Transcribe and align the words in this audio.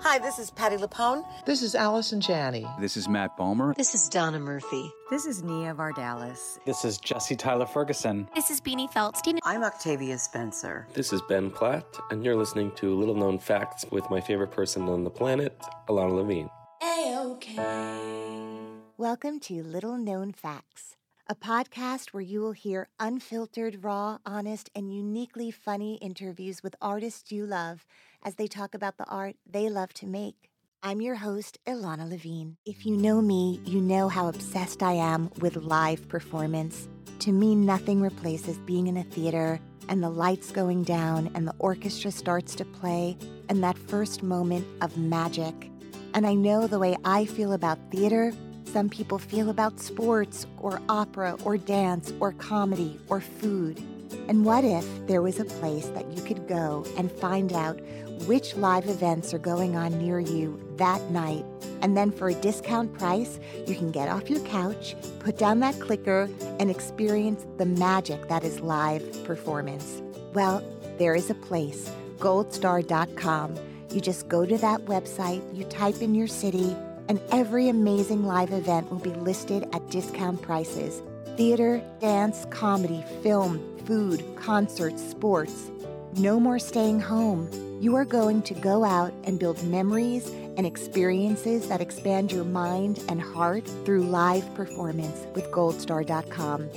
Hi, 0.00 0.18
this 0.20 0.38
is 0.38 0.50
Patti 0.52 0.76
LuPone. 0.76 1.24
This 1.44 1.60
is 1.60 1.74
Allison 1.74 2.20
Janney. 2.20 2.64
This 2.78 2.96
is 2.96 3.08
Matt 3.08 3.36
Bomer. 3.36 3.74
This 3.74 3.96
is 3.96 4.08
Donna 4.08 4.38
Murphy. 4.38 4.92
This 5.10 5.26
is 5.26 5.42
Nia 5.42 5.74
Vardalos. 5.74 6.58
This 6.64 6.84
is 6.84 6.98
Jesse 6.98 7.34
Tyler 7.34 7.66
Ferguson. 7.66 8.28
This 8.34 8.48
is 8.48 8.60
Beanie 8.60 8.90
Feldstein. 8.90 9.38
I'm 9.42 9.64
Octavia 9.64 10.16
Spencer. 10.18 10.86
This 10.94 11.12
is 11.12 11.20
Ben 11.28 11.50
Platt, 11.50 11.84
and 12.10 12.24
you're 12.24 12.36
listening 12.36 12.70
to 12.76 12.94
Little 12.94 13.16
Known 13.16 13.40
Facts 13.40 13.84
with 13.90 14.08
my 14.08 14.20
favorite 14.20 14.52
person 14.52 14.88
on 14.88 15.02
the 15.02 15.10
planet, 15.10 15.58
Ilana 15.88 16.14
Levine. 16.14 16.48
A-OK. 16.80 17.56
Welcome 18.96 19.40
to 19.40 19.62
Little 19.64 19.98
Known 19.98 20.32
Facts, 20.32 20.96
a 21.26 21.34
podcast 21.34 22.10
where 22.10 22.22
you 22.22 22.40
will 22.40 22.52
hear 22.52 22.88
unfiltered, 23.00 23.82
raw, 23.82 24.18
honest, 24.24 24.70
and 24.76 24.94
uniquely 24.94 25.50
funny 25.50 25.96
interviews 25.96 26.62
with 26.62 26.76
artists 26.80 27.32
you 27.32 27.44
love 27.44 27.84
as 28.24 28.34
they 28.34 28.46
talk 28.46 28.74
about 28.74 28.96
the 28.96 29.04
art 29.06 29.36
they 29.50 29.68
love 29.68 29.92
to 29.94 30.06
make. 30.06 30.50
I'm 30.82 31.00
your 31.00 31.16
host, 31.16 31.58
Ilana 31.66 32.08
Levine. 32.08 32.56
If 32.64 32.86
you 32.86 32.96
know 32.96 33.20
me, 33.20 33.60
you 33.64 33.80
know 33.80 34.08
how 34.08 34.28
obsessed 34.28 34.82
I 34.82 34.92
am 34.92 35.30
with 35.40 35.56
live 35.56 36.08
performance. 36.08 36.88
To 37.20 37.32
me, 37.32 37.54
nothing 37.56 38.00
replaces 38.00 38.58
being 38.58 38.86
in 38.86 38.96
a 38.96 39.02
theater 39.02 39.60
and 39.88 40.02
the 40.02 40.10
lights 40.10 40.52
going 40.52 40.84
down 40.84 41.30
and 41.34 41.48
the 41.48 41.54
orchestra 41.58 42.10
starts 42.10 42.54
to 42.56 42.64
play 42.64 43.16
and 43.48 43.62
that 43.64 43.76
first 43.76 44.22
moment 44.22 44.66
of 44.82 44.96
magic. 44.96 45.70
And 46.14 46.26
I 46.26 46.34
know 46.34 46.66
the 46.66 46.78
way 46.78 46.96
I 47.04 47.24
feel 47.24 47.52
about 47.52 47.78
theater, 47.90 48.32
some 48.64 48.88
people 48.88 49.18
feel 49.18 49.50
about 49.50 49.80
sports 49.80 50.46
or 50.58 50.80
opera 50.88 51.36
or 51.44 51.56
dance 51.56 52.12
or 52.20 52.32
comedy 52.32 53.00
or 53.08 53.20
food. 53.20 53.82
And 54.28 54.44
what 54.44 54.62
if 54.64 54.86
there 55.06 55.22
was 55.22 55.40
a 55.40 55.44
place 55.44 55.86
that 55.88 56.10
you 56.12 56.22
could 56.22 56.46
go 56.46 56.84
and 56.96 57.10
find 57.10 57.52
out 57.52 57.80
which 58.26 58.56
live 58.56 58.88
events 58.88 59.32
are 59.32 59.38
going 59.38 59.76
on 59.76 59.98
near 59.98 60.18
you 60.18 60.60
that 60.76 61.10
night? 61.10 61.44
And 61.80 61.96
then 61.96 62.10
for 62.10 62.28
a 62.28 62.34
discount 62.34 62.92
price, 62.98 63.38
you 63.66 63.74
can 63.74 63.90
get 63.90 64.08
off 64.08 64.28
your 64.28 64.40
couch, 64.40 64.96
put 65.20 65.38
down 65.38 65.60
that 65.60 65.78
clicker, 65.80 66.28
and 66.58 66.70
experience 66.70 67.46
the 67.56 67.66
magic 67.66 68.28
that 68.28 68.44
is 68.44 68.60
live 68.60 69.24
performance. 69.24 70.02
Well, 70.34 70.62
there 70.98 71.14
is 71.14 71.30
a 71.30 71.34
place, 71.34 71.90
goldstar.com. 72.18 73.56
You 73.90 74.00
just 74.00 74.28
go 74.28 74.44
to 74.44 74.58
that 74.58 74.84
website, 74.86 75.42
you 75.56 75.64
type 75.64 76.02
in 76.02 76.14
your 76.14 76.26
city, 76.26 76.76
and 77.08 77.20
every 77.30 77.68
amazing 77.68 78.24
live 78.24 78.52
event 78.52 78.90
will 78.90 78.98
be 78.98 79.10
listed 79.10 79.66
at 79.72 79.88
discount 79.90 80.42
prices 80.42 81.02
theater, 81.36 81.80
dance, 82.00 82.46
comedy, 82.50 83.04
film, 83.22 83.60
food, 83.86 84.24
concerts, 84.34 85.00
sports. 85.00 85.70
No 86.18 86.40
more 86.40 86.58
staying 86.58 86.98
home. 86.98 87.48
You 87.80 87.94
are 87.94 88.04
going 88.04 88.42
to 88.42 88.54
go 88.54 88.82
out 88.82 89.12
and 89.22 89.38
build 89.38 89.62
memories 89.62 90.28
and 90.56 90.66
experiences 90.66 91.68
that 91.68 91.80
expand 91.80 92.32
your 92.32 92.42
mind 92.42 93.00
and 93.08 93.22
heart 93.22 93.64
through 93.84 94.02
live 94.02 94.52
performance 94.56 95.26
with 95.36 95.48
goldstar.com. 95.52 96.70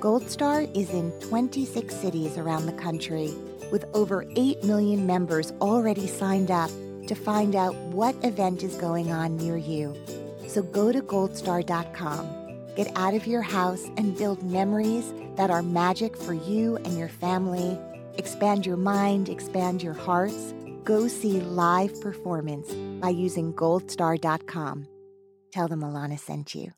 Goldstar 0.00 0.74
is 0.74 0.88
in 0.90 1.12
26 1.20 1.94
cities 1.94 2.38
around 2.38 2.64
the 2.64 2.72
country 2.72 3.34
with 3.70 3.84
over 3.92 4.24
8 4.34 4.64
million 4.64 5.06
members 5.06 5.52
already 5.60 6.06
signed 6.06 6.50
up 6.50 6.70
to 7.06 7.14
find 7.14 7.54
out 7.54 7.74
what 7.92 8.14
event 8.24 8.62
is 8.62 8.76
going 8.76 9.12
on 9.12 9.36
near 9.36 9.58
you. 9.58 9.94
So 10.46 10.62
go 10.62 10.90
to 10.90 11.02
goldstar.com, 11.02 12.74
get 12.74 12.90
out 12.96 13.12
of 13.12 13.26
your 13.26 13.42
house, 13.42 13.84
and 13.98 14.16
build 14.16 14.42
memories 14.42 15.12
that 15.36 15.50
are 15.50 15.62
magic 15.62 16.16
for 16.16 16.32
you 16.32 16.76
and 16.76 16.96
your 16.96 17.10
family. 17.10 17.78
Expand 18.18 18.66
your 18.66 18.76
mind, 18.76 19.28
expand 19.28 19.82
your 19.82 19.94
hearts. 19.94 20.54
Go 20.84 21.08
see 21.08 21.40
live 21.40 22.00
performance 22.00 22.72
by 23.00 23.10
using 23.10 23.52
goldstar.com. 23.52 24.86
Tell 25.52 25.68
them 25.68 25.80
Ilana 25.80 26.18
sent 26.18 26.54
you. 26.54 26.72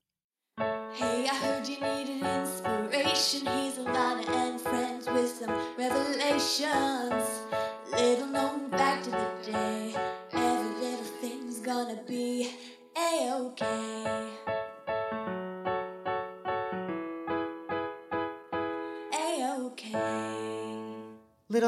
Hey, 0.92 1.28
I 1.30 1.34
heard 1.34 1.68
you 1.68 1.80
needed 1.80 2.22
inspiration. 2.26 3.46
He's 3.46 3.78
Ilana 3.78 4.28
and 4.28 4.60
friends 4.60 5.06
with 5.08 5.30
some 5.30 5.50
revelations. 5.76 6.87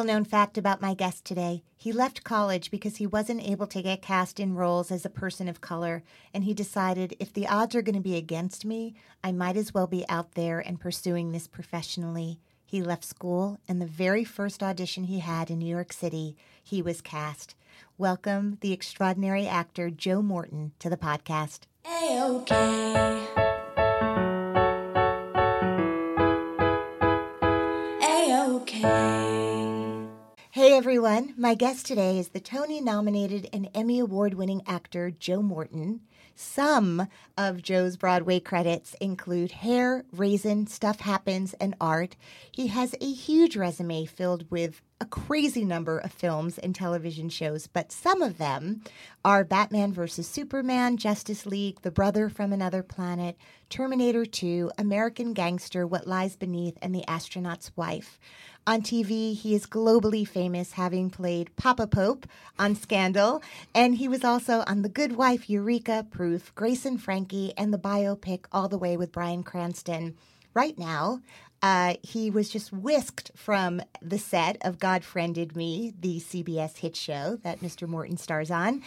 Little 0.01 0.15
known 0.15 0.25
fact 0.25 0.57
about 0.57 0.81
my 0.81 0.95
guest 0.95 1.27
today 1.27 1.63
he 1.77 1.93
left 1.93 2.25
college 2.25 2.71
because 2.71 2.97
he 2.97 3.07
wasn't 3.07 3.47
able 3.47 3.67
to 3.67 3.83
get 3.83 4.01
cast 4.01 4.41
in 4.41 4.55
roles 4.55 4.91
as 4.91 5.05
a 5.05 5.11
person 5.11 5.47
of 5.47 5.61
color, 5.61 6.03
and 6.33 6.45
he 6.45 6.55
decided 6.55 7.15
if 7.21 7.35
the 7.35 7.47
odds 7.47 7.75
are 7.75 7.83
going 7.83 7.97
to 7.97 8.01
be 8.01 8.17
against 8.17 8.65
me, 8.65 8.95
I 9.23 9.33
might 9.33 9.59
as 9.59 9.75
well 9.75 9.87
be 9.87 10.09
out 10.09 10.33
there 10.33 10.59
and 10.59 10.81
pursuing 10.81 11.33
this 11.33 11.47
professionally. 11.47 12.41
He 12.65 12.81
left 12.81 13.05
school, 13.05 13.59
and 13.69 13.79
the 13.79 13.87
very 13.87 14.25
first 14.25 14.63
audition 14.63 15.05
he 15.05 15.19
had 15.19 15.51
in 15.51 15.59
New 15.59 15.67
York 15.67 15.93
City, 15.93 16.35
he 16.65 16.81
was 16.81 17.03
cast. 17.03 17.55
Welcome 17.99 18.57
the 18.63 18.73
extraordinary 18.73 19.47
actor 19.47 19.91
Joe 19.91 20.23
Morton 20.23 20.73
to 20.79 20.89
the 20.89 20.97
podcast. 20.97 21.65
A-okay. 21.85 23.50
Everyone, 30.81 31.35
my 31.37 31.53
guest 31.53 31.85
today 31.85 32.19
is 32.19 32.31
the 32.31 32.41
Tony 32.41 32.81
nominated 32.81 33.47
and 33.53 33.69
Emmy 33.75 33.99
Award 33.99 34.33
winning 34.33 34.63
actor 34.67 35.11
Joe 35.11 35.43
Morton. 35.43 36.01
Some 36.35 37.07
of 37.37 37.61
Joe's 37.61 37.99
Broadway 37.99 38.41
credits 38.41 38.97
include 38.99 39.53
Hair, 39.53 40.07
Raisin, 40.11 40.67
Stuff 40.67 41.01
Happens, 41.01 41.53
and 41.61 41.75
Art. 41.83 42.17
He 42.51 42.69
has 42.69 42.95
a 42.99 43.13
huge 43.13 43.59
resume 43.59 44.07
filled 44.07 44.51
with 44.51 44.81
a 45.03 45.05
crazy 45.05 45.67
number 45.67 45.99
of 45.99 46.13
films 46.13 46.57
and 46.57 46.75
television 46.75 47.29
shows, 47.29 47.67
but 47.67 47.93
some 47.93 48.23
of 48.23 48.39
them 48.39 48.83
are 49.23 49.45
Batman 49.45 49.93
vs. 49.93 50.27
Superman, 50.27 50.97
Justice 50.97 51.45
League, 51.45 51.83
The 51.83 51.91
Brother 51.91 52.31
from 52.31 52.55
Another 52.55 52.83
Planet, 52.83 53.37
Terminator 53.69 54.25
2, 54.25 54.73
American 54.79 55.35
Gangster, 55.35 55.87
What 55.87 56.07
Lies 56.07 56.37
Beneath, 56.37 56.79
and 56.81 56.95
The 56.95 57.07
Astronaut's 57.07 57.71
Wife. 57.77 58.19
On 58.67 58.83
TV, 58.83 59.35
he 59.35 59.55
is 59.55 59.67
globally 59.67 60.27
famous, 60.27 60.73
having 60.73 61.11
played 61.11 61.55
Papa 61.57 61.87
Pope 61.87 62.27
on 62.59 62.75
Scandal, 62.77 63.43
and 63.75 63.97
he 63.97 64.07
was 64.07 64.23
also 64.23 64.63
on 64.67 64.83
The 64.83 64.89
Good 64.89 65.17
Wife, 65.17 65.49
Eureka, 65.49 66.07
Proof, 66.11 66.55
Grace 66.55 66.85
and 66.85 67.03
Frankie, 67.03 67.55
and 67.57 67.73
the 67.73 67.79
biopic 67.79 68.45
All 68.53 68.69
the 68.69 68.79
Way 68.79 68.97
with 68.97 69.13
Bryan 69.13 69.43
Cranston. 69.43 70.15
Right 70.53 70.79
now, 70.79 71.21
uh, 71.63 71.95
he 72.03 72.31
was 72.31 72.51
just 72.51 72.73
whisked 72.73 73.31
from 73.35 73.83
the 74.03 74.19
set 74.19 74.59
of 74.61 74.79
God 74.79 75.05
Friended 75.05 75.57
Me, 75.57 75.95
the 75.99 76.21
CBS 76.21 76.79
hit 76.79 76.97
show 76.97 77.39
that 77.43 77.61
Mr. 77.61 77.89
Morton 77.89 78.19
stars 78.19 78.51
on. 78.51 78.83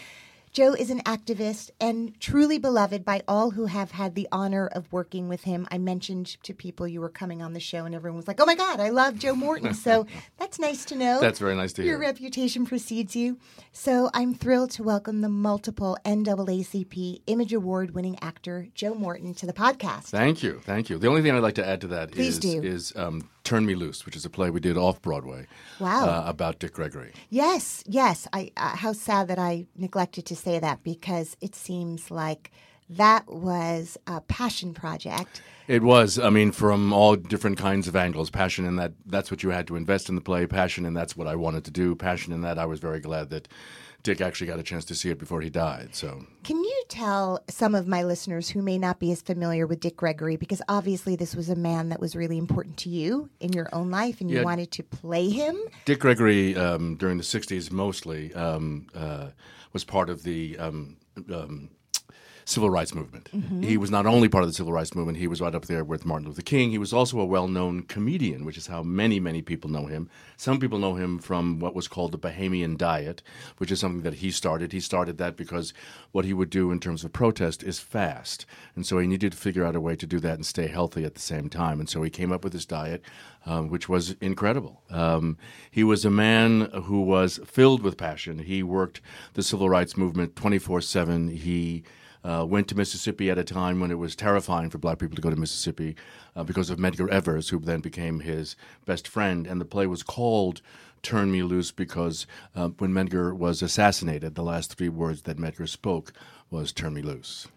Joe 0.54 0.74
is 0.74 0.92
an 0.92 1.02
activist 1.02 1.72
and 1.82 2.14
truly 2.20 2.60
beloved 2.60 3.04
by 3.04 3.24
all 3.28 3.50
who 3.50 3.66
have 3.66 3.90
had 3.90 4.14
the 4.14 4.28
honor 4.32 4.68
of 4.68 4.94
working 4.94 5.28
with 5.28 5.46
him. 5.46 5.68
I 5.72 5.80
mentioned 5.80 6.38
to 6.44 6.54
people 6.54 6.88
you 6.88 7.02
were 7.02 7.10
coming 7.10 7.42
on 7.42 7.54
the 7.54 7.60
show, 7.60 7.86
and 7.86 7.96
everyone 7.96 8.18
was 8.18 8.28
like, 8.28 8.40
"Oh 8.40 8.46
my 8.46 8.54
God, 8.54 8.80
I 8.80 8.90
love 8.90 9.18
Joe 9.18 9.34
Morton." 9.34 9.74
So 9.74 10.06
that's 10.38 10.60
nice 10.60 10.86
to 10.86 10.96
know. 10.96 11.20
That's 11.20 11.40
very 11.40 11.56
nice 11.56 11.74
to 11.74 11.82
Your 11.82 11.96
hear. 11.96 12.04
Your 12.04 12.08
reputation 12.08 12.68
precedes 12.68 13.16
you. 13.16 13.40
So 13.72 14.12
I'm 14.14 14.36
thrilled 14.36 14.70
to 14.72 14.84
welcome 14.84 15.22
the 15.22 15.30
multiple 15.30 15.98
NAACP 16.06 17.22
Image 17.26 17.54
Award 17.54 17.96
winning 17.96 18.20
actor 18.22 18.68
Joe 18.76 18.94
Morton 18.94 19.34
to 19.34 19.48
the 19.48 19.54
podcast. 19.54 20.04
Thank 20.04 20.44
you, 20.44 20.62
thank 20.64 20.88
you. 20.88 21.00
The 21.00 21.08
only 21.08 21.24
thing 21.24 21.32
I'd 21.32 21.42
like 21.42 21.56
to 21.56 21.68
add 21.68 21.82
to 21.82 21.88
that 21.88 22.12
Please 22.12 22.36
is 22.36 22.40
do. 22.40 22.62
is 22.62 22.94
um, 22.96 23.28
"Turn 23.44 23.66
Me 23.66 23.76
Loose," 23.76 24.06
which 24.06 24.16
is 24.16 24.26
a 24.26 24.30
play 24.30 24.50
we 24.50 24.60
did 24.60 24.78
off 24.78 25.02
Broadway. 25.02 25.48
Wow. 25.80 26.08
Uh, 26.08 26.24
about 26.30 26.60
Dick 26.60 26.74
Gregory. 26.74 27.14
Yes, 27.30 27.84
yes. 27.88 28.28
I 28.34 28.52
uh, 28.58 28.76
how 28.76 28.94
sad 28.94 29.28
that 29.28 29.40
I 29.40 29.66
neglected 29.76 30.26
to 30.28 30.36
say 30.36 30.60
that 30.60 30.84
because 30.84 31.36
it 31.42 31.56
seems 31.56 32.12
like 32.12 32.52
that 32.90 33.28
was 33.28 33.98
a 34.08 34.22
passion 34.22 34.74
project. 34.74 35.42
It 35.68 35.82
was, 35.82 36.20
I 36.20 36.30
mean, 36.30 36.52
from 36.52 36.92
all 36.92 37.16
different 37.16 37.58
kinds 37.58 37.88
of 37.88 37.96
angles. 37.96 38.30
Passion 38.30 38.66
in 38.66 38.76
that 38.76 38.94
that's 39.06 39.32
what 39.32 39.44
you 39.44 39.50
had 39.50 39.68
to 39.68 39.76
invest 39.76 40.10
in 40.10 40.16
the 40.16 40.22
play. 40.22 40.46
Passion 40.46 40.86
in 40.86 40.94
that's 40.94 41.16
what 41.16 41.28
I 41.28 41.36
wanted 41.36 41.64
to 41.66 41.72
do. 41.72 41.96
Passion 41.96 42.34
in 42.34 42.42
that 42.42 42.60
I 42.60 42.66
was 42.66 42.80
very 42.80 43.00
glad 43.00 43.30
that 43.30 43.48
Dick 44.04 44.20
actually 44.20 44.48
got 44.48 44.60
a 44.60 44.64
chance 44.64 44.84
to 44.86 44.96
see 44.96 45.10
it 45.10 45.18
before 45.18 45.40
he 45.42 45.50
died. 45.50 45.96
So 45.96 46.26
Can 46.44 46.58
you 46.58 46.84
tell 46.90 47.42
some 47.50 47.74
of 47.74 47.88
my 47.88 48.04
listeners 48.04 48.50
who 48.50 48.62
may 48.62 48.78
not 48.78 49.00
be 49.00 49.12
as 49.14 49.22
familiar 49.22 49.66
with 49.66 49.80
Dick 49.80 49.96
Gregory 49.96 50.36
because 50.36 50.62
obviously 50.68 51.16
this 51.16 51.36
was 51.36 51.48
a 51.50 51.56
man 51.56 51.88
that 51.90 52.02
was 52.02 52.14
really 52.14 52.38
important 52.38 52.76
to 52.78 52.90
you 52.90 53.30
in 53.40 53.54
your 53.54 53.70
own 53.74 53.90
life 53.90 54.20
and 54.20 54.30
you 54.30 54.38
Yeah. 54.38 54.44
wanted 54.44 54.72
to 54.72 54.84
play 54.84 55.30
him? 55.30 55.58
Dick 55.86 56.02
Gregory, 56.02 56.54
um, 56.58 56.96
during 56.98 57.18
the 57.18 57.24
'60s, 57.24 57.72
mostly 57.72 58.34
um, 58.34 58.88
uh, 58.94 59.30
was 59.72 59.86
part 59.86 60.10
of 60.10 60.24
the 60.24 60.58
um, 60.60 60.98
um, 61.34 61.70
civil 62.46 62.70
rights 62.70 62.94
movement. 62.94 63.30
He 63.64 63.78
was 63.78 63.92
not 63.92 64.06
only 64.06 64.30
part 64.30 64.44
of 64.44 64.50
the 64.50 64.54
civil 64.54 64.74
rights 64.74 64.96
movement, 64.96 65.18
he 65.18 65.28
was 65.28 65.42
right 65.42 65.56
up 65.56 65.66
there 65.66 65.84
with 65.84 66.06
Martin 66.06 66.28
Luther 66.28 66.42
King. 66.42 66.72
He 66.72 66.78
was 66.78 66.94
also 66.94 67.20
a 67.20 67.26
well 67.26 67.48
known 67.48 67.84
comedian, 67.84 68.46
which 68.46 68.58
is 68.58 68.68
how 68.68 68.84
many, 68.84 69.20
many 69.20 69.42
people 69.42 69.70
know 69.70 69.86
him. 69.86 70.10
Some 70.38 70.60
people 70.60 70.80
know 70.80 70.96
him 70.96 71.20
from 71.20 71.60
what 71.60 71.76
was 71.76 71.88
called 71.88 72.12
the 72.12 72.20
Bahamian 72.20 72.78
Diet, 72.78 73.22
which 73.58 73.72
is 73.72 73.80
something 73.80 74.02
that 74.02 74.16
he 74.16 74.32
started. 74.32 74.72
He 74.72 74.80
started 74.80 75.18
that 75.18 75.38
because 75.38 75.74
what 76.12 76.26
he 76.26 76.34
would 76.34 76.50
do 76.50 76.72
in 76.72 76.80
terms 76.80 77.04
of 77.04 77.14
protest 77.14 77.64
is 77.64 77.80
fast. 77.80 78.46
And 78.76 78.86
so 78.86 78.98
he 79.00 79.08
needed 79.08 79.32
to 79.32 79.38
figure 79.38 79.66
out 79.66 79.76
a 79.76 79.82
way 79.82 79.96
to 79.96 80.06
do 80.06 80.20
that 80.20 80.36
and 80.36 80.46
stay 80.46 80.68
healthy 80.68 81.06
at 81.06 81.16
the 81.16 81.22
same 81.22 81.50
time. 81.50 81.80
And 81.80 81.90
so 81.90 82.02
he 82.04 82.10
came 82.10 82.32
up 82.32 82.44
with 82.44 82.54
this 82.54 82.66
diet, 82.66 83.02
um, 83.46 83.70
which 83.70 83.88
was 83.88 84.12
incredible. 84.22 84.82
Um, 84.90 85.38
he 85.72 85.84
was 85.84 86.06
a 86.06 86.12
man 86.12 86.70
who 86.84 87.02
was 87.02 87.40
filled 87.46 87.82
with 87.82 87.98
passion. 87.98 88.40
He 88.40 88.64
worked 88.64 89.02
the 89.34 89.44
civil 89.44 89.70
rights 89.70 89.98
movement 89.98 90.36
24 90.36 90.82
7. 90.82 91.30
He 91.30 91.84
uh, 92.24 92.46
went 92.48 92.68
to 92.70 92.76
Mississippi 92.76 93.30
at 93.30 93.38
a 93.38 93.44
time 93.44 93.80
when 93.80 93.92
it 93.92 93.98
was 93.98 94.16
terrifying 94.16 94.70
for 94.70 94.78
black 94.78 95.00
people 95.00 95.16
to 95.16 95.22
go 95.22 95.30
to 95.30 95.36
Mississippi 95.36 95.96
uh, 96.36 96.44
because 96.44 96.70
of 96.70 96.80
Medgar 96.80 97.10
Evers, 97.10 97.50
who 97.50 97.60
then 97.60 97.82
became 97.82 98.22
his 98.22 98.56
best 98.86 99.08
friend. 99.08 99.46
And 99.46 99.60
the 99.60 99.66
play 99.66 99.88
was 99.88 100.04
called 100.04 100.62
Turn 101.02 101.32
Me 101.32 101.44
Loose 101.44 101.72
because 101.72 102.26
uh, 102.56 102.70
when 102.70 102.94
Medgar 102.94 103.36
was 103.36 103.62
assassinated, 103.62 104.36
the 104.36 104.44
last 104.44 104.76
three 104.76 104.90
words 104.90 105.24
that 105.24 105.38
Medgar 105.38 105.68
spoke 105.68 106.14
was 106.50 106.72
Turn 106.72 106.94
Me 106.94 107.02
Loose. 107.02 107.48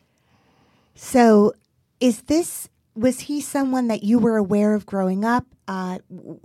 So, 0.95 1.53
is 2.01 2.23
this 2.23 2.69
was 2.97 3.21
he 3.21 3.41
someone 3.41 3.89
that 3.89 4.03
you 4.03 4.19
were 4.19 4.37
aware 4.37 4.75
of 4.75 4.87
growing 4.87 5.25
up? 5.25 5.45
Uh, 5.69 5.99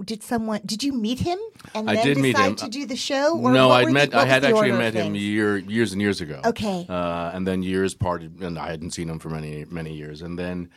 did 0.04 0.24
someone 0.24 0.62
did 0.66 0.84
you 0.84 0.92
meet 0.92 1.20
him 1.20 1.38
and 1.76 1.88
I 1.90 1.96
then 1.96 2.06
did 2.06 2.16
decide 2.16 2.22
meet 2.24 2.38
him. 2.38 2.56
to 2.56 2.68
do 2.70 2.86
the 2.86 2.96
show? 2.96 3.40
Or 3.40 3.52
no, 3.52 3.70
I'd 3.70 3.92
met. 3.92 4.12
the, 4.12 4.18
I 4.18 4.26
had 4.26 4.44
actually 4.44 4.72
met 4.72 4.94
him 4.94 5.16
year, 5.16 5.58
years 5.58 5.94
and 5.94 6.02
years 6.02 6.22
ago. 6.22 6.42
Okay. 6.44 6.86
uh, 6.90 7.32
and 7.34 7.48
then 7.48 7.62
years 7.64 7.94
parted, 7.94 8.42
and 8.42 8.58
I 8.58 8.70
hadn't 8.70 8.92
seen 8.92 9.10
him 9.10 9.20
for 9.20 9.30
many, 9.30 9.66
many 9.70 9.94
years. 9.94 10.22
And 10.22 10.38
then 10.38 10.70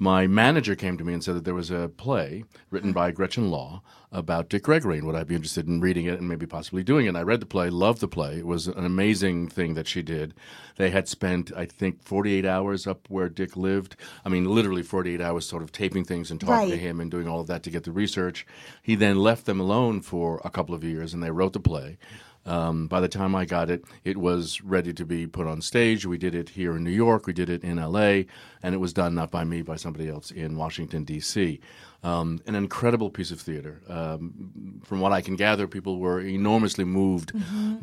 my 0.00 0.26
manager 0.26 0.74
came 0.74 0.96
to 0.96 1.04
me 1.04 1.12
and 1.12 1.22
said 1.22 1.34
that 1.34 1.44
there 1.44 1.54
was 1.54 1.70
a 1.70 1.90
play 1.94 2.42
written 2.70 2.92
by 2.92 3.10
Gretchen 3.10 3.50
Law 3.50 3.82
about 4.10 4.48
Dick 4.48 4.62
Gregory, 4.62 4.96
and 4.96 5.06
would 5.06 5.14
I 5.14 5.24
be 5.24 5.34
interested 5.34 5.68
in 5.68 5.82
reading 5.82 6.06
it 6.06 6.18
and 6.18 6.26
maybe 6.26 6.46
possibly 6.46 6.82
doing 6.82 7.04
it? 7.04 7.10
And 7.10 7.18
I 7.18 7.22
read 7.22 7.40
the 7.40 7.46
play, 7.46 7.68
loved 7.68 8.00
the 8.00 8.08
play. 8.08 8.38
It 8.38 8.46
was 8.46 8.66
an 8.66 8.86
amazing 8.86 9.48
thing 9.48 9.74
that 9.74 9.86
she 9.86 10.00
did. 10.00 10.32
They 10.78 10.88
had 10.88 11.06
spent, 11.06 11.52
I 11.54 11.66
think, 11.66 12.02
48 12.02 12.46
hours 12.46 12.86
up 12.86 13.10
where 13.10 13.28
Dick 13.28 13.58
lived. 13.58 13.94
I 14.24 14.30
mean, 14.30 14.46
literally 14.46 14.82
48 14.82 15.20
hours 15.20 15.46
sort 15.46 15.62
of 15.62 15.70
taping 15.70 16.04
things 16.04 16.30
and 16.30 16.40
talking 16.40 16.70
to 16.70 16.78
him 16.78 16.98
and 16.98 17.10
doing 17.10 17.28
all 17.28 17.40
of 17.40 17.46
that 17.48 17.62
to 17.64 17.70
get 17.70 17.84
the 17.84 17.92
research. 17.92 18.46
He 18.82 18.94
then 18.94 19.18
left 19.18 19.44
them 19.44 19.60
alone 19.60 20.00
for 20.00 20.40
a 20.46 20.50
couple 20.50 20.74
of 20.74 20.82
years, 20.82 21.12
and 21.12 21.22
they 21.22 21.30
wrote 21.30 21.52
the 21.52 21.60
play. 21.60 21.98
Um, 22.46 22.86
by 22.86 23.00
the 23.00 23.08
time 23.08 23.34
I 23.34 23.44
got 23.44 23.70
it, 23.70 23.84
it 24.04 24.16
was 24.16 24.62
ready 24.62 24.92
to 24.94 25.04
be 25.04 25.26
put 25.26 25.46
on 25.46 25.60
stage. 25.60 26.06
We 26.06 26.18
did 26.18 26.34
it 26.34 26.50
here 26.50 26.76
in 26.76 26.84
New 26.84 26.90
York, 26.90 27.26
we 27.26 27.32
did 27.32 27.50
it 27.50 27.62
in 27.62 27.76
LA, 27.76 28.22
and 28.62 28.74
it 28.74 28.78
was 28.78 28.92
done 28.92 29.14
not 29.14 29.30
by 29.30 29.44
me, 29.44 29.62
by 29.62 29.76
somebody 29.76 30.08
else 30.08 30.30
in 30.30 30.56
Washington, 30.56 31.04
D.C. 31.04 31.60
Um, 32.02 32.40
an 32.46 32.54
incredible 32.54 33.10
piece 33.10 33.30
of 33.30 33.40
theater. 33.40 33.82
Um, 33.88 34.80
from 34.84 35.00
what 35.00 35.12
I 35.12 35.20
can 35.20 35.36
gather, 35.36 35.66
people 35.66 35.98
were 35.98 36.20
enormously 36.20 36.84
moved 36.84 37.32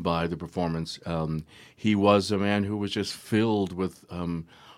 by 0.02 0.26
the 0.26 0.38
performance. 0.38 1.00
Um, 1.06 1.46
he 1.76 1.94
was 1.94 2.32
a 2.32 2.38
man 2.38 2.64
who 2.64 2.78
was 2.78 2.92
just 2.92 3.14
filled 3.14 3.74
with. 3.74 4.04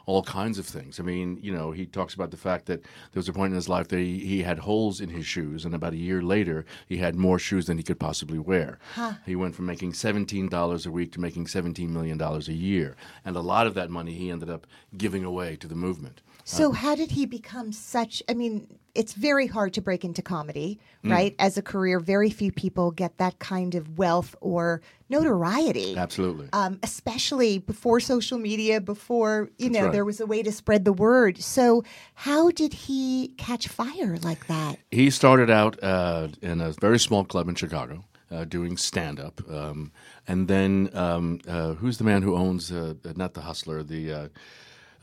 Um, 0.09 0.15
all 0.15 0.23
kinds 0.23 0.57
of 0.57 0.65
things. 0.65 0.99
I 0.99 1.03
mean, 1.03 1.37
you 1.41 1.51
know, 1.51 1.71
he 1.71 1.85
talks 1.85 2.13
about 2.13 2.31
the 2.31 2.37
fact 2.37 2.65
that 2.65 2.81
there 2.81 3.19
was 3.19 3.29
a 3.29 3.33
point 3.33 3.51
in 3.51 3.55
his 3.55 3.69
life 3.69 3.87
that 3.89 3.99
he, 3.99 4.19
he 4.19 4.41
had 4.41 4.59
holes 4.59 5.01
in 5.01 5.09
his 5.09 5.25
shoes, 5.25 5.65
and 5.65 5.75
about 5.75 5.93
a 5.93 5.97
year 5.97 6.21
later, 6.21 6.65
he 6.87 6.97
had 6.97 7.15
more 7.15 7.39
shoes 7.39 7.67
than 7.67 7.77
he 7.77 7.83
could 7.83 7.99
possibly 7.99 8.39
wear. 8.39 8.79
He 9.25 9.35
went 9.35 9.55
from 9.55 9.65
making 9.65 9.93
$17 9.93 10.87
a 10.87 10.91
week 10.91 11.11
to 11.13 11.19
making 11.19 11.45
$17 11.45 11.89
million 11.89 12.19
a 12.21 12.39
year. 12.51 12.95
And 13.23 13.35
a 13.35 13.41
lot 13.41 13.67
of 13.67 13.75
that 13.75 13.89
money 13.89 14.13
he 14.13 14.31
ended 14.31 14.49
up 14.49 14.65
giving 14.97 15.23
away 15.23 15.55
to 15.57 15.67
the 15.67 15.75
movement. 15.75 16.21
So, 16.43 16.71
how 16.71 16.95
did 16.95 17.11
he 17.11 17.27
become 17.27 17.71
such? 17.71 18.23
I 18.27 18.33
mean, 18.33 18.78
it's 18.95 19.13
very 19.13 19.47
hard 19.47 19.73
to 19.73 19.81
break 19.81 20.03
into 20.03 20.21
comedy, 20.21 20.79
Mm. 21.03 21.11
right? 21.11 21.35
As 21.39 21.57
a 21.57 21.61
career, 21.61 21.99
very 21.99 22.29
few 22.29 22.51
people 22.51 22.91
get 22.91 23.17
that 23.17 23.39
kind 23.39 23.75
of 23.75 23.97
wealth 23.97 24.35
or 24.41 24.81
notoriety. 25.09 25.95
Absolutely. 25.97 26.49
Um, 26.53 26.79
especially 26.83 27.59
before 27.59 27.99
social 27.99 28.37
media, 28.37 28.81
before 28.81 29.49
you 29.57 29.69
know 29.69 29.83
right. 29.85 29.91
there 29.91 30.05
was 30.05 30.19
a 30.19 30.25
way 30.25 30.43
to 30.43 30.51
spread 30.51 30.85
the 30.85 30.93
word. 30.93 31.37
So, 31.41 31.83
how 32.15 32.51
did 32.51 32.73
he 32.73 33.29
catch 33.37 33.67
fire 33.67 34.17
like 34.21 34.47
that? 34.47 34.79
He 34.91 35.09
started 35.09 35.49
out 35.49 35.81
uh, 35.83 36.27
in 36.41 36.61
a 36.61 36.71
very 36.71 36.99
small 36.99 37.23
club 37.25 37.47
in 37.49 37.55
Chicago. 37.55 38.03
Uh, 38.31 38.45
doing 38.45 38.77
stand 38.77 39.19
up. 39.19 39.41
Um, 39.49 39.91
and 40.27 40.47
then, 40.47 40.91
um, 40.93 41.39
uh, 41.47 41.73
who's 41.73 41.97
the 41.97 42.03
man 42.03 42.21
who 42.21 42.35
owns, 42.35 42.71
uh, 42.71 42.93
not 43.15 43.33
the 43.33 43.41
Hustler, 43.41 43.81
the, 43.81 44.13
uh, 44.13 44.27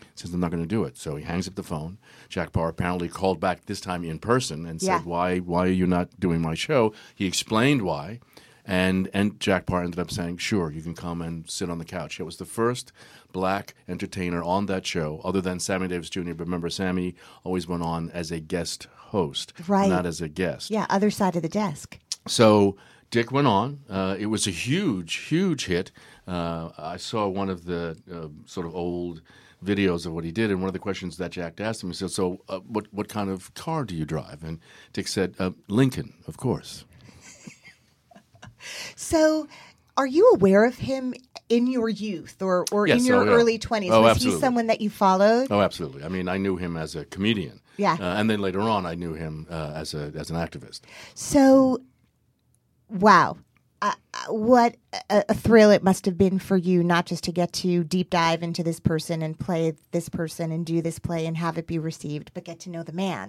He 0.00 0.22
says, 0.26 0.34
"I'm 0.34 0.40
not 0.40 0.50
going 0.50 0.62
to 0.62 0.68
do 0.68 0.84
it." 0.84 0.96
So 0.96 1.16
he 1.16 1.24
hangs 1.24 1.46
up 1.46 1.54
the 1.54 1.62
phone. 1.62 1.98
Jack 2.28 2.52
Paar 2.52 2.68
apparently 2.68 3.08
called 3.08 3.38
back 3.38 3.66
this 3.66 3.80
time 3.80 4.04
in 4.04 4.18
person 4.18 4.66
and 4.66 4.82
Yeah. 4.82 4.98
said, 4.98 5.06
"Why? 5.06 5.38
Why 5.38 5.66
are 5.66 5.72
you 5.72 5.86
not 5.86 6.18
doing 6.18 6.40
my 6.40 6.54
show?" 6.54 6.92
He 7.14 7.26
explained 7.26 7.82
why, 7.82 8.20
and 8.66 9.08
and 9.12 9.38
Jack 9.40 9.66
Paar 9.66 9.82
ended 9.82 9.98
up 10.00 10.10
saying, 10.10 10.38
"Sure, 10.38 10.70
you 10.70 10.82
can 10.82 10.94
come 10.94 11.22
and 11.22 11.48
sit 11.48 11.70
on 11.70 11.78
the 11.78 11.84
couch." 11.84 12.20
It 12.20 12.24
was 12.24 12.36
the 12.36 12.44
first 12.44 12.92
black 13.32 13.74
entertainer 13.88 14.42
on 14.42 14.66
that 14.66 14.84
show, 14.86 15.20
other 15.24 15.40
than 15.40 15.60
Sammy 15.60 15.88
Davis 15.88 16.10
Jr. 16.10 16.34
But 16.34 16.40
remember, 16.46 16.68
Sammy 16.70 17.14
always 17.44 17.66
went 17.68 17.82
on 17.82 18.10
as 18.10 18.30
a 18.30 18.40
guest 18.40 18.88
host, 18.96 19.52
Right. 19.68 19.88
not 19.88 20.06
as 20.06 20.20
a 20.20 20.28
guest. 20.28 20.70
Yeah, 20.70 20.86
other 20.90 21.10
side 21.10 21.36
of 21.36 21.42
the 21.42 21.48
desk. 21.48 21.98
So 22.26 22.76
Dick 23.10 23.32
went 23.32 23.46
on. 23.46 23.80
Uh, 23.88 24.16
it 24.18 24.26
was 24.26 24.46
a 24.46 24.50
huge, 24.52 25.14
huge 25.14 25.66
hit. 25.66 25.90
Uh, 26.28 26.70
I 26.78 26.96
saw 26.96 27.26
one 27.28 27.48
of 27.50 27.64
the 27.64 27.96
uh, 28.12 28.28
sort 28.46 28.66
of 28.66 28.74
old 28.76 29.20
videos 29.64 30.06
of 30.06 30.12
what 30.12 30.24
he 30.24 30.30
did, 30.32 30.50
and 30.50 30.60
one 30.60 30.68
of 30.68 30.72
the 30.72 30.78
questions 30.78 31.16
that 31.18 31.32
Jack 31.32 31.60
asked 31.60 31.82
him, 31.82 31.90
he 31.90 31.94
said, 31.96 32.10
"So, 32.10 32.38
uh, 32.48 32.60
what 32.60 32.86
what 32.92 33.08
kind 33.08 33.28
of 33.30 33.52
car 33.54 33.84
do 33.84 33.94
you 33.94 34.04
drive?" 34.04 34.42
And 34.44 34.58
Dick 34.92 35.06
said, 35.08 35.34
uh, 35.38 35.50
"Lincoln, 35.68 36.14
of 36.26 36.36
course." 36.36 36.84
So, 38.96 39.48
are 39.96 40.06
you 40.06 40.30
aware 40.34 40.64
of 40.64 40.78
him 40.78 41.14
in 41.48 41.66
your 41.66 41.88
youth 41.88 42.40
or, 42.40 42.64
or 42.72 42.86
Yes, 42.86 43.00
in 43.00 43.06
your 43.06 43.22
oh, 43.22 43.24
yeah. 43.24 43.32
early 43.32 43.58
20s? 43.58 43.90
Oh, 43.90 44.02
was 44.02 44.12
absolutely. 44.12 44.36
he 44.36 44.40
someone 44.40 44.66
that 44.68 44.80
you 44.80 44.88
followed? 44.88 45.48
Oh, 45.50 45.60
absolutely. 45.60 46.04
I 46.04 46.08
mean, 46.08 46.28
I 46.28 46.38
knew 46.38 46.56
him 46.56 46.76
as 46.76 46.94
a 46.96 47.04
comedian. 47.04 47.60
Yeah. 47.76 47.96
Uh, 48.00 48.14
and 48.18 48.30
then 48.30 48.40
later 48.40 48.60
on, 48.60 48.86
I 48.86 48.94
knew 48.94 49.14
him 49.14 49.46
uh, 49.50 49.72
as 49.74 49.94
a 49.94 50.12
as 50.14 50.30
an 50.30 50.36
activist. 50.36 50.80
So, 51.14 51.78
wow. 52.88 53.38
Uh, 53.82 53.92
what 54.28 54.76
a, 55.08 55.24
a 55.30 55.34
thrill 55.34 55.70
it 55.70 55.82
must 55.82 56.04
have 56.04 56.18
been 56.18 56.38
for 56.38 56.56
you 56.56 56.82
not 56.84 57.06
just 57.06 57.24
to 57.24 57.32
get 57.32 57.52
to 57.54 57.82
deep 57.84 58.10
dive 58.10 58.42
into 58.42 58.62
this 58.62 58.78
person 58.78 59.22
and 59.22 59.38
play 59.38 59.72
this 59.92 60.08
person 60.10 60.52
and 60.52 60.66
do 60.66 60.82
this 60.82 60.98
play 60.98 61.24
and 61.24 61.36
have 61.38 61.56
it 61.56 61.66
be 61.66 61.78
received, 61.78 62.30
but 62.34 62.44
get 62.44 62.60
to 62.60 62.70
know 62.70 62.82
the 62.82 62.92
man. 62.92 63.28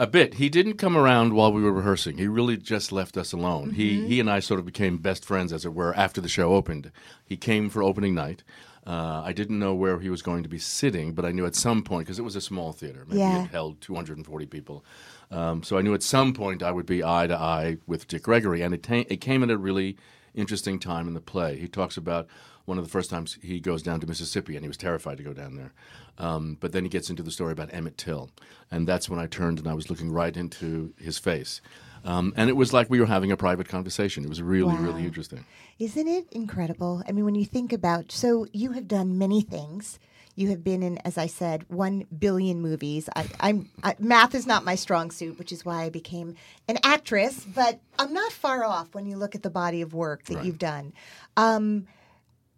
A 0.00 0.06
bit. 0.08 0.34
He 0.34 0.48
didn't 0.48 0.74
come 0.74 0.96
around 0.96 1.34
while 1.34 1.52
we 1.52 1.62
were 1.62 1.72
rehearsing. 1.72 2.18
He 2.18 2.26
really 2.26 2.56
just 2.56 2.90
left 2.90 3.16
us 3.16 3.32
alone. 3.32 3.70
He 3.70 4.06
he 4.06 4.18
and 4.18 4.28
I 4.28 4.40
sort 4.40 4.58
of 4.58 4.66
became 4.66 4.98
best 4.98 5.24
friends, 5.24 5.52
as 5.52 5.64
it 5.64 5.72
were, 5.74 5.94
after 5.94 6.20
the 6.20 6.28
show 6.28 6.54
opened. 6.54 6.90
He 7.24 7.36
came 7.36 7.70
for 7.70 7.82
opening 7.82 8.14
night. 8.14 8.42
Uh, 8.84 9.22
I 9.24 9.32
didn't 9.32 9.60
know 9.60 9.74
where 9.74 10.00
he 10.00 10.10
was 10.10 10.22
going 10.22 10.42
to 10.42 10.48
be 10.48 10.58
sitting, 10.58 11.12
but 11.14 11.24
I 11.24 11.30
knew 11.30 11.46
at 11.46 11.54
some 11.54 11.84
point 11.84 12.06
because 12.06 12.18
it 12.18 12.22
was 12.22 12.34
a 12.34 12.40
small 12.40 12.72
theater. 12.72 13.04
Maybe 13.06 13.20
Yeah. 13.20 13.44
it 13.44 13.50
held 13.50 13.80
240 13.80 14.46
people. 14.46 14.84
Um, 15.32 15.62
so 15.62 15.78
I 15.78 15.82
knew 15.82 15.94
at 15.94 16.02
some 16.02 16.34
point 16.34 16.62
I 16.62 16.70
would 16.70 16.86
be 16.86 17.02
eye 17.02 17.26
to 17.26 17.36
eye 17.36 17.78
with 17.86 18.06
Dick 18.06 18.22
Gregory, 18.22 18.60
and 18.62 18.74
it, 18.74 18.82
ta- 18.82 19.04
it 19.08 19.20
came 19.20 19.42
at 19.42 19.50
a 19.50 19.56
really 19.56 19.96
interesting 20.34 20.78
time 20.78 21.08
in 21.08 21.14
the 21.14 21.20
play. 21.20 21.58
He 21.58 21.68
talks 21.68 21.96
about 21.96 22.26
one 22.64 22.78
of 22.78 22.84
the 22.84 22.90
first 22.90 23.10
times 23.10 23.38
he 23.42 23.58
goes 23.58 23.82
down 23.82 23.98
to 24.00 24.06
Mississippi, 24.06 24.56
and 24.56 24.64
he 24.64 24.68
was 24.68 24.76
terrified 24.76 25.16
to 25.16 25.24
go 25.24 25.32
down 25.32 25.56
there. 25.56 25.72
Um, 26.18 26.58
but 26.60 26.72
then 26.72 26.84
he 26.84 26.90
gets 26.90 27.10
into 27.10 27.22
the 27.22 27.30
story 27.30 27.52
about 27.52 27.72
Emmett 27.72 27.96
Till, 27.96 28.30
and 28.70 28.86
that's 28.86 29.08
when 29.08 29.18
I 29.18 29.26
turned 29.26 29.58
and 29.58 29.66
I 29.66 29.74
was 29.74 29.88
looking 29.90 30.12
right 30.12 30.36
into 30.36 30.92
his 30.98 31.18
face. 31.18 31.60
Um, 32.04 32.32
and 32.36 32.50
it 32.50 32.56
was 32.56 32.72
like 32.72 32.90
we 32.90 33.00
were 33.00 33.06
having 33.06 33.32
a 33.32 33.36
private 33.36 33.68
conversation. 33.68 34.24
It 34.24 34.28
was 34.28 34.42
really, 34.42 34.74
really 34.76 35.04
interesting. 35.04 35.44
Isn't 35.78 36.08
it 36.08 36.26
incredible? 36.32 37.02
I 37.08 37.12
mean, 37.12 37.24
when 37.24 37.36
you 37.36 37.44
think 37.44 37.72
about, 37.72 38.10
so 38.10 38.46
you 38.52 38.72
have 38.72 38.88
done 38.88 39.18
many 39.18 39.40
things. 39.40 39.98
You 40.34 40.48
have 40.48 40.64
been 40.64 40.82
in, 40.82 40.98
as 40.98 41.18
I 41.18 41.26
said, 41.26 41.64
one 41.68 42.06
billion 42.18 42.62
movies. 42.62 43.08
I, 43.14 43.26
I'm 43.40 43.68
I, 43.82 43.96
math 43.98 44.34
is 44.34 44.46
not 44.46 44.64
my 44.64 44.74
strong 44.76 45.10
suit, 45.10 45.38
which 45.38 45.52
is 45.52 45.64
why 45.64 45.82
I 45.84 45.90
became 45.90 46.36
an 46.68 46.78
actress. 46.82 47.44
But 47.54 47.80
I'm 47.98 48.12
not 48.14 48.32
far 48.32 48.64
off 48.64 48.94
when 48.94 49.04
you 49.06 49.16
look 49.16 49.34
at 49.34 49.42
the 49.42 49.50
body 49.50 49.82
of 49.82 49.92
work 49.92 50.24
that 50.24 50.36
Right. 50.36 50.44
you've 50.46 50.58
done. 50.58 50.94
Um, 51.36 51.86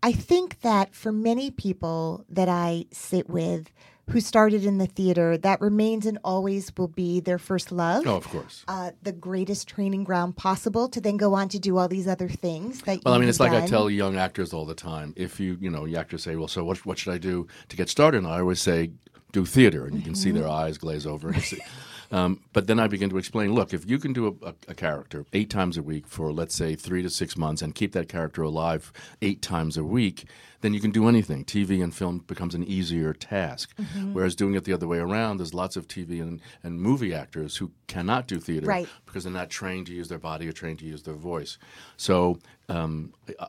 I 0.02 0.12
think 0.12 0.60
that 0.60 0.94
for 0.94 1.10
many 1.12 1.50
people 1.50 2.24
that 2.28 2.48
I 2.48 2.84
sit 2.92 3.28
with 3.28 3.70
who 4.10 4.20
started 4.20 4.64
in 4.66 4.78
the 4.78 4.86
theater, 4.86 5.36
that 5.38 5.60
remains 5.60 6.04
and 6.06 6.18
always 6.24 6.70
will 6.76 6.88
be 6.88 7.20
their 7.20 7.38
first 7.38 7.72
love 7.72 8.06
Oh, 8.06 8.16
of 8.16 8.28
course. 8.28 8.64
uh, 8.68 8.90
the 9.02 9.12
greatest 9.12 9.66
training 9.68 10.04
ground 10.04 10.36
possible 10.36 10.88
to 10.90 11.00
then 11.00 11.16
go 11.16 11.34
on 11.34 11.48
to 11.50 11.58
do 11.58 11.78
all 11.78 11.88
these 11.88 12.06
other 12.06 12.28
things 12.28 12.82
that 12.82 13.00
Well, 13.04 13.14
I 13.14 13.18
mean, 13.18 13.28
it's 13.28 13.40
like 13.40 13.52
I 13.52 13.66
tell 13.66 13.88
young 13.88 14.16
actors 14.16 14.52
all 14.52 14.66
the 14.66 14.74
time. 14.74 15.14
If 15.16 15.40
you, 15.40 15.56
you 15.60 15.70
know, 15.70 15.84
you 15.86 15.96
actors 15.96 16.22
say, 16.22 16.36
"Well, 16.36 16.48
so 16.48 16.64
what? 16.64 16.84
What 16.84 16.98
should 16.98 17.14
I 17.14 17.18
do 17.18 17.46
to 17.68 17.76
get 17.76 17.88
started?" 17.88 18.18
And 18.18 18.26
I 18.26 18.40
always 18.40 18.60
say, 18.60 18.90
"Do 19.32 19.44
theater," 19.46 19.86
and 19.86 19.96
you 19.96 20.02
can 20.02 20.14
see 20.14 20.30
their 20.32 20.48
eyes 20.48 20.76
glaze 20.78 21.06
over. 21.06 21.28
And 21.28 21.38
it's- 21.38 21.54
um, 22.10 22.40
but 22.52 22.66
then 22.66 22.78
I 22.78 22.86
begin 22.86 23.10
to 23.10 23.18
explain. 23.18 23.54
Look, 23.54 23.72
if 23.74 23.88
you 23.88 23.98
can 23.98 24.12
do 24.12 24.26
a, 24.42 24.48
a, 24.48 24.54
a 24.68 24.74
character 24.74 25.24
eight 25.32 25.50
times 25.50 25.76
a 25.76 25.82
week 25.82 26.06
for, 26.06 26.32
let's 26.32 26.54
say, 26.54 26.74
three 26.74 27.02
to 27.02 27.10
six 27.10 27.36
months, 27.36 27.62
and 27.62 27.74
keep 27.74 27.92
that 27.92 28.08
character 28.08 28.42
alive 28.42 28.92
eight 29.22 29.42
times 29.42 29.76
a 29.76 29.84
week, 29.84 30.24
then 30.60 30.72
you 30.74 30.80
can 30.80 30.90
do 30.90 31.08
anything. 31.08 31.44
TV 31.44 31.82
and 31.82 31.94
film 31.94 32.18
becomes 32.26 32.54
an 32.54 32.64
easier 32.64 33.12
task. 33.12 33.74
Whereas 34.12 34.34
doing 34.34 34.54
it 34.54 34.64
the 34.64 34.72
other 34.72 34.86
way 34.88 34.98
around, 34.98 35.36
there's 35.38 35.52
lots 35.54 35.76
of 35.76 35.86
TV 35.86 36.22
and, 36.22 36.40
and 36.62 36.80
movie 36.80 37.12
actors 37.14 37.56
who 37.58 37.70
cannot 37.86 38.26
do 38.26 38.40
theater 38.40 38.66
Right. 38.66 38.88
because 39.06 39.24
they're 39.24 39.32
not 39.32 39.50
trained 39.50 39.86
to 39.88 39.92
use 39.92 40.08
their 40.08 40.18
body 40.18 40.48
or 40.48 40.52
trained 40.52 40.78
to 40.78 40.86
use 40.86 41.02
their 41.02 41.14
voice. 41.14 41.58
So, 41.98 42.38
um, 42.70 43.12
uh, 43.38 43.46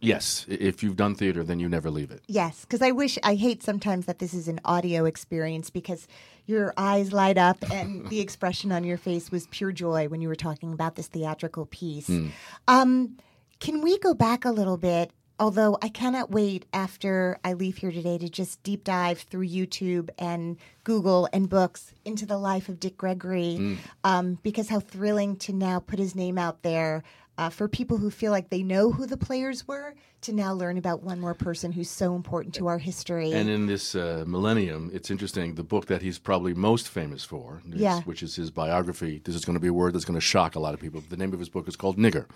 yes, 0.00 0.46
if 0.48 0.82
you've 0.82 0.96
done 0.96 1.14
theater, 1.14 1.44
then 1.44 1.58
you 1.60 1.68
never 1.68 1.90
leave 1.90 2.10
it. 2.10 2.22
Yes, 2.28 2.62
because 2.62 2.80
I 2.82 2.92
wish 2.92 3.18
I 3.22 3.34
hate 3.34 3.62
sometimes 3.62 4.06
that 4.06 4.18
this 4.18 4.32
is 4.32 4.48
an 4.48 4.60
audio 4.64 5.04
experience 5.04 5.68
because 5.70 6.06
your 6.48 6.72
eyes 6.76 7.12
light 7.12 7.38
up 7.38 7.58
and 7.70 8.08
the 8.08 8.20
expression 8.20 8.72
on 8.72 8.82
your 8.82 8.96
face 8.96 9.30
was 9.30 9.46
pure 9.48 9.70
joy 9.70 10.08
when 10.08 10.20
you 10.22 10.28
were 10.28 10.34
talking 10.34 10.72
about 10.72 10.96
this 10.96 11.06
theatrical 11.06 11.66
piece. 11.66 12.06
Hmm. 12.08 12.28
Um, 12.66 13.18
can 13.60 13.82
we 13.82 13.98
go 13.98 14.14
back 14.14 14.44
a 14.44 14.50
little 14.50 14.78
bit? 14.78 15.12
Although 15.40 15.78
I 15.82 15.88
cannot 15.88 16.32
wait 16.32 16.66
after 16.72 17.38
I 17.44 17.52
leave 17.52 17.76
here 17.76 17.92
today 17.92 18.18
to 18.18 18.28
just 18.28 18.60
deep 18.64 18.82
dive 18.82 19.20
through 19.20 19.46
YouTube 19.46 20.08
and 20.18 20.56
Google 20.82 21.28
and 21.32 21.48
books 21.48 21.92
into 22.04 22.26
the 22.26 22.38
life 22.38 22.68
of 22.68 22.80
Dick 22.80 22.96
Gregory, 22.96 23.54
Hmm. 23.56 23.74
um, 24.02 24.38
because 24.42 24.68
how 24.68 24.80
thrilling 24.80 25.36
to 25.36 25.52
now 25.52 25.78
put 25.78 25.98
his 26.00 26.16
name 26.16 26.38
out 26.38 26.62
there 26.62 27.04
uh, 27.38 27.48
for 27.48 27.68
people 27.68 27.96
who 27.96 28.10
feel 28.10 28.32
like 28.32 28.50
they 28.50 28.62
know 28.62 28.90
who 28.92 29.06
the 29.06 29.16
players 29.16 29.66
were 29.66 29.94
to 30.20 30.32
now 30.32 30.52
learn 30.52 30.76
about 30.76 31.02
one 31.04 31.20
more 31.20 31.34
person 31.34 31.70
who's 31.70 31.88
so 31.88 32.16
important 32.16 32.52
to 32.56 32.66
our 32.66 32.78
history. 32.78 33.32
And 33.32 33.48
in 33.48 33.66
this 33.66 33.94
uh, 33.94 34.24
millennium, 34.26 34.90
it's 34.92 35.10
interesting. 35.10 35.54
The 35.54 35.62
book 35.62 35.86
that 35.86 36.02
he's 36.02 36.18
probably 36.18 36.52
most 36.54 36.88
famous 36.88 37.24
for, 37.24 37.62
is- 37.72 37.80
Yeah. 37.80 38.00
which 38.02 38.22
is 38.24 38.34
his 38.34 38.50
biography. 38.50 39.20
This 39.24 39.36
is 39.36 39.44
going 39.44 39.54
to 39.54 39.60
be 39.60 39.68
a 39.68 39.72
word 39.72 39.94
that's 39.94 40.04
going 40.04 40.18
to 40.18 40.20
shock 40.34 40.56
a 40.56 40.60
lot 40.60 40.74
of 40.74 40.80
people. 40.80 41.00
The 41.08 41.16
name 41.16 41.32
of 41.32 41.38
his 41.38 41.48
book 41.48 41.68
is 41.68 41.76
called 41.76 41.96
Nigger, 41.98 42.26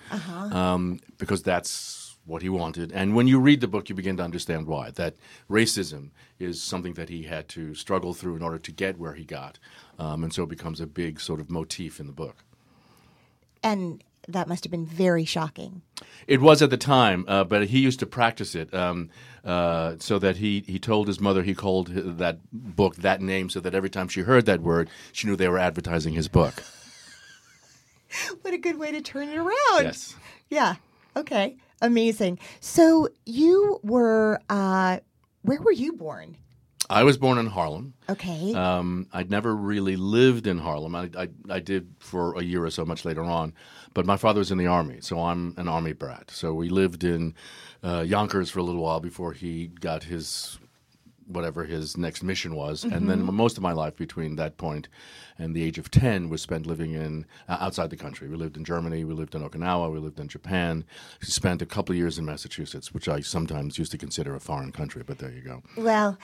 um, 0.54 1.00
because 1.18 1.42
that's 1.42 2.16
what 2.25 2.40
he 2.42 2.49
wanted. 2.49 2.92
And 2.92 3.16
when 3.16 3.26
you 3.26 3.40
read 3.40 3.61
the 3.61 3.66
book, 3.66 3.88
you 3.88 3.97
begin 3.97 4.16
to 4.18 4.23
understand 4.23 4.68
why. 4.68 4.92
That 4.92 5.16
racism 5.50 6.11
is 6.38 6.62
something 6.62 6.94
that 6.94 7.09
he 7.09 7.25
had 7.25 7.49
to 7.49 7.75
struggle 7.75 8.14
through 8.14 8.37
in 8.37 8.42
order 8.42 8.59
to 8.59 8.71
get 8.71 8.97
where 8.97 9.14
he 9.14 9.25
got, 9.25 9.59
um, 9.99 10.23
and 10.23 10.32
so 10.32 10.44
it 10.44 10.49
becomes 10.49 10.80
a 10.80 10.87
big 10.87 11.18
sort 11.21 11.40
of 11.40 11.50
motif 11.50 11.99
in 11.99 12.06
the 12.06 12.12
book. 12.12 12.44
and 13.64 14.04
that 14.29 14.49
must 14.49 14.64
have 14.64 14.71
been 14.71 14.87
very 14.87 15.25
shocking. 15.25 15.83
It 16.26 16.41
was 16.41 16.62
at 16.62 16.71
the 16.71 16.76
time, 16.76 17.25
uh, 17.29 17.45
but 17.45 17.67
he 17.69 17.81
used 17.81 18.00
to 18.00 18.07
practice 18.07 18.55
it 18.55 18.73
um, 18.73 19.11
uh, 19.45 19.97
so 19.99 20.19
that 20.19 20.37
he, 20.37 20.64
he 20.67 20.79
told 20.79 21.09
his 21.09 21.21
mother 21.21 21.43
he 21.43 21.55
called 21.55 21.88
that 21.88 22.38
book 22.52 22.97
that 22.97 23.21
name 23.21 23.50
so 23.50 23.61
that 23.61 23.75
every 23.75 23.91
time 23.91 24.09
she 24.09 24.21
heard 24.23 24.47
that 24.47 24.61
word, 24.61 24.88
she 25.12 25.26
knew 25.26 25.37
they 25.37 25.49
were 25.49 25.59
advertising 25.59 26.14
his 26.14 26.29
book. 26.29 26.62
What 28.43 28.52
a 28.52 28.59
good 28.59 28.79
way 28.79 28.93
to 28.93 29.00
turn 29.00 29.31
it 29.31 29.38
around. 29.38 29.85
Yes. 29.85 30.14
Yeah. 30.50 30.75
Okay. 31.17 31.57
Amazing. 31.81 32.38
So 32.61 33.09
you 33.25 33.81
were, 33.83 34.38
uh, 34.50 34.99
where 35.43 35.61
were 35.61 35.73
you 35.73 35.95
born? 35.95 36.37
I 36.93 37.05
was 37.05 37.17
born 37.17 37.39
in 37.39 37.47
Harlem. 37.47 37.95
Okay. 38.09 38.55
Um, 38.55 39.07
I'd 39.13 39.31
never 39.31 39.55
really 39.55 39.97
lived 39.97 40.47
in 40.47 40.59
Harlem. 40.59 40.95
I, 40.95 41.11
I, 41.17 41.29
I 41.49 41.61
did 41.61 41.95
for 41.99 42.37
a 42.37 42.43
year 42.43 42.65
or 42.65 42.71
so 42.71 42.85
much 42.85 43.05
later 43.05 43.23
on. 43.23 43.55
But 43.95 44.07
my 44.07 44.17
father 44.17 44.39
was 44.39 44.51
in 44.51 44.59
the 44.59 44.67
Army, 44.67 44.99
so 45.01 45.23
I'm 45.23 45.55
an 45.57 45.69
Army 45.69 45.93
brat. 45.93 46.31
So 46.31 46.55
we 46.55 46.69
lived 46.69 47.05
in 47.05 47.35
uh, 47.83 48.01
Yonkers 48.01 48.51
for 48.51 48.61
a 48.61 48.63
little 48.63 48.83
while 48.83 49.01
before 49.01 49.33
he 49.33 49.69
got 49.69 50.05
his 50.05 50.59
whatever 51.27 51.65
his 51.65 51.97
next 51.97 52.23
mission 52.23 52.55
was. 52.55 52.85
And 52.85 53.09
then 53.09 53.23
most 53.23 53.57
of 53.57 53.63
my 53.63 53.73
life 53.73 53.97
between 53.97 54.37
that 54.37 54.57
point 54.57 54.89
and 55.39 55.55
the 55.55 55.63
age 55.63 55.79
of 55.79 55.91
10 55.91 56.29
was 56.29 56.43
spent 56.43 56.67
living 56.67 56.93
in 56.93 57.27
uh, 57.49 57.59
outside 57.61 57.91
the 57.91 57.97
country. 57.97 58.29
We 58.29 58.37
lived 58.37 58.57
in 58.57 58.65
Germany, 58.65 59.05
we 59.05 59.15
lived 59.15 59.35
in 59.35 59.49
Okinawa, 59.49 59.91
we 59.93 59.99
lived 59.99 60.21
in 60.21 60.29
Japan. 60.29 60.85
We 61.21 61.29
Spent 61.29 61.63
a 61.63 61.67
couple 61.67 61.93
of 61.93 61.97
years 61.97 62.19
in 62.19 62.25
Massachusetts, 62.25 62.93
which 62.93 63.09
I 63.09 63.21
sometimes 63.21 63.79
used 63.79 63.93
to 63.93 63.99
consider 63.99 64.35
a 64.35 64.41
foreign 64.41 64.73
country, 64.73 65.03
but 65.07 65.19
there 65.19 65.31
you 65.31 65.41
go. 65.43 65.63
well, 65.77 66.19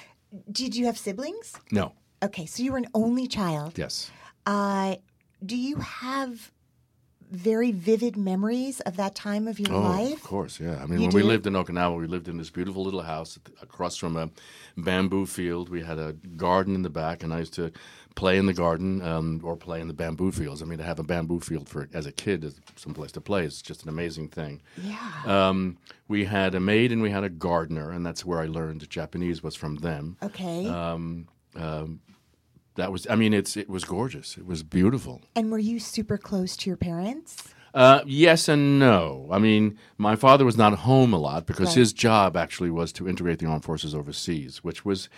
did 0.50 0.76
you 0.76 0.86
have 0.86 0.98
siblings? 0.98 1.54
No. 1.70 1.92
Okay. 2.22 2.46
So 2.46 2.62
you 2.62 2.72
were 2.72 2.78
an 2.78 2.88
only 2.94 3.26
child. 3.26 3.78
Yes. 3.78 4.10
Uh, 4.46 4.96
do 5.44 5.56
you 5.56 5.76
have 5.76 6.50
very 7.30 7.72
vivid 7.72 8.16
memories 8.16 8.80
of 8.80 8.96
that 8.96 9.14
time 9.14 9.46
of 9.48 9.58
your 9.60 9.72
Oh, 9.74 9.80
life? 9.80 10.14
of 10.14 10.22
course, 10.22 10.58
yeah. 10.60 10.80
I 10.82 10.86
mean, 10.86 11.00
You 11.00 11.06
when 11.08 11.14
we 11.16 11.22
lived 11.22 11.46
in 11.46 11.52
Okinawa, 11.54 11.98
we 11.98 12.06
lived 12.06 12.28
in 12.28 12.36
this 12.38 12.50
beautiful 12.50 12.82
little 12.82 13.02
house 13.02 13.38
across 13.62 13.96
from 13.96 14.16
a 14.16 14.30
bamboo 14.76 15.26
field. 15.26 15.68
We 15.68 15.82
had 15.82 15.98
a 15.98 16.12
garden 16.36 16.74
in 16.74 16.82
the 16.82 16.90
back, 16.90 17.22
and 17.22 17.32
I 17.34 17.40
used 17.40 17.54
to 17.54 17.70
play 18.14 18.36
in 18.38 18.46
the 18.46 18.52
garden 18.52 19.00
um, 19.02 19.40
or 19.44 19.56
play 19.56 19.80
in 19.80 19.86
the 19.88 19.94
bamboo 19.94 20.32
fields. 20.32 20.60
I 20.62 20.64
mean, 20.64 20.78
to 20.78 20.84
have 20.84 20.98
a 20.98 21.04
bamboo 21.04 21.40
field 21.40 21.68
for 21.68 21.88
as 21.94 22.06
a 22.06 22.12
kid 22.12 22.42
is 22.44 22.60
someplace 22.76 23.12
to 23.12 23.20
play 23.20 23.44
is 23.44 23.62
just 23.62 23.82
an 23.84 23.88
amazing 23.88 24.28
thing. 24.28 24.60
Yeah. 24.82 24.98
Um, 25.24 25.76
we 26.08 26.24
had 26.24 26.54
a 26.54 26.60
maid 26.60 26.90
and 26.92 27.00
we 27.02 27.10
had 27.10 27.22
a 27.24 27.28
gardener, 27.28 27.90
and 27.92 28.04
that's 28.04 28.24
where 28.24 28.40
I 28.40 28.46
learned 28.46 28.88
Japanese 28.90 29.42
was 29.42 29.54
from 29.54 29.76
them. 29.76 30.16
Okay. 30.22 30.66
Um, 30.66 31.28
That 32.78 32.92
was, 32.92 33.06
I 33.10 33.16
mean, 33.16 33.34
it's 33.34 33.56
it 33.56 33.68
was 33.68 33.84
gorgeous. 33.84 34.38
It 34.38 34.46
was 34.46 34.62
beautiful. 34.62 35.20
and 35.34 35.50
were 35.50 35.58
you 35.58 35.78
super 35.80 36.16
close 36.16 36.56
to 36.58 36.70
your 36.70 36.76
parents? 36.76 37.48
Uh, 37.74 38.00
yes 38.06 38.48
and 38.48 38.78
no. 38.78 39.28
I 39.32 39.38
mean, 39.38 39.76
my 39.98 40.14
father 40.16 40.44
was 40.44 40.56
not 40.56 40.72
home 40.78 41.12
a 41.12 41.18
lot 41.18 41.44
because 41.44 41.68
Right. 41.70 41.76
his 41.82 41.92
job 41.92 42.36
actually 42.36 42.70
was 42.70 42.92
to 42.92 43.08
integrate 43.08 43.40
the 43.40 43.46
armed 43.46 43.64
forces 43.64 43.94
overseas, 43.96 44.62
which 44.64 44.84
was 44.84 45.08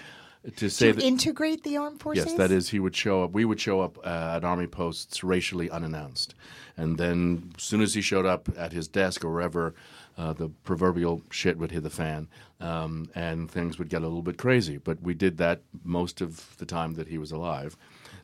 to 0.57 0.71
say 0.71 0.89
to 0.93 0.97
that. 0.97 1.05
integrate 1.05 1.63
the 1.63 1.77
armed 1.77 2.01
forces? 2.01 2.25
Yes, 2.27 2.35
that 2.39 2.51
is, 2.51 2.71
he 2.71 2.81
would 2.81 2.97
show 2.97 3.23
up. 3.25 3.33
We 3.33 3.45
would 3.45 3.61
show 3.61 3.83
up 3.83 3.99
uh, 4.05 4.37
at 4.37 4.43
army 4.45 4.67
posts 4.67 5.23
racially 5.23 5.69
unannounced, 5.71 6.35
and 6.79 6.97
then 6.97 7.53
as 7.59 7.63
soon 7.63 7.83
as 7.83 7.93
he 7.95 8.01
showed 8.01 8.25
up 8.27 8.49
at 8.57 8.73
his 8.73 8.89
desk 8.89 9.23
or 9.25 9.31
wherever, 9.31 9.75
uh, 10.21 10.33
the 10.35 10.49
proverbial 10.65 11.23
shit 11.31 11.57
would 11.59 11.71
hit 11.71 11.83
the 11.83 11.97
fan, 12.03 12.29
um, 12.61 13.09
and 13.15 13.51
things 13.51 13.79
would 13.79 13.89
get 13.89 14.03
a 14.03 14.09
little 14.11 14.23
bit 14.31 14.37
crazy. 14.37 14.77
But 14.77 14.97
we 15.03 15.15
did 15.15 15.39
that 15.39 15.59
most 15.85 16.21
of 16.21 16.31
the 16.59 16.67
time 16.67 16.95
that 16.95 17.09
he 17.09 17.19
was 17.19 17.33
alive. 17.33 17.73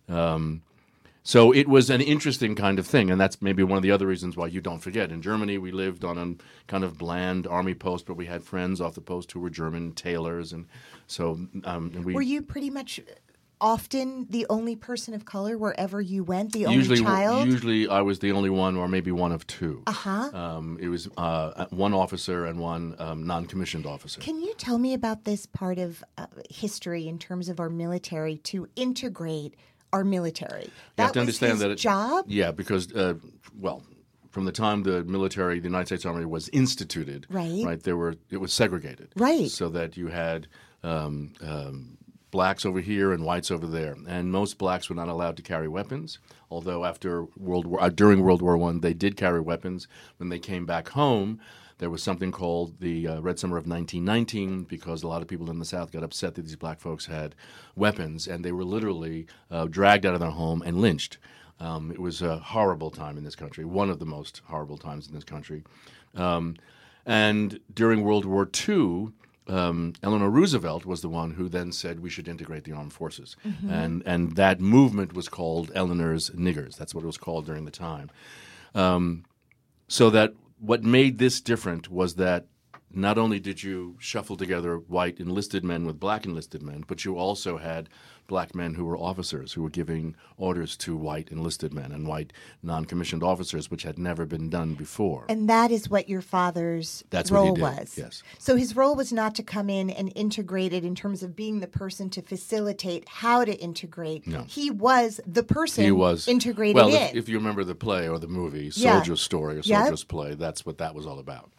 Um, 0.08 0.62
So 1.22 1.52
it 1.52 1.66
was 1.66 1.90
an 1.90 2.00
interesting 2.00 2.54
kind 2.54 2.78
of 2.78 2.86
thing, 2.86 3.10
and 3.10 3.20
that's 3.20 3.42
maybe 3.42 3.64
one 3.64 3.78
of 3.78 3.82
the 3.82 3.94
other 3.94 4.06
reasons 4.06 4.36
why 4.36 4.46
you 4.46 4.60
don't 4.60 4.82
forget. 4.82 5.10
In 5.10 5.20
Germany, 5.22 5.58
we 5.58 5.72
lived 5.72 6.04
on 6.04 6.18
a 6.18 6.26
kind 6.72 6.84
of 6.84 6.98
bland 6.98 7.46
army 7.48 7.74
post, 7.74 8.06
but 8.06 8.16
we 8.16 8.26
had 8.26 8.44
friends 8.44 8.80
off 8.80 8.94
the 8.94 9.00
post 9.00 9.32
who 9.32 9.40
were 9.40 9.50
German 9.50 9.92
tailors, 9.92 10.52
and 10.52 10.66
so 11.08 11.24
um, 11.64 11.90
and 11.94 12.04
we 12.04 12.14
Were 12.14 12.22
you 12.34 12.42
pretty 12.42 12.70
much 12.70 13.00
often 13.60 14.26
the 14.30 14.46
only 14.50 14.76
person 14.76 15.14
of 15.14 15.25
color 15.25 15.56
wherever 15.56 16.00
you 16.00 16.22
went? 16.25 16.52
The 16.52 16.66
only 16.66 16.78
usually 16.78 17.00
child? 17.00 17.46
usually 17.46 17.88
I 17.88 18.00
was 18.02 18.18
the 18.18 18.32
only 18.32 18.50
one, 18.50 18.76
or 18.76 18.88
maybe 18.88 19.10
one 19.12 19.32
of 19.32 19.46
two. 19.46 19.82
uh 19.86 19.92
huh. 19.92 20.30
Um, 20.34 20.78
it 20.80 20.88
was 20.88 21.08
uh, 21.16 21.66
one 21.70 21.94
officer 21.94 22.46
and 22.46 22.58
one 22.60 22.94
um, 22.98 23.26
non-commissioned 23.26 23.86
officer. 23.86 24.20
Can 24.20 24.40
you 24.40 24.54
tell 24.58 24.78
me 24.78 24.94
about 24.94 25.25
this 25.25 25.46
part 25.46 25.78
of 25.78 26.04
uh, 26.18 26.26
history 26.50 27.08
in 27.08 27.18
terms 27.18 27.48
of 27.48 27.60
our 27.60 27.70
military 27.70 28.36
to 28.38 28.68
integrate 28.76 29.54
our 29.92 30.04
military? 30.04 30.64
you 30.98 31.04
have 31.04 31.12
to 31.12 31.20
understand 31.20 31.58
that 31.60 31.70
it, 31.70 31.76
job. 31.76 32.26
Yeah, 32.28 32.50
because 32.50 32.92
uh, 32.92 33.14
well, 33.58 33.82
from 34.30 34.44
the 34.44 34.52
time 34.52 34.82
the 34.82 35.02
military, 35.04 35.60
the 35.60 35.68
United 35.68 35.86
States 35.86 36.04
Army 36.04 36.26
was 36.26 36.50
instituted, 36.50 37.26
Right. 37.30 37.64
right, 37.64 37.82
there 37.82 37.96
were 37.96 38.16
it 38.30 38.36
was 38.38 38.52
segregated, 38.52 39.08
Right. 39.16 39.50
so 39.50 39.68
that 39.70 39.96
you 39.96 40.08
had. 40.08 40.46
Um, 40.82 41.32
um, 41.40 41.96
Blacks 42.36 42.66
over 42.66 42.80
here 42.80 43.12
and 43.12 43.24
whites 43.24 43.50
over 43.50 43.66
there, 43.66 43.96
and 44.06 44.30
most 44.30 44.58
blacks 44.58 44.90
were 44.90 44.94
not 44.94 45.08
allowed 45.08 45.38
to 45.38 45.42
carry 45.42 45.68
weapons. 45.68 46.18
Although 46.50 46.84
after 46.84 47.24
World 47.34 47.66
War, 47.66 47.82
uh, 47.82 47.88
during 47.88 48.22
World 48.22 48.42
War 48.42 48.58
One, 48.58 48.82
they 48.82 48.92
did 48.92 49.16
carry 49.16 49.40
weapons. 49.40 49.88
When 50.18 50.28
they 50.28 50.38
came 50.38 50.66
back 50.66 50.90
home, 50.90 51.40
there 51.78 51.88
was 51.88 52.02
something 52.02 52.32
called 52.32 52.78
the 52.78 53.08
uh, 53.08 53.20
Red 53.22 53.38
Summer 53.38 53.56
of 53.56 53.66
1919 53.66 54.64
because 54.64 55.02
a 55.02 55.08
lot 55.08 55.22
of 55.22 55.28
people 55.28 55.50
in 55.50 55.58
the 55.58 55.64
South 55.64 55.90
got 55.90 56.02
upset 56.02 56.34
that 56.34 56.42
these 56.42 56.56
black 56.56 56.78
folks 56.78 57.06
had 57.06 57.34
weapons, 57.74 58.28
and 58.28 58.44
they 58.44 58.52
were 58.52 58.64
literally 58.64 59.26
uh, 59.50 59.64
dragged 59.64 60.04
out 60.04 60.12
of 60.12 60.20
their 60.20 60.28
home 60.28 60.60
and 60.60 60.82
lynched. 60.82 61.16
Um, 61.58 61.90
it 61.90 61.98
was 61.98 62.20
a 62.20 62.36
horrible 62.36 62.90
time 62.90 63.16
in 63.16 63.24
this 63.24 63.34
country, 63.34 63.64
one 63.64 63.88
of 63.88 63.98
the 63.98 64.04
most 64.04 64.42
horrible 64.44 64.76
times 64.76 65.08
in 65.08 65.14
this 65.14 65.24
country. 65.24 65.64
Um, 66.14 66.56
and 67.06 67.60
during 67.72 68.04
World 68.04 68.26
War 68.26 68.46
II, 68.68 69.12
um, 69.48 69.92
Eleanor 70.02 70.30
Roosevelt 70.30 70.84
was 70.84 71.02
the 71.02 71.08
one 71.08 71.32
who 71.32 71.48
then 71.48 71.72
said 71.72 72.00
we 72.00 72.10
should 72.10 72.28
integrate 72.28 72.64
the 72.64 72.72
armed 72.72 72.92
forces, 72.92 73.36
and 73.68 74.02
and 74.06 74.36
that 74.36 74.60
movement 74.60 75.12
was 75.14 75.28
called 75.28 75.70
Eleanor's 75.74 76.30
Niggers. 76.30 76.76
That's 76.76 76.94
what 76.94 77.04
it 77.04 77.06
was 77.06 77.18
called 77.18 77.46
during 77.46 77.64
the 77.64 77.70
time. 77.70 78.10
Um, 78.74 79.24
so 79.88 80.10
that 80.10 80.34
what 80.58 80.82
made 80.82 81.18
this 81.18 81.40
different 81.40 81.90
was 81.90 82.16
that 82.16 82.46
not 82.90 83.18
only 83.18 83.38
did 83.38 83.62
you 83.62 83.96
shuffle 84.00 84.36
together 84.36 84.76
white 84.78 85.20
enlisted 85.20 85.64
men 85.64 85.86
with 85.86 86.00
black 86.00 86.24
enlisted 86.24 86.62
men, 86.62 86.84
but 86.86 87.04
you 87.04 87.16
also 87.18 87.58
had 87.58 87.88
black 88.26 88.54
men 88.54 88.75
who 88.75 88.85
were 88.85 88.97
officers 88.97 89.52
who 89.52 89.62
were 89.62 89.71
giving 89.71 90.14
orders 90.37 90.76
to 90.78 90.97
white 90.97 91.28
enlisted 91.30 91.73
men 91.73 91.92
and 91.92 92.06
white 92.06 92.33
non-commissioned 92.62 93.23
officers, 93.23 93.71
which 93.71 93.83
had 93.83 93.99
never 93.99 94.26
been 94.26 94.49
done 94.50 94.75
before. 94.75 95.25
And 95.28 95.49
that 95.49 95.71
is 95.71 95.88
what 95.88 96.09
your 96.09 96.21
father's 96.21 97.04
That's 97.11 97.30
role 97.30 97.54
was. 97.54 97.97
yes. 97.97 98.23
So 98.38 98.56
his 98.56 98.75
role 98.76 98.95
was 98.97 99.12
not 99.12 99.35
to 99.37 99.42
come 99.42 99.71
in 99.71 99.90
and 99.90 100.12
integrate 100.14 100.73
it 100.73 100.85
in 100.85 100.95
terms 100.95 101.23
of 101.23 101.37
being 101.37 101.61
the 101.61 101.66
person 101.66 102.11
to 102.11 102.23
facilitate 102.23 103.09
how 103.09 103.45
to 103.45 103.54
integrate. 103.54 104.26
No. 104.26 104.42
He 104.49 104.71
was 104.71 105.21
the 105.26 105.42
person 105.42 105.85
he 105.85 105.92
was 105.92 106.26
integrated 106.28 106.76
well. 106.76 106.88
in. 106.88 106.95
If, 106.95 107.14
if 107.14 107.28
you 107.28 107.37
remember 107.38 107.64
the 107.64 107.75
play 107.75 108.09
or 108.09 108.18
the 108.18 108.28
movie, 108.28 108.71
Yeah. 108.75 108.95
Soldier's 108.95 109.21
Story 109.23 109.54
or 109.54 109.61
Yep. 109.61 109.64
Soldier's 109.64 110.04
Play, 110.04 110.35
that's 110.35 110.66
what 110.66 110.78
that 110.78 110.95
was 110.95 111.06
all 111.06 111.18
about. 111.18 111.50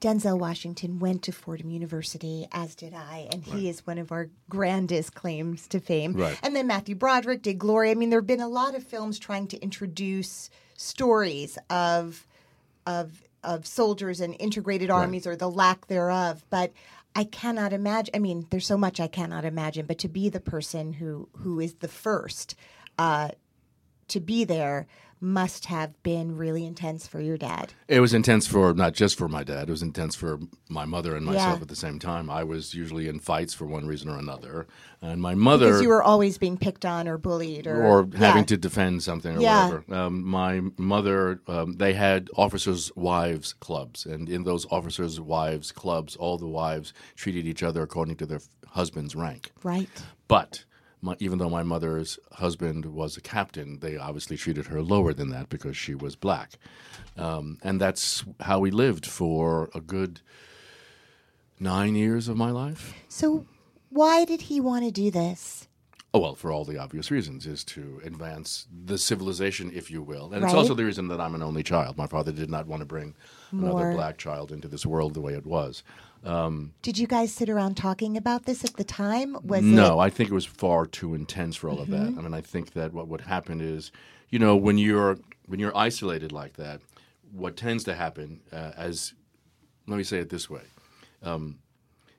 Denzel 0.00 0.38
Washington 0.38 0.98
went 0.98 1.22
to 1.22 1.32
Fordham 1.32 1.70
University, 1.70 2.46
as 2.52 2.74
did 2.74 2.92
I, 2.92 3.28
and 3.32 3.42
he 3.42 3.68
is 3.68 3.86
one 3.86 3.98
of 3.98 4.12
our 4.12 4.28
grandest 4.50 5.14
claims 5.14 5.66
to 5.68 5.80
fame. 5.80 6.12
Right. 6.12 6.38
And 6.42 6.54
then 6.54 6.66
Matthew 6.66 6.94
Broderick 6.94 7.42
did 7.42 7.58
Glory. 7.58 7.90
I 7.90 7.94
mean, 7.94 8.10
there 8.10 8.20
have 8.20 8.26
been 8.26 8.40
a 8.40 8.48
lot 8.48 8.74
of 8.74 8.84
films 8.84 9.18
trying 9.18 9.46
to 9.48 9.58
introduce 9.60 10.50
stories 10.76 11.56
of 11.70 12.26
of 12.86 13.22
of 13.42 13.66
soldiers 13.66 14.20
and 14.20 14.36
integrated 14.38 14.90
armies 14.90 15.26
or 15.26 15.36
the 15.36 15.50
lack 15.50 15.86
thereof, 15.86 16.44
but 16.50 16.72
I 17.14 17.24
cannot 17.24 17.72
imagine. 17.72 18.14
I 18.14 18.18
mean, 18.18 18.46
there's 18.50 18.66
so 18.66 18.76
much 18.76 19.00
I 19.00 19.06
cannot 19.06 19.44
imagine, 19.44 19.86
but 19.86 19.98
to 19.98 20.08
be 20.08 20.28
the 20.28 20.40
person 20.40 20.92
who 20.94 21.28
who 21.38 21.60
is 21.60 21.74
the 21.74 21.88
first 21.88 22.56
uh, 22.98 23.30
to 24.08 24.20
be 24.20 24.44
there 24.44 24.86
must 25.24 25.64
have 25.66 26.00
been 26.02 26.36
really 26.36 26.64
intense 26.64 27.06
for 27.06 27.20
your 27.20 27.36
dad. 27.38 27.72
It 27.88 28.00
was 28.00 28.12
intense 28.14 28.46
for 28.46 28.74
not 28.74 28.92
just 28.92 29.16
for 29.18 29.28
my 29.28 29.42
dad. 29.42 29.68
It 29.68 29.72
was 29.72 29.82
intense 29.82 30.14
for 30.14 30.38
my 30.68 30.84
mother 30.84 31.16
and 31.16 31.24
myself 31.26 31.56
Yeah. 31.58 31.62
at 31.62 31.68
the 31.68 31.76
same 31.76 31.98
time. 31.98 32.28
I 32.30 32.44
was 32.44 32.74
usually 32.74 33.08
in 33.08 33.18
fights 33.20 33.54
for 33.54 33.64
one 33.66 33.86
reason 33.86 34.08
or 34.10 34.18
another, 34.18 34.66
and 35.02 35.20
my 35.20 35.34
mother 35.34 35.66
Because 35.66 35.82
you 35.82 35.88
were 35.88 36.02
always 36.02 36.38
being 36.38 36.56
picked 36.58 36.84
on 36.84 37.08
or 37.08 37.18
bullied 37.18 37.66
or, 37.66 37.82
or 37.84 38.08
having 38.16 38.42
Yeah. 38.42 38.46
to 38.46 38.56
defend 38.56 39.02
something 39.02 39.38
or 39.38 39.40
Yeah. 39.40 39.68
whatever. 39.68 39.94
Um, 39.94 40.24
my 40.24 40.60
mother, 40.78 41.40
um, 41.48 41.72
they 41.74 41.94
had 41.94 42.28
officers' 42.36 42.92
wives 42.94 43.52
clubs, 43.54 44.06
and 44.06 44.28
in 44.28 44.44
those 44.44 44.66
officers' 44.70 45.20
wives 45.20 45.72
clubs, 45.72 46.16
all 46.16 46.38
the 46.38 46.46
wives 46.48 46.92
treated 47.16 47.46
each 47.46 47.62
other 47.62 47.82
according 47.82 48.16
to 48.16 48.26
their 48.26 48.38
f- 48.38 48.48
husband's 48.68 49.14
rank. 49.16 49.52
right. 49.62 49.88
But 50.28 50.64
my, 51.04 51.14
even 51.20 51.38
though 51.38 51.50
my 51.50 51.62
mother's 51.62 52.18
husband 52.32 52.86
was 52.86 53.16
a 53.16 53.20
captain, 53.20 53.78
they 53.80 53.96
obviously 53.98 54.36
treated 54.36 54.66
her 54.66 54.82
lower 54.82 55.12
than 55.12 55.28
that 55.30 55.50
because 55.50 55.76
she 55.76 55.94
was 55.94 56.16
black. 56.16 56.52
Um, 57.16 57.58
and 57.62 57.80
that's 57.80 58.24
how 58.40 58.58
we 58.58 58.70
lived 58.70 59.04
for 59.06 59.70
a 59.74 59.80
good 59.80 60.22
nine 61.60 61.94
years 61.94 62.26
of 62.26 62.36
my 62.36 62.50
life. 62.50 62.94
So 63.08 63.44
why 63.90 64.24
did 64.24 64.42
he 64.42 64.60
want 64.60 64.84
to 64.86 64.90
do 64.90 65.10
this? 65.10 65.68
Oh, 66.14 66.20
well, 66.20 66.36
for 66.36 66.52
all 66.52 66.64
the 66.64 66.78
obvious 66.78 67.10
reasons, 67.10 67.44
is 67.44 67.64
to 67.64 68.00
advance 68.04 68.68
the 68.72 68.96
civilization, 68.96 69.72
if 69.74 69.90
you 69.90 70.00
will. 70.00 70.32
And 70.32 70.44
it's 70.44 70.54
also 70.54 70.72
the 70.72 70.84
reason 70.84 71.08
that 71.08 71.20
I'm 71.20 71.34
an 71.34 71.42
only 71.42 71.64
child. 71.64 71.98
My 71.98 72.06
father 72.06 72.30
did 72.30 72.48
not 72.48 72.68
want 72.68 72.80
to 72.80 72.86
bring 72.86 73.16
More. 73.50 73.70
another 73.70 73.92
black 73.94 74.16
child 74.16 74.52
into 74.52 74.68
this 74.68 74.86
world 74.86 75.14
the 75.14 75.20
way 75.20 75.34
it 75.34 75.44
was. 75.44 75.82
Did 76.82 76.98
you 76.98 77.06
guys 77.06 77.32
sit 77.32 77.48
around 77.48 77.76
talking 77.76 78.16
about 78.16 78.44
this 78.44 78.64
at 78.64 78.76
the 78.76 78.84
time? 78.84 79.36
Was 79.42 79.62
no, 79.62 79.84
it 79.84 79.90
Mm-hmm. 79.90 80.00
I 80.00 80.10
think 80.10 80.30
it 80.30 80.34
was 80.34 80.46
far 80.46 80.86
too 80.86 81.14
intense 81.14 81.56
for 81.56 81.68
all 81.68 81.80
of 81.80 81.88
that. 81.88 82.00
I 82.00 82.20
mean, 82.22 82.34
I 82.34 82.40
think 82.40 82.72
that 82.72 82.92
what 82.92 83.08
would 83.08 83.20
happen 83.22 83.60
is, 83.60 83.92
you 84.30 84.38
know, 84.38 84.56
when 84.56 84.78
you're 84.78 85.18
when 85.46 85.60
you're 85.60 85.76
isolated 85.76 86.32
like 86.32 86.54
that, 86.54 86.80
what 87.32 87.56
tends 87.56 87.84
to 87.84 87.94
happen 87.94 88.40
uh, 88.52 88.72
as 88.76 89.14
let 89.86 89.96
me 89.96 90.04
say 90.04 90.18
it 90.18 90.30
this 90.30 90.48
way. 90.48 90.62
Um, 91.22 91.58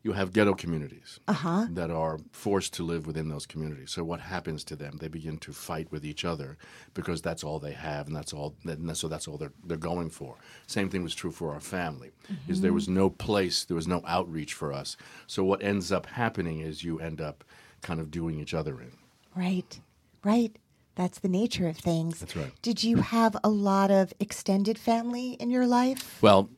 you 0.05 0.13
have 0.13 0.31
ghetto 0.33 0.53
communities 0.53 1.19
Uh-huh. 1.27 1.65
that 1.71 1.89
are 1.89 2.19
forced 2.31 2.71
to 2.75 2.83
live 2.83 3.07
within 3.07 3.27
those 3.27 3.45
communities. 3.47 3.89
So 3.91 4.03
what 4.03 4.19
happens 4.21 4.63
to 4.65 4.75
them? 4.75 4.97
They 5.01 5.07
begin 5.09 5.37
to 5.39 5.51
fight 5.51 5.87
with 5.91 6.05
each 6.05 6.23
other 6.23 6.57
because 6.93 7.21
that's 7.23 7.43
all 7.43 7.59
they 7.59 7.71
have, 7.73 8.05
and 8.07 8.15
that's 8.15 8.31
all. 8.37 8.55
And 8.65 8.95
so 8.95 9.07
that's 9.07 9.27
all 9.27 9.37
they're 9.39 9.57
they're 9.67 9.87
going 9.93 10.11
for. 10.11 10.31
Same 10.67 10.89
thing 10.89 11.03
was 11.03 11.15
true 11.15 11.31
for 11.31 11.47
our 11.53 11.59
family. 11.59 12.11
Is 12.47 12.61
there 12.61 12.71
was 12.81 12.87
no 12.87 13.09
place, 13.09 13.65
there 13.65 13.75
was 13.81 13.87
no 13.87 14.01
outreach 14.05 14.53
for 14.53 14.71
us. 14.81 14.95
So 15.27 15.43
what 15.43 15.63
ends 15.63 15.91
up 15.91 16.05
happening 16.05 16.59
is 16.59 16.83
you 16.83 16.99
end 16.99 17.19
up 17.19 17.43
kind 17.81 17.99
of 17.99 18.11
doing 18.11 18.39
each 18.39 18.53
other 18.53 18.75
in. 18.81 18.91
right? 19.35 19.71
Right. 20.23 20.55
That's 20.95 21.19
the 21.19 21.27
nature 21.41 21.67
of 21.67 21.77
things. 21.77 22.19
That's 22.21 22.35
right. 22.37 22.53
Did 22.61 22.83
you 22.83 22.97
have 22.97 23.35
a 23.43 23.49
lot 23.49 23.91
of 23.91 24.13
extended 24.19 24.77
family 24.77 25.27
in 25.41 25.49
your 25.49 25.67
life? 25.67 26.21
Well, 26.21 26.49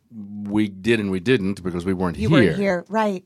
we 0.44 0.68
did 0.70 1.00
and 1.00 1.10
we 1.10 1.20
didn't 1.20 1.64
because 1.64 1.86
we 1.86 1.94
weren't 1.94 2.18
You 2.18 2.30
here. 2.30 2.38
weren't 2.38 2.58
here, 2.58 2.86
right? 2.88 3.24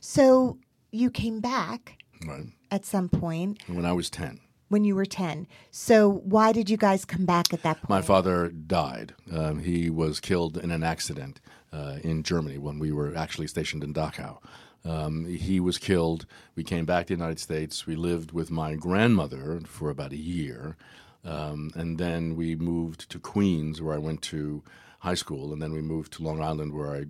So 0.00 0.58
you 0.90 1.10
came 1.10 1.40
back 1.40 1.98
Right. 2.26 2.46
at 2.70 2.84
some 2.84 3.08
point 3.08 3.60
When 3.66 3.84
I 3.84 3.92
was 3.92 4.08
ten. 4.10 4.40
when 4.68 4.84
you 4.84 4.94
were 4.94 5.06
ten. 5.06 5.46
So 5.70 6.10
why 6.24 6.52
did 6.52 6.68
you 6.70 6.76
guys 6.76 7.04
come 7.04 7.24
back 7.26 7.52
at 7.52 7.62
that 7.62 7.78
point? 7.78 7.90
My 7.90 8.02
father 8.02 8.48
died. 8.48 9.14
Um, 9.32 9.60
he 9.60 9.90
was 9.90 10.20
killed 10.20 10.56
in 10.56 10.70
an 10.70 10.82
accident 10.82 11.40
uh, 11.72 11.98
in 12.02 12.22
Germany 12.22 12.58
when 12.58 12.78
we 12.78 12.92
were 12.92 13.14
actually 13.16 13.46
stationed 13.48 13.84
in 13.84 13.92
Dachau. 13.94 14.38
Um, 14.84 15.24
he 15.26 15.58
was 15.58 15.78
killed. 15.78 16.26
We 16.54 16.62
came 16.62 16.84
back 16.84 17.06
to 17.06 17.14
the 17.14 17.18
United 17.18 17.40
States. 17.40 17.86
We 17.86 17.96
lived 17.96 18.30
with 18.32 18.50
my 18.52 18.76
grandmother 18.76 19.60
for 19.66 19.90
about 19.90 20.12
a 20.12 20.16
year. 20.16 20.76
Um, 21.24 21.72
and 21.74 21.98
then 21.98 22.36
we 22.36 22.54
moved 22.54 23.10
to 23.10 23.18
Queens, 23.18 23.82
where 23.82 23.94
I 23.96 23.98
went 23.98 24.22
to 24.22 24.62
high 25.00 25.14
school. 25.16 25.52
And 25.52 25.60
then 25.60 25.72
we 25.72 25.80
moved 25.80 26.12
to 26.14 26.22
Long 26.22 26.40
Island, 26.40 26.72
where 26.72 26.94
I 26.94 27.06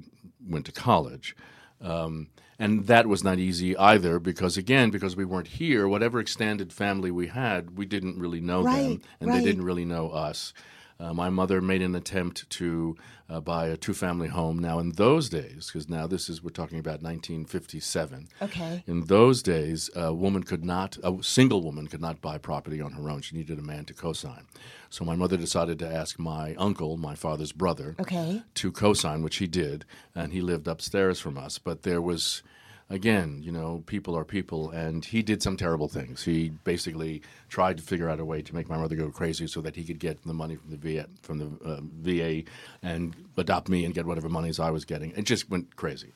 went 0.49 0.64
to 0.66 0.72
college. 0.72 1.37
Um, 1.83 2.29
and 2.59 2.87
that 2.87 3.07
was 3.07 3.23
not 3.23 3.38
easy 3.38 3.77
either 3.77 4.19
because, 4.19 4.57
again, 4.57 4.90
because 4.90 5.16
we 5.16 5.25
weren't 5.25 5.49
here, 5.49 5.87
whatever 5.87 6.19
extended 6.19 6.73
family 6.73 7.11
we 7.11 7.27
had, 7.27 7.77
we 7.77 7.87
didn't 7.87 8.19
really 8.19 8.40
know 8.40 8.62
them, 8.62 9.01
and 9.21 9.31
right. 9.31 9.38
they 9.38 9.45
didn't 9.45 9.64
really 9.64 9.85
know 9.85 10.11
us. 10.11 10.53
Uh, 10.99 11.12
my 11.12 11.29
mother 11.29 11.61
made 11.61 11.83
an 11.83 11.95
attempt 11.95 12.49
to 12.49 12.97
uh, 13.28 13.40
buy 13.40 13.66
a 13.66 13.76
two 13.76 13.94
family 13.94 14.28
home. 14.28 14.58
Now, 14.58 14.78
in 14.78 14.92
those 14.92 15.28
days, 15.28 15.66
because 15.66 15.88
now 15.88 16.06
this 16.06 16.28
is, 16.28 16.42
we're 16.42 16.50
talking 16.50 16.78
about 16.78 17.02
1957. 17.02 18.28
Okay. 18.42 18.84
In 18.86 19.06
those 19.06 19.42
days, 19.42 19.90
a 19.96 20.12
woman 20.14 20.42
could 20.42 20.64
not, 20.64 20.96
a 21.02 21.16
single 21.22 21.62
woman 21.62 21.86
could 21.88 22.00
not 22.00 22.20
buy 22.20 22.38
property 22.38 22.80
on 22.80 22.92
her 22.92 23.10
own. 23.10 23.22
She 23.22 23.36
needed 23.36 23.58
a 23.58 23.62
man 23.62 23.84
to 23.86 23.94
co 23.94 24.12
sign. 24.12 24.44
So 24.90 25.04
my 25.04 25.16
mother 25.16 25.36
decided 25.36 25.78
to 25.80 25.92
ask 25.92 26.18
my 26.18 26.54
uncle, 26.54 26.96
my 26.96 27.14
father's 27.16 27.52
brother, 27.52 27.96
Okay. 28.00 28.42
to 28.54 28.70
co-sign, 28.72 29.22
which 29.22 29.36
he 29.36 29.46
did, 29.48 29.84
and 30.14 30.32
he 30.32 30.40
lived 30.40 30.68
upstairs 30.68 31.18
from 31.18 31.36
us. 31.36 31.58
But 31.58 31.82
there 31.82 32.00
was 32.00 32.42
again, 32.90 33.40
you 33.42 33.53
know, 33.53 33.83
people 33.87 34.16
are 34.16 34.25
people, 34.25 34.70
and 34.70 35.05
he 35.05 35.22
did 35.22 35.42
some 35.42 35.57
terrible 35.57 35.88
things. 35.88 36.22
He 36.25 36.51
basically 36.64 37.22
tried 37.49 37.77
to 37.79 37.83
figure 37.83 38.09
out 38.09 38.20
a 38.20 38.25
way 38.25 38.42
to 38.42 38.55
make 38.55 38.68
my 38.68 38.77
mother 38.77 38.96
go 38.96 39.11
crazy 39.11 39.46
so 39.46 39.61
that 39.62 39.77
he 39.77 39.85
could 39.85 39.99
get 39.99 40.22
the 40.25 40.35
money 40.35 40.57
from 40.57 40.70
the 40.70 40.77
VA, 40.77 41.07
from 41.22 41.38
the 41.38 41.68
uh, 41.68 41.81
VA 41.83 42.49
and 42.83 43.14
adopt 43.37 43.68
me 43.68 43.85
and 43.85 43.94
get 43.94 44.07
whatever 44.07 44.29
monies 44.29 44.61
I 44.61 44.70
was 44.70 44.85
getting. 44.85 45.12
It 45.16 45.25
just 45.25 45.51
went 45.51 45.77
crazy. 45.77 46.12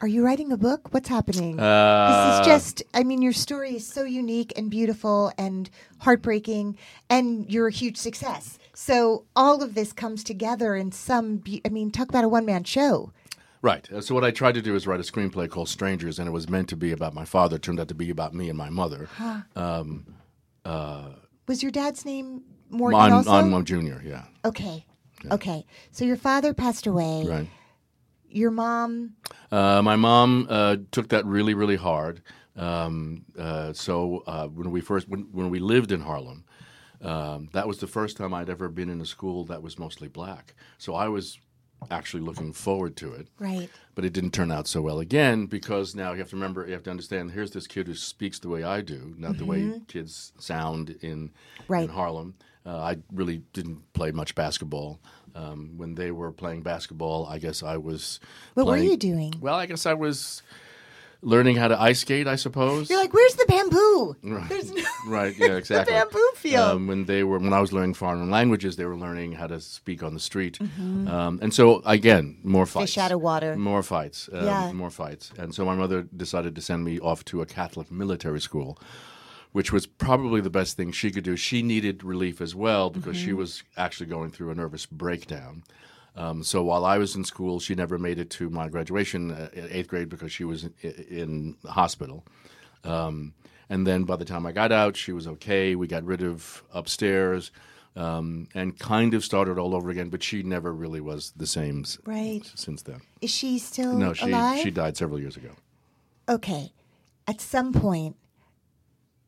Are 0.00 0.08
you 0.08 0.24
writing 0.24 0.50
a 0.50 0.56
book? 0.56 0.92
What's 0.92 1.08
happening? 1.08 1.60
Uh, 1.60 2.40
this 2.40 2.40
is 2.40 2.46
just, 2.52 2.82
I 2.92 3.04
mean, 3.04 3.22
your 3.22 3.32
story 3.32 3.76
is 3.76 3.86
so 3.86 4.02
unique 4.02 4.52
and 4.56 4.68
beautiful 4.68 5.32
and 5.38 5.70
heartbreaking, 5.98 6.76
and 7.08 7.48
you're 7.48 7.68
a 7.68 7.72
huge 7.72 7.96
success. 7.96 8.58
So 8.74 9.26
all 9.36 9.62
of 9.62 9.74
this 9.74 9.92
comes 9.92 10.24
together 10.24 10.74
in 10.74 10.90
some, 10.90 11.36
be- 11.36 11.62
I 11.64 11.68
mean, 11.68 11.92
talk 11.92 12.08
about 12.08 12.24
a 12.24 12.28
one 12.28 12.44
man 12.44 12.64
show. 12.64 13.12
Right. 13.62 13.90
Uh, 13.92 14.00
So 14.00 14.14
what 14.14 14.24
I 14.24 14.32
tried 14.32 14.54
to 14.54 14.62
do 14.62 14.74
is 14.74 14.86
write 14.86 15.00
a 15.00 15.04
screenplay 15.04 15.48
called 15.48 15.68
Strangers, 15.68 16.18
and 16.18 16.28
it 16.28 16.32
was 16.32 16.48
meant 16.48 16.68
to 16.70 16.76
be 16.76 16.92
about 16.92 17.14
my 17.14 17.24
father. 17.24 17.56
It 17.56 17.62
turned 17.62 17.80
out 17.80 17.88
to 17.88 17.94
be 17.94 18.10
about 18.10 18.34
me 18.34 18.48
and 18.48 18.58
my 18.58 18.68
mother. 18.70 19.08
Was 21.46 21.62
your 21.62 21.72
dad's 21.72 22.04
name 22.04 22.42
Morgan 22.70 23.00
I'm, 23.00 23.12
also? 23.12 23.30
Junior, 23.62 24.02
yeah. 24.04 24.24
okay. 24.44 24.84
Okay. 25.30 25.64
So 25.92 26.04
your 26.04 26.16
father 26.16 26.52
passed 26.54 26.86
away. 26.86 27.24
Right. 27.26 27.48
Your 28.28 28.50
mom, 28.50 29.14
Uh, 29.50 29.82
my 29.82 29.94
mom 29.96 30.46
uh, 30.48 30.76
took 30.90 31.08
that 31.10 31.24
really, 31.26 31.54
really 31.54 31.76
hard. 31.76 32.22
Um, 32.56 33.24
uh, 33.38 33.72
so 33.72 34.22
uh, 34.26 34.48
when 34.48 34.70
we 34.70 34.80
first 34.80 35.08
when, 35.08 35.28
when 35.32 35.50
we 35.50 35.58
lived 35.58 35.92
in 35.92 36.00
Harlem, 36.00 36.44
um, 37.02 37.50
that 37.52 37.66
was 37.68 37.78
the 37.78 37.86
first 37.86 38.16
time 38.16 38.32
I'd 38.32 38.48
ever 38.48 38.68
been 38.68 38.88
in 38.88 39.00
a 39.00 39.06
school 39.06 39.44
that 39.44 39.62
was 39.62 39.78
mostly 39.78 40.08
black. 40.08 40.54
So 40.78 40.94
I 40.94 41.08
was 41.08 41.38
actually 41.90 42.22
looking 42.22 42.52
forward 42.52 42.96
to 42.96 43.12
it. 43.14 43.28
right? 43.38 43.68
But 43.94 44.04
it 44.04 44.12
didn't 44.12 44.32
turn 44.32 44.50
out 44.50 44.66
so 44.66 44.80
well 44.80 45.00
again 45.00 45.46
because 45.46 45.94
now 45.94 46.12
you 46.12 46.18
have 46.18 46.30
to 46.30 46.36
remember, 46.36 46.66
you 46.66 46.72
have 46.72 46.82
to 46.84 46.90
understand. 46.90 47.32
Here's 47.32 47.50
this 47.50 47.66
kid 47.66 47.86
who 47.86 47.94
speaks 47.94 48.38
the 48.38 48.48
way 48.48 48.62
I 48.64 48.80
do, 48.80 49.14
not 49.18 49.36
the 49.38 49.44
way 49.44 49.80
kids 49.88 50.32
sound 50.38 50.96
in 51.02 51.30
Right. 51.68 51.84
in 51.84 51.90
Harlem. 51.90 52.34
Uh, 52.64 52.78
I 52.78 52.96
really 53.12 53.42
didn't 53.52 53.92
play 53.92 54.12
much 54.12 54.34
basketball. 54.34 55.00
Um, 55.34 55.72
when 55.78 55.94
they 55.94 56.10
were 56.10 56.30
playing 56.30 56.62
basketball, 56.62 57.26
I 57.26 57.38
guess 57.38 57.62
I 57.62 57.76
was. 57.78 58.20
What 58.54 58.66
were 58.66 58.76
you 58.76 58.96
doing? 58.96 59.34
Well, 59.40 59.54
I 59.54 59.64
guess 59.66 59.86
I 59.86 59.94
was 59.94 60.42
learning 61.22 61.56
how 61.56 61.68
to 61.68 61.80
ice 61.80 62.00
skate. 62.00 62.26
I 62.26 62.36
suppose. 62.36 62.90
You're 62.90 63.00
like, 63.00 63.14
where's 63.14 63.34
the 63.34 63.46
bamboo? 63.46 64.16
Right. 64.22 64.48
There's 64.48 64.70
no 64.72 64.82
right. 65.08 65.34
Yeah. 65.38 65.56
Exactly. 65.62 65.94
bamboo 65.94 66.30
field. 66.34 66.68
Um, 66.76 66.86
when 66.86 67.04
they 67.04 67.22
were 67.24 67.38
when 67.38 67.52
I 67.52 67.60
was 67.60 67.72
learning 67.72 67.94
foreign 67.94 68.30
languages, 68.30 68.76
they 68.76 68.84
were 68.84 68.96
learning 68.96 69.32
how 69.32 69.46
to 69.46 69.60
speak 69.60 70.02
on 70.02 70.14
the 70.14 70.20
street, 70.20 70.58
um, 70.60 71.38
and 71.42 71.54
so 71.54 71.82
again, 71.86 72.38
more 72.42 72.66
fights. 72.66 72.72
Mm-hmm. 72.74 72.82
Fish 72.84 72.98
out 72.98 73.12
of 73.12 73.20
water. 73.20 73.56
More 73.56 73.82
fights. 73.82 74.28
Um, 74.32 74.44
Yeah. 74.44 74.72
More 74.72 74.90
fights. 74.90 75.32
And 75.38 75.54
so 75.54 75.64
my 75.64 75.74
mother 75.74 76.02
decided 76.16 76.54
to 76.56 76.60
send 76.60 76.84
me 76.84 76.98
off 77.00 77.24
to 77.26 77.40
a 77.42 77.46
Catholic 77.46 77.90
military 77.90 78.40
school, 78.40 78.78
which 79.52 79.72
was 79.72 79.86
probably 79.86 80.40
the 80.40 80.50
best 80.50 80.76
thing 80.76 80.92
she 80.92 81.10
could 81.10 81.24
do. 81.24 81.36
She 81.36 81.62
needed 81.62 82.02
relief 82.02 82.40
as 82.40 82.54
well 82.54 82.90
because 82.90 83.16
Mm-hmm. 83.16 83.26
she 83.26 83.32
was 83.32 83.62
actually 83.76 84.06
going 84.06 84.30
through 84.30 84.50
a 84.50 84.54
nervous 84.54 84.86
breakdown. 84.86 85.62
Um, 86.14 86.42
so 86.42 86.62
while 86.62 86.84
I 86.84 86.98
was 86.98 87.16
in 87.16 87.24
school, 87.24 87.58
she 87.60 87.74
never 87.74 87.98
made 87.98 88.18
it 88.18 88.28
to 88.30 88.50
my 88.50 88.68
graduation 88.68 89.30
uh, 89.30 89.48
eighth 89.54 89.88
grade 89.88 90.08
because 90.10 90.30
she 90.32 90.44
was 90.44 90.64
in, 90.64 90.74
in 91.08 91.56
the 91.62 91.70
hospital. 91.72 92.24
Um, 92.84 93.34
and 93.70 93.86
then 93.86 94.04
by 94.04 94.16
the 94.16 94.24
time 94.24 94.44
I 94.44 94.52
got 94.52 94.72
out, 94.72 94.96
she 94.96 95.12
was 95.12 95.26
okay. 95.26 95.74
We 95.74 95.86
got 95.86 96.04
rid 96.04 96.22
of 96.22 96.62
upstairs 96.74 97.50
um, 97.96 98.48
and 98.54 98.78
kind 98.78 99.14
of 99.14 99.24
started 99.24 99.58
all 99.58 99.74
over 99.74 99.88
again. 99.88 100.10
But 100.10 100.22
she 100.22 100.42
never 100.42 100.72
really 100.74 101.00
was 101.00 101.32
the 101.36 101.46
same 101.46 101.80
s- 101.84 101.98
since 102.54 102.82
then. 102.82 103.00
Is 103.22 103.30
she 103.30 103.58
still 103.58 103.94
No, 103.96 104.12
she 104.12 104.26
alive? 104.30 104.60
she 104.62 104.70
died 104.70 104.96
several 104.98 105.18
years 105.20 105.36
ago. 105.38 105.50
okay, 106.28 106.72
at 107.26 107.40
some 107.40 107.72
point, 107.72 108.16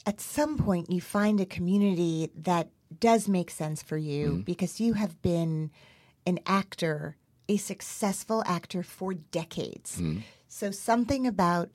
at 0.06 0.20
some 0.20 0.58
point, 0.58 0.90
you 0.90 1.00
find 1.00 1.40
a 1.40 1.46
community 1.46 2.30
that 2.36 2.68
does 3.00 3.26
make 3.28 3.50
sense 3.50 3.82
for 3.82 3.96
you 3.96 4.26
Mm-hmm. 4.28 4.40
because 4.42 4.80
you 4.80 4.92
have 4.94 5.20
been 5.22 5.70
an 6.26 6.40
actor, 6.46 7.16
a 7.48 7.56
successful 7.56 8.42
actor 8.46 8.82
for 8.82 9.14
decades. 9.14 9.96
Mm-hmm. 9.96 10.20
So 10.48 10.70
something 10.70 11.26
about 11.26 11.70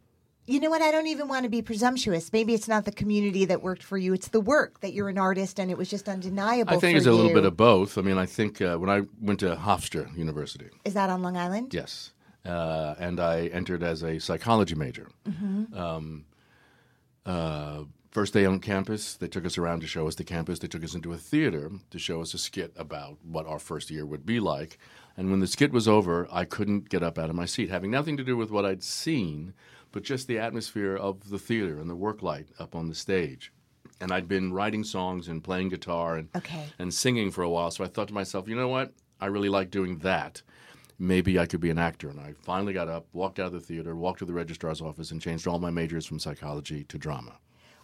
you 0.49 0.59
know 0.59 0.71
what? 0.71 0.81
I 0.81 0.89
don't 0.89 1.05
even 1.05 1.27
want 1.27 1.43
to 1.43 1.49
be 1.49 1.62
presumptuous. 1.62 2.33
Maybe 2.33 2.55
it's 2.55 2.67
not 2.67 2.85
the 2.85 2.91
community 2.91 3.45
that 3.45 3.62
worked 3.62 3.83
for 3.83 3.99
you; 3.99 4.13
it's 4.13 4.29
the 4.29 4.41
work 4.41 4.79
that 4.79 4.93
you're 4.93 5.09
an 5.09 5.19
artist, 5.19 5.59
and 5.59 5.69
it 5.69 5.77
was 5.77 5.91
just 5.91 6.09
undeniable. 6.09 6.73
I 6.73 6.79
think 6.79 6.95
for 6.95 6.97
it's 6.97 7.05
a 7.05 7.12
little 7.12 7.33
bit 7.33 7.45
of 7.45 7.55
both. 7.55 7.99
I 7.99 8.01
mean, 8.01 8.17
I 8.17 8.25
think 8.25 8.59
uh, 8.59 8.77
when 8.77 8.89
I 8.89 9.03
went 9.21 9.41
to 9.41 9.55
Hofstra 9.55 10.17
University, 10.17 10.69
Is 10.85 10.95
that 10.95 11.12
on 11.12 11.21
Long 11.21 11.38
Island? 11.38 11.71
yes, 11.71 12.13
uh, 12.45 12.95
and 12.97 13.19
I 13.19 13.47
entered 13.47 13.83
as 13.83 14.03
a 14.03 14.17
psychology 14.17 14.73
major. 14.73 15.09
Um, 15.27 16.25
uh, 17.27 17.83
first 18.12 18.34
day 18.34 18.45
on 18.45 18.60
campus, 18.60 19.15
they 19.15 19.28
took 19.28 19.45
us 19.45 19.58
around 19.58 19.82
to 19.82 19.88
show 19.88 20.08
us 20.08 20.15
the 20.15 20.24
campus. 20.24 20.60
They 20.60 20.67
took 20.67 20.84
us 20.84 20.95
into 20.95 21.13
a 21.13 21.17
theater 21.17 21.72
to 21.91 22.00
show 22.00 22.22
us 22.22 22.34
a 22.34 22.38
skit 22.38 22.74
about 22.76 23.17
what 23.24 23.45
our 23.48 23.60
first 23.60 23.89
year 23.91 24.06
would 24.06 24.26
be 24.26 24.39
like. 24.39 24.78
And 25.17 25.30
when 25.30 25.39
the 25.39 25.48
skit 25.48 25.72
was 25.72 25.88
over, 25.88 26.28
I 26.32 26.45
couldn't 26.45 26.89
get 26.89 27.04
up 27.04 27.17
out 27.19 27.30
of 27.30 27.36
my 27.36 27.45
seat, 27.45 27.69
having 27.69 27.91
nothing 27.91 28.17
to 28.17 28.24
do 28.24 28.38
with 28.38 28.52
what 28.52 28.65
I'd 28.65 28.84
seen, 28.84 29.54
but 29.91 30.04
just 30.04 30.28
the 30.28 30.39
atmosphere 30.39 30.95
of 30.95 31.30
the 31.30 31.39
theater 31.39 31.80
and 31.80 31.89
the 31.89 31.95
work 31.95 32.22
light 32.22 32.48
up 32.60 32.76
on 32.76 32.88
the 32.88 32.95
stage. 32.95 33.52
And 34.02 34.12
I'd 34.12 34.28
been 34.30 34.54
writing 34.54 34.84
songs 34.86 35.28
and 35.28 35.43
playing 35.43 35.69
guitar 35.69 36.15
and 36.15 36.30
Okay. 36.36 36.65
and 36.80 36.93
singing 36.93 37.32
for 37.32 37.43
a 37.43 37.50
while. 37.50 37.69
So 37.72 37.84
I 37.84 37.88
thought 37.88 38.08
to 38.08 38.13
myself, 38.13 38.48
you 38.48 38.56
know 38.56 38.69
what? 38.69 38.93
I 39.19 39.26
really 39.26 39.50
like 39.50 39.72
doing 39.72 39.98
that. 40.00 40.41
Maybe 40.98 41.38
I 41.38 41.45
could 41.45 41.60
be 41.60 41.69
an 41.69 41.78
actor. 41.80 42.10
And 42.10 42.19
I 42.19 42.34
finally 42.41 42.72
got 42.72 42.88
up, 42.88 43.08
walked 43.12 43.39
out 43.39 43.48
of 43.48 43.54
the 43.54 43.60
theater, 43.60 43.95
walked 43.95 44.19
to 44.19 44.26
the 44.26 44.34
registrar's 44.34 44.82
office, 44.82 45.12
and 45.12 45.22
changed 45.22 45.48
all 45.48 45.60
my 45.60 45.69
majors 45.69 46.06
from 46.06 46.19
psychology 46.19 46.86
to 46.86 46.98
drama. 46.98 47.34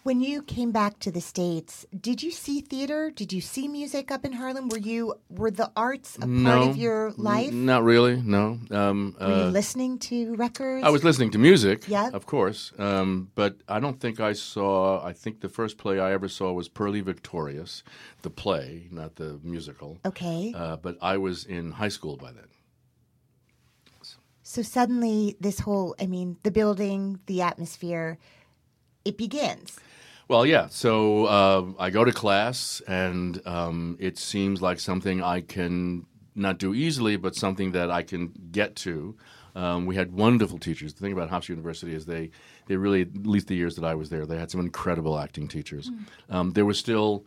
When 0.06 0.22
you 0.22 0.44
came 0.44 0.72
back 0.72 1.00
to 1.00 1.10
the 1.12 1.20
states, 1.20 1.84
did 2.00 2.22
you 2.22 2.30
see 2.30 2.62
theater? 2.62 3.10
Did 3.10 3.34
you 3.34 3.42
see 3.42 3.68
music 3.68 4.12
up 4.12 4.24
in 4.24 4.34
Harlem? 4.34 4.70
Were 4.70 4.78
you 4.78 5.16
were 5.30 5.50
the 5.50 5.72
arts 5.76 6.16
a 6.22 6.28
part 6.28 6.70
of 6.70 6.78
your 6.78 7.12
life? 7.18 7.48
N- 7.48 7.66
not 7.66 7.84
really. 7.84 8.22
No. 8.22 8.60
Um, 8.70 9.16
were 9.20 9.26
you 9.28 9.34
uh, 9.46 9.50
listening 9.50 9.98
to 10.10 10.36
records? 10.36 10.86
I 10.86 10.92
was 10.92 11.04
listening 11.04 11.32
to 11.32 11.40
music, 11.40 11.88
Yeah. 11.88 12.12
of 12.14 12.28
course, 12.28 12.72
um, 12.78 13.32
but 13.34 13.58
I 13.68 13.80
don't 13.80 14.00
think 14.00 14.20
I 14.20 14.34
saw. 14.34 15.04
I 15.04 15.12
think 15.12 15.42
the 15.42 15.50
first 15.50 15.80
play 15.80 16.00
I 16.00 16.12
ever 16.14 16.28
saw 16.28 16.54
was 16.54 16.70
Purlie 16.70 17.02
Victorious, 17.02 17.82
the 18.22 18.30
play, 18.30 18.88
not 18.92 19.16
the 19.16 19.40
musical. 19.42 19.98
okay. 20.06 20.54
Uh, 20.56 20.76
but 20.76 20.98
I 21.02 21.18
was 21.18 21.46
in 21.46 21.72
high 21.82 21.90
school 21.98 22.16
by 22.16 22.32
then. 22.32 22.50
so 24.44 24.62
suddenly, 24.62 25.36
this 25.40 25.62
whole 25.62 25.96
I 26.00 26.06
mean, 26.06 26.38
the 26.44 26.52
building, 26.52 27.22
the 27.26 27.42
atmosphere, 27.42 28.20
it 29.04 29.18
begins. 29.18 29.80
Well, 30.28 30.46
yeah. 30.46 30.68
So 30.70 31.26
uh, 31.26 31.66
I 31.78 31.90
go 31.92 32.04
to 32.04 32.12
class, 32.12 32.82
and 32.88 33.40
um, 33.46 33.98
it 34.00 34.18
seems 34.18 34.62
like 34.62 34.80
something 34.80 35.22
I 35.22 35.42
can 35.42 36.06
not 36.34 36.58
do 36.58 36.74
easily, 36.74 37.16
but 37.16 37.36
something 37.36 37.72
that 37.72 37.92
I 37.92 38.02
can 38.02 38.34
get 38.52 38.76
to. 38.78 39.16
Um, 39.56 39.86
we 39.86 39.96
had 39.96 40.12
wonderful 40.12 40.58
teachers. 40.58 40.94
The 40.94 41.00
thing 41.00 41.14
about 41.14 41.30
Hofstra 41.30 41.50
University 41.50 41.94
is 41.94 42.06
they, 42.06 42.32
they 42.68 42.76
really, 42.76 43.02
at 43.04 43.26
least 43.26 43.48
the 43.48 43.56
years 43.56 43.76
that 43.76 43.86
I 43.86 43.96
was 43.96 44.10
there, 44.10 44.26
they 44.26 44.38
had 44.38 44.52
some 44.52 44.60
incredible 44.60 45.18
acting 45.18 45.48
teachers. 45.48 45.90
Um, 46.30 46.52
there 46.52 46.66
was 46.66 46.78
still 46.78 47.26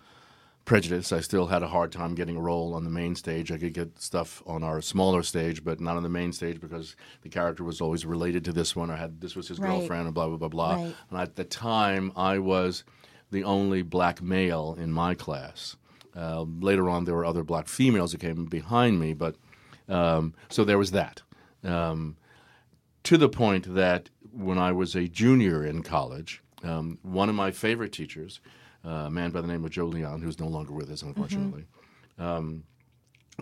prejudice. 0.68 1.12
I 1.12 1.20
still 1.20 1.46
had 1.46 1.62
a 1.62 1.68
hard 1.68 1.90
time 1.92 2.14
getting 2.14 2.36
a 2.36 2.40
role 2.40 2.74
on 2.74 2.84
the 2.84 2.90
main 2.90 3.14
stage. 3.14 3.50
I 3.50 3.56
could 3.56 3.72
get 3.72 4.00
stuff 4.00 4.42
on 4.46 4.62
our 4.62 4.82
smaller 4.82 5.22
stage, 5.22 5.64
but 5.64 5.80
not 5.80 5.96
on 5.96 6.02
the 6.02 6.08
main 6.10 6.30
stage 6.32 6.60
because 6.60 6.94
the 7.22 7.28
character 7.30 7.64
was 7.64 7.80
always 7.80 8.04
related 8.04 8.44
to 8.44 8.52
this 8.52 8.76
one, 8.76 8.90
or 8.90 8.96
had 8.96 9.20
this 9.20 9.34
was 9.34 9.48
his 9.48 9.58
Right. 9.58 9.68
girlfriend, 9.70 10.04
and 10.06 10.14
blah 10.14 10.28
blah 10.28 10.36
blah 10.36 10.48
blah. 10.48 10.74
Right. 10.74 10.94
And 11.10 11.18
at 11.20 11.36
the 11.36 11.44
time, 11.44 12.12
I 12.14 12.38
was 12.38 12.84
the 13.30 13.44
only 13.44 13.82
black 13.82 14.20
male 14.22 14.76
in 14.78 14.92
my 14.92 15.14
class. 15.14 15.76
Uh, 16.14 16.42
later 16.60 16.88
on, 16.90 17.04
there 17.04 17.14
were 17.14 17.24
other 17.24 17.44
black 17.44 17.66
females 17.66 18.12
that 18.12 18.20
came 18.20 18.44
behind 18.44 19.00
me, 19.00 19.14
but 19.14 19.36
um, 19.88 20.34
so 20.50 20.64
there 20.64 20.78
was 20.78 20.90
that. 20.90 21.22
Um, 21.64 22.16
to 23.04 23.16
the 23.16 23.28
point 23.28 23.74
that 23.74 24.10
when 24.32 24.58
I 24.58 24.72
was 24.72 24.94
a 24.94 25.08
junior 25.08 25.64
in 25.64 25.82
college, 25.82 26.42
um, 26.62 26.98
one 27.02 27.28
of 27.30 27.34
my 27.34 27.50
favorite 27.52 27.92
teachers, 27.92 28.40
a 28.88 29.10
man 29.10 29.30
by 29.30 29.40
the 29.40 29.46
name 29.48 29.64
of 29.64 29.70
Joe 29.70 29.86
Leon, 29.86 30.22
who's 30.22 30.38
no 30.40 30.46
longer 30.48 30.72
with 30.72 30.90
us, 30.90 31.02
unfortunately, 31.02 31.66
um, 32.18 32.64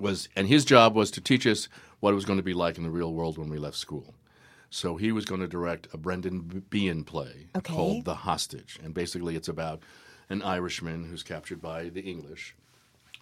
was 0.00 0.28
and 0.36 0.46
his 0.48 0.64
job 0.64 0.94
was 0.94 1.10
to 1.12 1.20
teach 1.20 1.46
us 1.46 1.68
what 2.00 2.12
it 2.12 2.14
was 2.14 2.24
going 2.24 2.38
to 2.38 2.42
be 2.42 2.54
like 2.54 2.76
in 2.78 2.84
the 2.84 2.90
real 2.90 3.12
world 3.14 3.38
when 3.38 3.48
we 3.48 3.58
left 3.58 3.76
school. 3.76 4.14
So 4.68 4.96
he 4.96 5.12
was 5.12 5.24
going 5.24 5.40
to 5.40 5.46
direct 5.46 5.86
a 5.94 5.96
Brendan 5.96 6.64
Behan 6.68 7.04
play 7.04 7.46
Okay. 7.56 7.72
called 7.72 8.04
The 8.04 8.14
Hostage, 8.16 8.78
and 8.82 8.92
basically 8.92 9.36
it's 9.36 9.48
about 9.48 9.80
an 10.28 10.42
Irishman 10.42 11.04
who's 11.04 11.22
captured 11.22 11.62
by 11.62 11.88
the 11.88 12.02
English. 12.02 12.54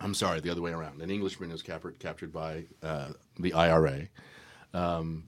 I'm 0.01 0.15
sorry, 0.15 0.41
the 0.41 0.51
other 0.51 0.63
way 0.63 0.73
around. 0.73 1.01
An 1.03 1.11
Englishman 1.11 1.51
is 1.53 1.63
captured 1.63 1.99
captured 2.01 2.33
by 2.33 2.65
uh, 2.83 3.11
the 3.39 3.53
IRA, 3.53 4.09
um, 4.73 5.25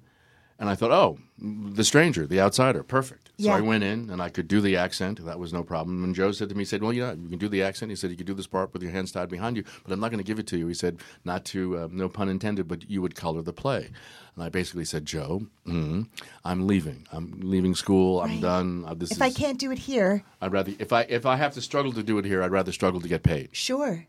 And 0.59 0.71
I 0.71 0.75
thought, 0.75 0.91
oh, 0.91 1.19
the 1.39 1.85
stranger, 1.85 2.27
the 2.27 2.41
outsider, 2.41 2.83
perfect. 2.83 3.29
So 3.39 3.49
Yeah. 3.49 3.57
I 3.57 3.61
went 3.61 3.85
in 3.85 4.09
and 4.09 4.23
I 4.23 4.31
could 4.31 4.49
do 4.49 4.63
the 4.63 4.75
accent. 4.79 5.23
That 5.23 5.39
was 5.39 5.53
no 5.53 5.63
problem. 5.63 6.03
And 6.03 6.15
Joe 6.15 6.33
said 6.33 6.49
to 6.49 6.55
me, 6.55 6.63
he 6.63 6.65
said, 6.65 6.83
well, 6.83 6.95
yeah, 6.95 7.13
you 7.13 7.29
can 7.29 7.39
do 7.39 7.49
the 7.49 7.63
accent. 7.63 7.91
He 7.91 7.97
said, 7.97 8.11
you 8.11 8.17
could 8.17 8.27
do 8.27 8.33
this 8.33 8.47
part 8.47 8.73
with 8.73 8.83
your 8.83 8.91
hands 8.91 9.13
tied 9.13 9.29
behind 9.29 9.59
you, 9.59 9.65
but 9.85 9.93
I'm 9.93 10.01
not 10.01 10.11
going 10.11 10.17
to 10.19 10.25
give 10.25 10.39
it 10.39 10.47
to 10.47 10.57
you. 10.57 10.67
He 10.67 10.73
said, 10.73 10.99
not 11.27 11.45
to, 11.47 11.77
uh, 11.77 11.89
no 11.93 12.09
pun 12.09 12.31
intended, 12.31 12.67
but 12.69 12.89
you 12.91 13.03
would 13.03 13.15
color 13.15 13.43
the 13.43 13.53
play. 13.53 13.91
And 14.35 14.45
I 14.45 14.49
basically 14.49 14.87
said, 14.87 15.05
Joe, 15.05 15.43
mm, 15.67 16.09
I'm 16.43 16.67
leaving. 16.67 17.07
I'm 17.13 17.39
leaving 17.43 17.75
school. 17.75 18.23
I'm 18.23 18.31
Right. 18.31 18.41
done. 18.41 18.85
Uh, 18.87 18.95
this 18.95 19.11
If 19.11 19.19
is, 19.19 19.21
I 19.23 19.31
can't 19.31 19.59
do 19.59 19.71
it 19.73 19.79
here, 19.81 20.23
I'd 20.41 20.53
rather, 20.53 20.73
if 20.79 20.91
I, 20.91 21.03
if 21.03 21.27
I 21.27 21.37
have 21.37 21.53
to 21.55 21.61
struggle 21.61 21.93
to 21.93 22.03
do 22.03 22.17
it 22.17 22.25
here, 22.25 22.43
I'd 22.43 22.51
rather 22.51 22.73
struggle 22.73 23.03
to 23.03 23.09
get 23.09 23.23
paid. 23.23 23.51
sure. 23.53 24.07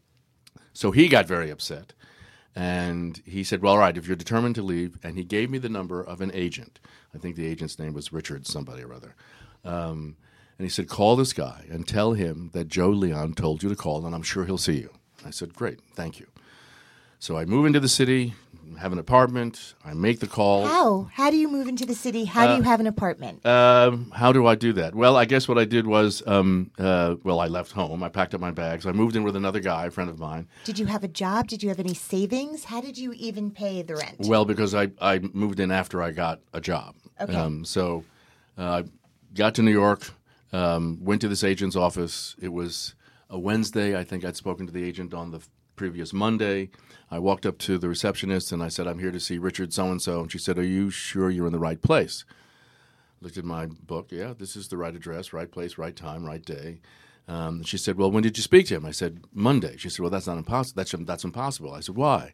So 0.71 0.91
he 0.91 1.07
got 1.07 1.25
very 1.27 1.49
upset. 1.49 1.93
And 2.57 3.21
he 3.23 3.43
said, 3.43 3.61
Well, 3.61 3.73
all 3.73 3.77
right, 3.77 3.95
if 3.95 4.07
you're 4.07 4.15
determined 4.15 4.55
to 4.55 4.63
leave. 4.63 4.97
And 5.03 5.15
he 5.15 5.23
gave 5.23 5.51
me 5.51 5.59
the 5.59 5.69
number 5.69 6.01
of 6.01 6.21
an 6.21 6.31
agent. 6.33 6.79
I 7.13 7.19
think 7.19 7.35
the 7.35 7.45
agent's 7.45 7.77
name 7.77 7.93
was 7.93 8.11
Richard, 8.11 8.47
somebody 8.47 8.81
or 8.81 8.93
other. 8.93 9.13
Um, 9.63 10.17
and 10.57 10.65
he 10.65 10.69
said, 10.69 10.87
Call 10.87 11.15
this 11.15 11.33
guy 11.33 11.65
and 11.69 11.87
tell 11.87 12.13
him 12.13 12.49
that 12.53 12.67
Joe 12.67 12.89
Leon 12.89 13.35
told 13.35 13.61
you 13.61 13.69
to 13.69 13.75
call, 13.75 14.03
and 14.07 14.15
I'm 14.15 14.23
sure 14.23 14.45
he'll 14.45 14.57
see 14.57 14.77
you. 14.77 14.89
I 15.23 15.29
said, 15.29 15.53
Great, 15.53 15.81
thank 15.93 16.19
you. 16.19 16.25
So 17.19 17.37
I 17.37 17.45
move 17.45 17.65
into 17.65 17.79
the 17.79 17.89
city, 17.89 18.35
have 18.77 18.91
an 18.93 18.99
apartment, 18.99 19.73
I 19.83 19.93
make 19.93 20.19
the 20.19 20.27
call. 20.27 20.65
How? 20.65 21.09
How 21.11 21.31
do 21.31 21.37
you 21.37 21.47
move 21.49 21.67
into 21.67 21.85
the 21.85 21.95
city? 21.95 22.25
How 22.25 22.47
do 22.47 22.55
you 22.57 22.61
have 22.61 22.79
an 22.79 22.85
apartment? 22.85 23.43
Um, 23.45 24.11
how 24.11 24.31
do 24.31 24.45
I 24.45 24.53
do 24.55 24.71
that? 24.73 24.93
Well, 24.93 25.15
I 25.17 25.25
guess 25.25 25.47
what 25.47 25.57
I 25.57 25.65
did 25.65 25.87
was, 25.87 26.21
um, 26.27 26.69
uh, 26.77 27.15
well, 27.23 27.39
I 27.39 27.47
left 27.47 27.71
home. 27.71 28.03
I 28.03 28.09
packed 28.09 28.35
up 28.35 28.41
my 28.41 28.51
bags. 28.51 28.85
I 28.85 28.91
moved 28.91 29.15
in 29.15 29.23
with 29.23 29.35
another 29.35 29.59
guy, 29.59 29.87
a 29.87 29.91
friend 29.91 30.09
of 30.09 30.19
mine. 30.19 30.47
did 30.63 30.77
you 30.77 30.85
have 30.85 31.03
a 31.03 31.07
job? 31.07 31.47
Did 31.47 31.63
you 31.63 31.69
have 31.69 31.79
any 31.79 31.95
savings? 31.95 32.65
How 32.65 32.81
did 32.81 32.97
you 32.97 33.13
even 33.13 33.49
pay 33.49 33.81
the 33.81 33.95
rent? 33.95 34.17
Well, 34.19 34.45
because 34.45 34.75
I, 34.75 34.89
I 35.01 35.19
moved 35.19 35.59
in 35.59 35.71
after 35.71 36.03
I 36.03 36.11
got 36.11 36.39
a 36.53 36.61
job. 36.61 36.95
Okay. 37.19 37.33
Um, 37.33 37.65
so 37.65 38.03
uh, 38.59 38.83
got 39.33 39.55
to 39.55 39.63
New 39.63 39.71
York, 39.71 40.11
um, 40.53 40.99
went 41.03 41.21
to 41.21 41.27
this 41.27 41.43
agent's 41.43 41.75
office. 41.75 42.35
It 42.39 42.49
was 42.49 42.93
a 43.29 43.39
Wednesday. 43.39 43.97
I 43.97 44.03
think 44.03 44.23
I'd 44.23 44.35
spoken 44.37 44.67
to 44.67 44.71
the 44.71 44.83
agent 44.83 45.15
on 45.15 45.31
the 45.31 45.41
previous 45.77 46.11
Monday. 46.11 46.69
I 47.09 47.19
walked 47.19 47.45
up 47.45 47.57
to 47.59 47.77
the 47.77 47.87
receptionist 47.87 48.51
and 48.51 48.61
I 48.61 48.67
said, 48.67 48.85
I'm 48.85 48.99
here 48.99 49.11
to 49.11 49.19
see 49.19 49.37
Richard 49.37 49.71
so 49.71 49.89
and 49.89 50.01
so. 50.01 50.19
And 50.19 50.31
she 50.31 50.39
said, 50.39 50.57
Are 50.57 50.63
you 50.63 50.89
sure 50.89 51.29
you're 51.29 51.47
in 51.47 51.53
the 51.53 51.59
right 51.59 51.81
place? 51.81 52.25
Looked 53.21 53.37
at 53.37 53.45
my 53.45 53.67
book. 53.67 54.07
Yeah, 54.11 54.33
this 54.37 54.57
is 54.57 54.67
the 54.67 54.77
right 54.77 54.93
address, 54.93 55.31
right 55.31 55.49
place, 55.49 55.77
right 55.77 55.95
time, 55.95 56.25
right 56.25 56.43
day. 56.43 56.81
Um, 57.27 57.63
she 57.63 57.77
said, 57.77 57.97
"Well, 57.97 58.11
when 58.11 58.23
did 58.23 58.37
you 58.37 58.43
speak 58.43 58.67
to 58.67 58.75
him?" 58.75 58.85
I 58.85 58.91
said, 58.91 59.21
"Monday." 59.33 59.75
She 59.77 59.89
said, 59.89 59.99
"Well, 59.99 60.09
that's 60.09 60.27
not 60.27 60.37
impossible. 60.37 60.77
That's 60.77 60.95
that's 61.05 61.23
impossible." 61.25 61.73
I 61.73 61.81
said, 61.81 61.95
"Why?" 61.95 62.33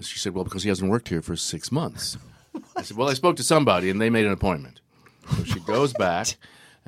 She 0.00 0.18
said, 0.18 0.34
"Well, 0.34 0.44
because 0.44 0.62
he 0.62 0.70
hasn't 0.70 0.90
worked 0.90 1.08
here 1.08 1.20
for 1.20 1.36
six 1.36 1.70
months." 1.70 2.16
I 2.76 2.82
said, 2.82 2.96
"Well, 2.96 3.10
I 3.10 3.14
spoke 3.14 3.36
to 3.36 3.42
somebody 3.42 3.90
and 3.90 4.00
they 4.00 4.08
made 4.08 4.24
an 4.24 4.32
appointment." 4.32 4.80
So 5.36 5.44
she 5.44 5.60
goes 5.60 5.92
back, 5.92 6.36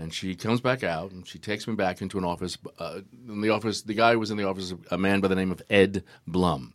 and 0.03 0.13
she 0.13 0.35
comes 0.35 0.61
back 0.61 0.83
out, 0.83 1.13
and 1.13 1.27
she 1.27 1.39
takes 1.39 1.67
me 1.67 1.75
back 1.75 2.03
into 2.03 2.19
an 2.19 2.25
office. 2.25 2.59
Uh, 2.79 3.01
in 3.29 3.41
the 3.41 3.51
office, 3.51 3.83
the 3.83 3.95
guy 3.95 4.17
was 4.17 4.31
in 4.31 4.37
the 4.37 4.47
office, 4.47 4.75
a 4.91 4.99
man 4.99 5.21
by 5.21 5.29
the 5.29 5.37
name 5.37 5.53
of 5.53 5.63
Ed 5.71 6.03
Blum. 6.27 6.75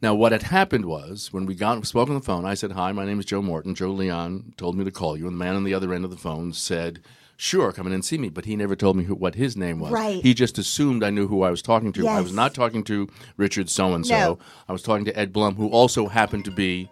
Now, 0.00 0.14
what 0.14 0.32
had 0.32 0.44
happened 0.44 0.86
was 0.86 1.32
when 1.32 1.44
we 1.44 1.54
got 1.54 1.84
spoke 1.86 2.08
on 2.08 2.14
the 2.14 2.20
phone, 2.20 2.44
I 2.44 2.54
said, 2.54 2.72
"Hi, 2.72 2.90
my 2.92 3.04
name 3.04 3.20
is 3.20 3.26
Joe 3.26 3.42
Morton. 3.42 3.74
Joe 3.74 3.90
Leon 3.90 4.54
told 4.56 4.76
me 4.76 4.84
to 4.84 4.90
call 4.90 5.16
you." 5.16 5.26
And 5.26 5.34
the 5.34 5.44
man 5.44 5.56
on 5.56 5.64
the 5.64 5.74
other 5.74 5.92
end 5.92 6.04
of 6.04 6.10
the 6.10 6.16
phone 6.16 6.52
said, 6.52 7.00
"Sure, 7.36 7.72
come 7.72 7.86
in 7.86 7.92
and 7.92 8.04
see 8.04 8.16
me." 8.16 8.28
But 8.28 8.44
he 8.44 8.56
never 8.56 8.76
told 8.76 8.96
me 8.96 9.04
who, 9.04 9.14
what 9.14 9.34
his 9.34 9.56
name 9.56 9.80
was. 9.80 9.92
Right. 9.92 10.22
He 10.22 10.32
just 10.34 10.56
assumed 10.56 11.04
I 11.04 11.10
knew 11.10 11.28
who 11.28 11.42
I 11.42 11.50
was 11.50 11.62
talking 11.62 11.92
to. 11.94 12.08
I 12.08 12.20
was 12.20 12.32
not 12.32 12.54
talking 12.54 12.82
to 12.84 13.08
Richard 13.36 13.68
so 13.68 13.92
and 13.92 14.06
so. 14.06 14.16
No. 14.16 14.38
I 14.68 14.72
was 14.72 14.82
talking 14.82 15.04
to 15.04 15.18
Ed 15.18 15.32
Blum, 15.32 15.56
who 15.56 15.68
also 15.68 16.06
happened 16.06 16.44
to 16.46 16.50
be 16.50 16.88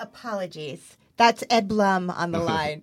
Apologies. 0.00 0.96
That's 1.16 1.44
Ed 1.48 1.68
Blum 1.68 2.10
on 2.10 2.32
the 2.32 2.38
line. 2.52 2.82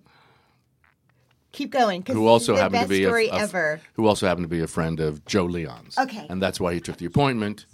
Keep 1.52 1.70
going. 1.70 2.04
who 2.06 2.28
also 2.28 2.54
the 2.54 2.60
happened 2.60 2.82
to 2.82 2.88
be 2.88 3.04
a- 3.04 3.08
story 3.08 3.28
a, 3.28 3.80
who 3.94 4.06
also 4.06 4.26
happened 4.26 4.44
to 4.44 4.48
be 4.48 4.60
a 4.60 4.66
friend 4.66 5.00
of 5.00 5.24
Joe 5.24 5.44
Leon's. 5.44 5.98
Okay. 5.98 6.26
and 6.28 6.40
that's 6.40 6.60
why 6.60 6.74
he 6.74 6.80
took 6.80 6.96
the 6.98 7.06
appointment. 7.06 7.66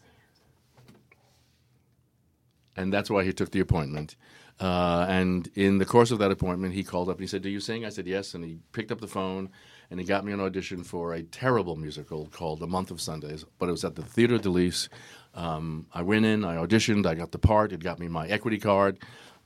And 2.76 2.92
that's 2.92 3.10
why 3.10 3.24
he 3.24 3.32
took 3.32 3.50
the 3.50 3.60
appointment. 3.60 4.16
Uh, 4.60 5.06
and 5.08 5.50
in 5.54 5.78
the 5.78 5.84
course 5.84 6.10
of 6.10 6.18
that 6.18 6.30
appointment, 6.30 6.74
he 6.74 6.82
called 6.82 7.08
up 7.08 7.16
and 7.16 7.22
he 7.22 7.26
said, 7.26 7.42
"Do 7.42 7.50
you 7.50 7.60
sing?" 7.60 7.84
I 7.84 7.90
said, 7.90 8.06
"Yes." 8.06 8.34
And 8.34 8.42
he 8.44 8.58
picked 8.72 8.90
up 8.90 9.00
the 9.00 9.06
phone 9.06 9.50
and 9.90 10.00
he 10.00 10.06
got 10.06 10.24
me 10.24 10.32
an 10.32 10.40
audition 10.40 10.82
for 10.82 11.14
a 11.14 11.22
terrible 11.22 11.76
musical 11.76 12.26
called 12.26 12.62
A 12.62 12.66
Month 12.66 12.90
of 12.90 13.00
Sundays, 13.00 13.44
but 13.58 13.68
it 13.68 13.72
was 13.72 13.84
at 13.84 13.94
the 13.94 14.02
Theatre 14.02 14.38
de 14.38 14.48
Lys. 14.50 14.88
Um, 15.34 15.86
I 15.92 16.02
went 16.02 16.24
in, 16.24 16.44
I 16.44 16.56
auditioned, 16.56 17.06
I 17.06 17.14
got 17.14 17.32
the 17.32 17.38
part. 17.38 17.72
It 17.72 17.80
got 17.80 17.98
me 17.98 18.08
my 18.08 18.26
equity 18.26 18.58
card. 18.58 18.98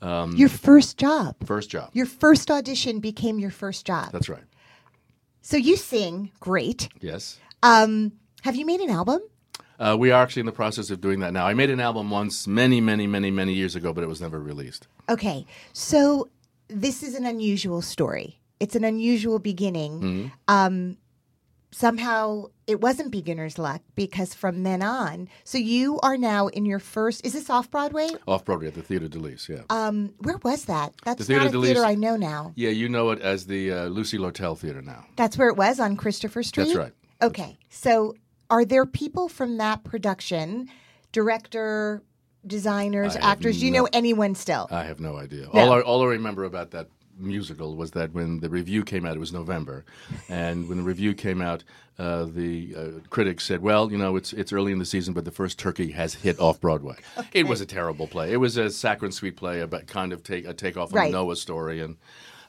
Um, 0.02 0.34
Your 0.36 0.48
first 0.48 0.96
job. 0.96 1.36
first 1.44 1.68
job. 1.70 1.90
Your 1.92 2.06
first 2.06 2.50
audition 2.50 3.00
became 3.00 3.38
your 3.38 3.50
first 3.50 3.84
job. 3.86 4.12
That's 4.12 4.28
right. 4.28 4.42
So 5.42 5.56
you 5.56 5.76
sing 5.76 6.30
great. 6.40 6.88
Yes. 7.00 7.38
Um, 7.62 8.12
have 8.42 8.56
you 8.56 8.64
made 8.64 8.80
an 8.80 8.90
album? 8.90 9.20
Uh, 9.78 9.96
we 9.98 10.10
are 10.10 10.22
actually 10.22 10.40
in 10.40 10.46
the 10.46 10.52
process 10.52 10.90
of 10.90 11.00
doing 11.00 11.20
that 11.20 11.32
now. 11.32 11.46
I 11.46 11.54
made 11.54 11.70
an 11.70 11.80
album 11.80 12.10
once, 12.10 12.46
many, 12.46 12.80
many, 12.80 13.06
many, 13.06 13.30
many 13.30 13.54
years 13.54 13.74
ago, 13.76 13.92
but 13.92 14.04
it 14.04 14.08
was 14.08 14.20
never 14.20 14.38
released. 14.40 14.86
Okay. 15.08 15.46
So 15.72 16.28
this 16.68 17.02
is 17.02 17.14
an 17.14 17.24
unusual 17.24 17.80
story. 17.82 18.38
It's 18.58 18.76
an 18.76 18.84
unusual 18.84 19.38
beginning. 19.38 20.00
Mm-hmm. 20.00 20.26
Um, 20.48 20.96
somehow 21.72 22.46
it 22.66 22.80
wasn't 22.80 23.10
beginner's 23.10 23.58
luck 23.58 23.82
because 23.94 24.34
from 24.34 24.62
then 24.62 24.82
on, 24.82 25.28
so 25.44 25.58
you 25.58 25.98
are 26.00 26.16
now 26.16 26.48
in 26.48 26.64
your 26.64 26.78
first. 26.78 27.24
Is 27.24 27.32
this 27.32 27.50
off 27.50 27.70
Broadway? 27.70 28.08
Off 28.26 28.44
Broadway 28.44 28.68
at 28.68 28.74
the 28.74 28.82
Theatre 28.82 29.08
de 29.08 29.18
Lys, 29.18 29.48
yeah. 29.48 29.62
Um, 29.70 30.14
where 30.18 30.38
was 30.38 30.64
that? 30.66 30.94
That's 31.04 31.18
the 31.18 31.24
Theatre 31.24 31.44
not 31.44 31.54
a 31.54 31.58
de 31.58 31.62
theater 31.62 31.84
I 31.84 31.94
know 31.94 32.16
now. 32.16 32.52
yeah, 32.56 32.70
you 32.70 32.88
know 32.88 33.10
it 33.10 33.20
as 33.20 33.46
the 33.46 33.72
uh, 33.72 33.84
Lucy 33.86 34.18
Lortel 34.18 34.58
Theatre 34.58 34.82
now. 34.82 35.06
That's 35.16 35.36
where 35.38 35.48
it 35.48 35.56
was 35.56 35.80
on 35.80 35.96
Christopher 35.96 36.42
Street. 36.42 36.64
That's 36.66 36.76
right. 36.76 36.92
Okay. 37.22 37.58
So 37.68 38.14
are 38.48 38.64
there 38.64 38.86
people 38.86 39.28
from 39.28 39.58
that 39.58 39.84
production, 39.84 40.68
director, 41.12 42.02
designers, 42.46 43.16
I 43.16 43.20
actors? 43.20 43.60
Do 43.60 43.66
you 43.66 43.72
no- 43.72 43.82
know 43.82 43.88
anyone 43.92 44.34
still? 44.34 44.68
I 44.70 44.84
have 44.84 45.00
no 45.00 45.16
idea. 45.16 45.48
No. 45.52 45.60
All, 45.60 45.72
I, 45.72 45.80
all 45.80 46.02
I 46.02 46.06
remember 46.06 46.44
about 46.44 46.70
that 46.72 46.88
musical 47.20 47.76
was 47.76 47.92
that 47.92 48.12
when 48.12 48.40
the 48.40 48.48
review 48.50 48.82
came 48.84 49.04
out, 49.06 49.16
it 49.16 49.20
was 49.20 49.32
November, 49.32 49.84
and 50.28 50.68
when 50.68 50.78
the 50.78 50.84
review 50.84 51.14
came 51.14 51.40
out, 51.42 51.62
uh, 51.98 52.24
the 52.24 52.74
uh, 52.76 52.86
critics 53.10 53.44
said, 53.44 53.60
"Well, 53.62 53.90
you 53.92 53.98
know, 53.98 54.16
it's 54.16 54.32
it's 54.32 54.52
early 54.52 54.72
in 54.72 54.78
the 54.78 54.84
season, 54.84 55.12
but 55.14 55.24
the 55.24 55.30
first 55.30 55.58
turkey 55.58 55.90
has 55.92 56.14
hit 56.14 56.38
off 56.40 56.60
Broadway." 56.60 56.96
It 57.32 57.46
was 57.46 57.60
a 57.60 57.66
terrible 57.66 58.06
play. 58.06 58.32
It 58.32 58.38
was 58.38 58.56
a 58.56 58.70
saccharine 58.70 59.12
sweet 59.12 59.36
play, 59.36 59.60
about 59.60 59.86
kind 59.86 60.12
of 60.12 60.22
take 60.22 60.46
a 60.46 60.54
takeoff 60.54 60.92
on 60.92 60.98
Right. 60.98 61.06
the 61.06 61.12
Noah 61.12 61.36
story, 61.36 61.80
and 61.80 61.96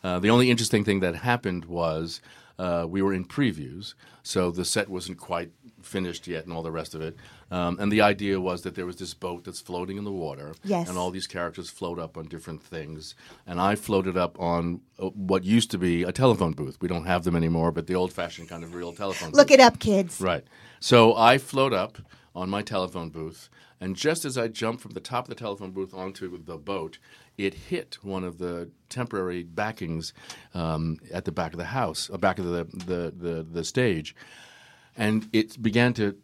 uh, 0.03 0.19
the 0.19 0.29
only 0.29 0.49
interesting 0.49 0.83
thing 0.83 1.01
that 1.01 1.15
happened 1.15 1.65
was 1.65 2.21
uh, 2.59 2.85
we 2.87 3.01
were 3.01 3.13
in 3.13 3.25
previews, 3.25 3.93
so 4.23 4.51
the 4.51 4.65
set 4.65 4.89
wasn't 4.89 5.17
quite 5.17 5.51
finished 5.81 6.27
yet, 6.27 6.43
and 6.45 6.53
all 6.53 6.61
the 6.63 6.71
rest 6.71 6.93
of 6.93 7.01
it. 7.01 7.15
Um, 7.49 7.77
and 7.79 7.91
the 7.91 8.01
idea 8.01 8.39
was 8.39 8.61
that 8.61 8.75
there 8.75 8.85
was 8.85 8.97
this 8.97 9.13
boat 9.13 9.43
that's 9.43 9.59
floating 9.59 9.97
in 9.97 10.03
the 10.03 10.11
water, 10.11 10.53
Yes. 10.63 10.87
and 10.87 10.97
all 10.97 11.11
these 11.11 11.27
characters 11.27 11.69
float 11.69 11.99
up 11.99 12.17
on 12.17 12.25
different 12.27 12.61
things. 12.63 13.15
And 13.47 13.59
I 13.59 13.75
floated 13.75 14.15
up 14.15 14.39
on 14.39 14.81
uh, 14.99 15.07
what 15.09 15.43
used 15.43 15.71
to 15.71 15.77
be 15.77 16.03
a 16.03 16.11
telephone 16.11 16.53
booth. 16.53 16.77
We 16.81 16.87
don't 16.87 17.05
have 17.05 17.23
them 17.23 17.35
anymore, 17.35 17.71
but 17.71 17.87
the 17.87 17.95
old-fashioned 17.95 18.47
kind 18.47 18.63
of 18.63 18.73
real 18.75 18.93
telephone. 18.93 19.31
Look 19.31 19.47
booth. 19.49 19.55
it 19.55 19.59
up, 19.59 19.79
kids. 19.79 20.21
Right. 20.21 20.45
So 20.79 21.15
I 21.15 21.37
float 21.37 21.73
up 21.73 21.97
on 22.35 22.49
my 22.49 22.61
telephone 22.61 23.09
booth, 23.09 23.49
and 23.81 23.95
just 23.95 24.23
as 24.23 24.37
I 24.37 24.47
jump 24.47 24.79
from 24.79 24.91
the 24.91 24.99
top 25.01 25.25
of 25.25 25.29
the 25.29 25.35
telephone 25.35 25.71
booth 25.71 25.93
onto 25.93 26.41
the 26.43 26.57
boat, 26.57 26.99
it 27.37 27.53
hit 27.53 27.97
one 28.01 28.23
of 28.23 28.37
the 28.37 28.69
temporary 28.89 29.43
backings 29.43 30.13
um, 30.53 30.97
at 31.13 31.25
the 31.25 31.31
back 31.31 31.53
of 31.53 31.57
the 31.57 31.65
house, 31.65 32.09
uh, 32.13 32.17
back 32.17 32.39
of 32.39 32.45
the, 32.45 32.65
the, 32.85 33.13
the, 33.15 33.43
the 33.43 33.63
stage, 33.63 34.15
and 34.97 35.27
it 35.33 35.61
began 35.61 35.93
to 35.93 36.15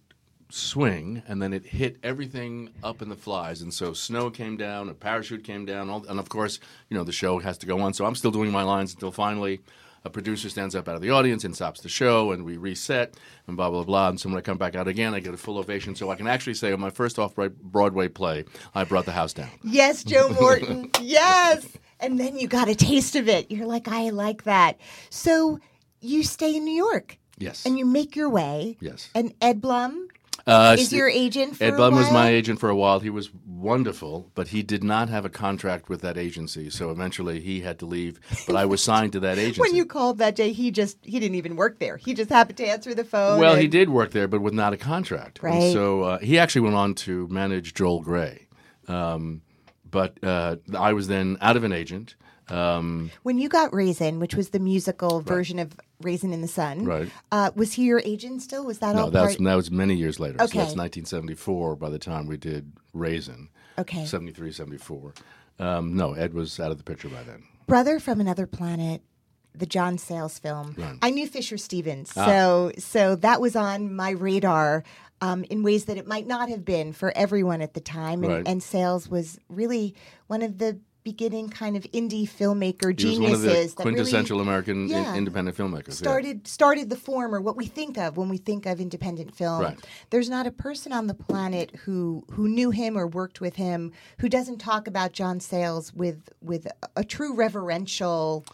swing, 0.50 1.22
and 1.28 1.42
then 1.42 1.54
it 1.54 1.66
hit 1.66 1.98
everything 2.04 2.70
up 2.84 3.02
in 3.02 3.10
the 3.10 3.16
flies, 3.16 3.62
and 3.62 3.74
so 3.74 3.94
snow 3.94 4.30
came 4.30 4.58
down, 4.58 4.90
a 4.90 4.94
parachute 4.94 5.44
came 5.44 5.66
down, 5.66 5.90
all, 5.90 6.06
and 6.08 6.20
of 6.20 6.30
course, 6.30 6.60
you 6.90 6.98
know, 6.98 7.04
the 7.04 7.12
show 7.12 7.40
has 7.40 7.58
to 7.58 7.66
go 7.66 7.80
on. 7.80 7.94
So 7.94 8.06
I'm 8.06 8.16
still 8.16 8.32
doing 8.32 8.52
my 8.52 8.64
lines 8.64 8.94
until 8.94 9.12
finally 9.12 9.62
a 10.08 10.10
producer 10.10 10.50
stands 10.50 10.74
up 10.76 10.88
out 10.88 10.96
of 10.96 11.02
the 11.02 11.12
audience 11.12 11.44
and 11.44 11.56
stops 11.56 11.82
the 11.82 11.90
show, 11.90 12.32
and 12.32 12.44
we 12.44 12.58
reset, 12.58 13.14
and 13.46 13.56
blah 13.56 13.70
blah 13.70 13.84
blah. 13.84 14.10
And 14.10 14.20
so 14.20 14.30
when 14.30 14.38
I 14.38 14.42
come 14.42 14.58
back 14.58 14.76
out 14.76 14.88
again, 14.88 15.14
I 15.14 15.20
get 15.20 15.34
a 15.34 15.38
full 15.38 15.58
ovation. 15.60 15.94
So 15.96 16.10
I 16.10 16.16
can 16.16 16.28
actually 16.28 16.56
say 16.56 16.72
on 16.72 16.80
my 16.80 16.90
first 16.90 17.20
off 17.20 17.36
Broadway 17.36 18.08
play, 18.08 18.46
I 18.74 18.84
brought 18.84 19.06
the 19.06 19.12
house 19.12 19.34
down. 19.34 19.50
Yes, 19.64 20.04
Joe 20.04 20.30
Morton. 20.42 20.90
yes. 21.02 21.68
And 22.00 22.20
then 22.20 22.38
you 22.38 22.48
got 22.48 22.68
a 22.70 22.76
taste 22.76 23.16
of 23.16 23.28
it. 23.28 23.50
You're 23.52 23.66
like, 23.66 23.88
I 23.88 24.10
like 24.10 24.44
that. 24.44 24.80
So 25.10 25.60
you 26.00 26.24
stay 26.24 26.56
in 26.56 26.64
New 26.64 26.76
York 26.76 27.18
Yes. 27.40 27.66
and 27.66 27.78
you 27.80 27.86
make 27.86 28.16
your 28.16 28.30
way. 28.30 28.78
Yes. 28.80 29.10
And 29.16 29.34
Ed 29.42 29.62
Blum 29.62 30.08
Uh, 30.48 30.76
is 30.80 30.94
your 30.94 31.10
agent 31.10 31.58
for 31.58 31.64
Ed 31.66 31.76
Blum 31.76 31.94
was 31.96 32.10
my 32.12 32.30
agent 32.30 32.60
for 32.60 32.70
a 32.70 32.76
while. 32.76 33.00
He 33.02 33.10
was 33.10 33.30
wonderful, 33.46 34.32
but 34.34 34.48
he 34.50 34.64
did 34.64 34.84
not 34.84 35.10
have 35.10 35.26
a 35.26 35.30
contract 35.30 35.90
with 35.90 36.02
that 36.02 36.18
agency, 36.18 36.70
so 36.70 36.90
eventually 36.90 37.42
he 37.42 37.62
had 37.62 37.80
to 37.80 37.86
leave. 37.86 38.20
But 38.48 38.56
I 38.56 38.66
was 38.66 38.82
signed 38.82 39.12
to 39.14 39.20
that 39.22 39.38
agency. 39.40 39.62
When 39.62 39.76
you 39.76 39.86
called 39.86 40.20
that 40.20 40.36
day, 40.36 40.54
he 40.54 40.72
just 40.72 40.98
he 41.04 41.20
didn't 41.20 41.36
even 41.36 41.56
work 41.58 41.80
there. 41.80 41.98
He 41.98 42.14
just 42.14 42.30
happened 42.30 42.58
to 42.58 42.66
answer 42.68 42.94
the 42.96 43.04
phone. 43.04 43.40
Well, 43.40 43.56
he 43.56 43.68
did 43.68 43.90
work 43.90 44.12
there, 44.12 44.28
but 44.28 44.42
with 44.42 44.54
not 44.54 44.72
a 44.74 44.78
contract. 44.78 45.40
And 45.44 45.54
Right. 45.54 45.74
so 45.74 46.04
uh, 46.04 46.20
he 46.20 46.40
actually 46.40 46.62
went 46.62 46.76
on 46.76 46.94
to 46.96 47.28
manage 47.28 47.74
Joel 47.74 48.02
Grey. 48.02 48.48
Um, 48.88 49.42
but 49.90 50.18
uh, 50.24 50.58
I 50.78 50.94
was 50.94 51.08
then 51.08 51.38
out 51.42 51.58
of 51.58 51.64
an 51.64 51.74
agent. 51.74 52.16
Um, 52.50 53.12
When 53.24 53.38
you 53.38 53.50
got 53.50 53.74
Raisin, 53.74 54.20
which 54.20 54.36
was 54.36 54.50
the 54.50 54.60
musical 54.60 55.22
version 55.22 55.60
of 55.60 55.74
Raisin 56.02 56.34
in 56.34 56.42
the 56.42 56.48
Sun, 56.48 56.86
Right. 56.86 57.10
Uh, 57.32 57.52
was 57.56 57.74
he 57.74 57.84
your 57.84 58.02
agent 58.06 58.42
still? 58.42 58.66
Was 58.66 58.80
that 58.80 58.96
no, 58.96 59.04
all 59.06 59.12
that's 59.12 59.36
part? 59.36 59.44
that 59.46 59.56
was 59.56 59.70
many 59.72 59.96
years 59.96 60.20
later. 60.20 60.36
Okay. 60.36 60.46
So 60.54 60.58
that's 60.60 60.76
1974. 60.76 61.76
By 61.76 61.90
the 61.90 62.00
time 62.00 62.28
we 62.28 62.38
did 62.38 62.72
Raisin, 62.94 63.50
Okay. 63.78 64.06
73, 64.06 64.52
74. 64.52 65.14
Um, 65.60 65.96
no, 65.96 66.14
Ed 66.14 66.34
was 66.34 66.60
out 66.60 66.72
of 66.72 66.78
the 66.78 66.84
picture 66.84 67.10
by 67.10 67.24
then. 67.24 67.44
Brother 67.68 68.00
from 68.00 68.22
Another 68.22 68.48
Planet, 68.48 69.02
the 69.54 69.66
John 69.66 69.98
Sayles 69.98 70.40
film. 70.40 70.76
Right. 70.78 70.98
I 71.02 71.10
knew 71.10 71.28
Fisher 71.28 71.58
Stevens, 71.58 72.14
Ah. 72.16 72.26
so 72.28 72.72
so 72.78 73.16
that 73.18 73.42
was 73.42 73.56
on 73.56 73.94
my 73.96 74.12
radar 74.12 74.84
um, 75.20 75.44
in 75.46 75.64
ways 75.64 75.86
that 75.86 75.98
it 75.98 76.06
might 76.08 76.28
not 76.28 76.48
have 76.50 76.64
been 76.64 76.94
for 76.94 77.12
everyone 77.18 77.62
at 77.64 77.74
the 77.74 77.80
time. 77.82 78.24
And, 78.24 78.32
Right. 78.34 78.44
and 78.48 78.62
Sayles 78.62 79.10
was 79.10 79.40
really 79.50 79.96
one 80.28 80.44
of 80.44 80.60
the 80.60 80.80
beginning 81.08 81.48
kind 81.48 81.78
of 81.78 81.84
indie 81.94 82.28
filmmaker 82.28 83.00
He 83.00 83.08
was 83.08 83.20
one 83.20 83.32
of 83.32 83.40
geniuses 83.40 83.76
the 83.76 83.78
that 83.78 83.86
really 83.86 83.96
quintessential 83.96 84.42
American 84.42 84.92
in- 84.92 85.16
independent 85.16 85.56
filmmakers. 85.56 85.88
yeah. 85.88 85.94
started 86.08 86.46
started 86.46 86.90
the 86.90 86.98
form 86.98 87.34
or 87.34 87.40
what 87.40 87.56
we 87.56 87.66
think 87.66 87.98
of 87.98 88.18
when 88.18 88.28
we 88.28 88.38
think 88.38 88.66
of 88.66 88.82
independent 88.82 89.34
film. 89.34 89.62
Right. 89.62 89.80
There's 90.10 90.30
not 90.30 90.48
a 90.48 90.52
person 90.52 90.92
on 90.92 91.08
the 91.08 91.14
planet 91.14 91.74
who 91.86 92.26
who 92.32 92.50
knew 92.50 92.72
him 92.72 92.98
or 92.98 93.08
worked 93.08 93.40
with 93.40 93.56
him 93.56 93.94
who 94.20 94.28
doesn't 94.28 94.58
talk 94.58 94.86
about 94.86 95.14
John 95.14 95.40
Sayles 95.40 95.94
with 95.94 96.28
with 96.42 96.68
a 96.98 97.06
true 97.06 97.34
reverential 97.34 98.46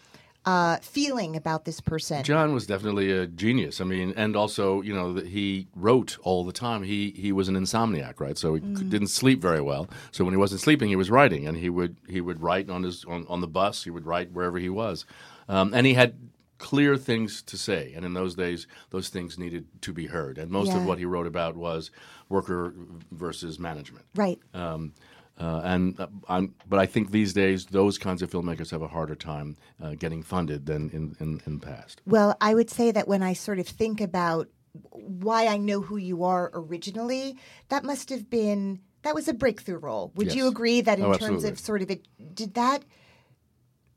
uh, 0.46 0.76
feeling 0.78 1.36
about 1.36 1.64
this 1.64 1.80
person. 1.80 2.22
John 2.22 2.52
was 2.52 2.66
definitely 2.66 3.10
a 3.10 3.26
genius. 3.26 3.80
I 3.80 3.84
mean, 3.84 4.12
and 4.16 4.36
also, 4.36 4.80
you 4.82 4.94
know, 4.94 5.12
that 5.14 5.28
he 5.28 5.68
wrote 5.74 6.18
all 6.22 6.44
the 6.44 6.52
time. 6.52 6.82
He 6.82 7.10
he 7.16 7.32
was 7.32 7.48
an 7.48 7.54
insomniac, 7.56 8.20
right? 8.20 8.36
So 8.36 8.54
he 8.54 8.60
Mm. 8.60 8.88
didn't 8.90 9.08
sleep 9.08 9.40
very 9.40 9.60
well. 9.60 9.88
So 10.12 10.24
when 10.24 10.34
he 10.34 10.38
wasn't 10.38 10.60
sleeping, 10.60 10.88
he 10.88 10.96
was 10.96 11.10
writing, 11.10 11.46
and 11.46 11.56
he 11.56 11.70
would 11.70 11.96
he 12.08 12.20
would 12.20 12.40
write 12.42 12.68
on 12.70 12.82
his 12.82 13.04
on, 13.04 13.26
on 13.28 13.40
the 13.40 13.48
bus. 13.48 13.84
He 13.84 13.90
would 13.90 14.06
write 14.06 14.32
wherever 14.32 14.58
he 14.58 14.68
was, 14.68 15.06
um, 15.48 15.72
and 15.74 15.86
he 15.86 15.94
had 15.94 16.14
clear 16.58 16.96
things 16.96 17.42
to 17.42 17.58
say. 17.58 17.92
And 17.96 18.04
in 18.04 18.14
those 18.14 18.34
days, 18.36 18.66
those 18.90 19.08
things 19.08 19.38
needed 19.38 19.66
to 19.82 19.92
be 19.92 20.06
heard. 20.06 20.38
And 20.38 20.50
most 20.50 20.74
of 20.74 20.86
what 20.86 20.98
he 20.98 21.04
wrote 21.04 21.26
about 21.26 21.56
was 21.56 21.90
worker 22.28 22.72
versus 23.10 23.58
management. 23.58 24.06
right. 24.14 24.38
Um, 24.54 24.92
uh, 25.38 25.60
and 25.64 25.98
uh, 25.98 26.06
I'm, 26.28 26.54
but 26.68 26.78
I 26.78 26.86
think 26.86 27.10
these 27.10 27.32
days 27.32 27.66
those 27.66 27.98
kinds 27.98 28.22
of 28.22 28.30
filmmakers 28.30 28.70
have 28.70 28.82
a 28.82 28.88
harder 28.88 29.16
time 29.16 29.56
uh, 29.82 29.94
getting 29.94 30.22
funded 30.22 30.66
than 30.66 30.90
in, 30.90 31.16
in, 31.20 31.40
in 31.46 31.58
the 31.58 31.66
past. 31.66 32.00
Well, 32.06 32.36
I 32.40 32.54
would 32.54 32.70
say 32.70 32.92
that 32.92 33.08
when 33.08 33.22
I 33.22 33.32
sort 33.32 33.58
of 33.58 33.66
think 33.66 34.00
about 34.00 34.48
why 34.90 35.46
I 35.46 35.56
know 35.56 35.80
who 35.80 35.96
you 35.96 36.24
are 36.24 36.50
originally, 36.54 37.36
that 37.68 37.84
must 37.84 38.10
have 38.10 38.30
been 38.30 38.80
that 39.02 39.14
was 39.14 39.28
a 39.28 39.34
breakthrough 39.34 39.78
role. 39.78 40.12
Would 40.14 40.34
you 40.34 40.46
agree 40.48 40.80
that 40.80 40.98
in 40.98 41.04
Oh, 41.04 41.14
terms 41.14 41.44
of 41.44 41.58
sort 41.58 41.82
of 41.82 41.90
it 41.90 42.06
did 42.34 42.54
that 42.54 42.84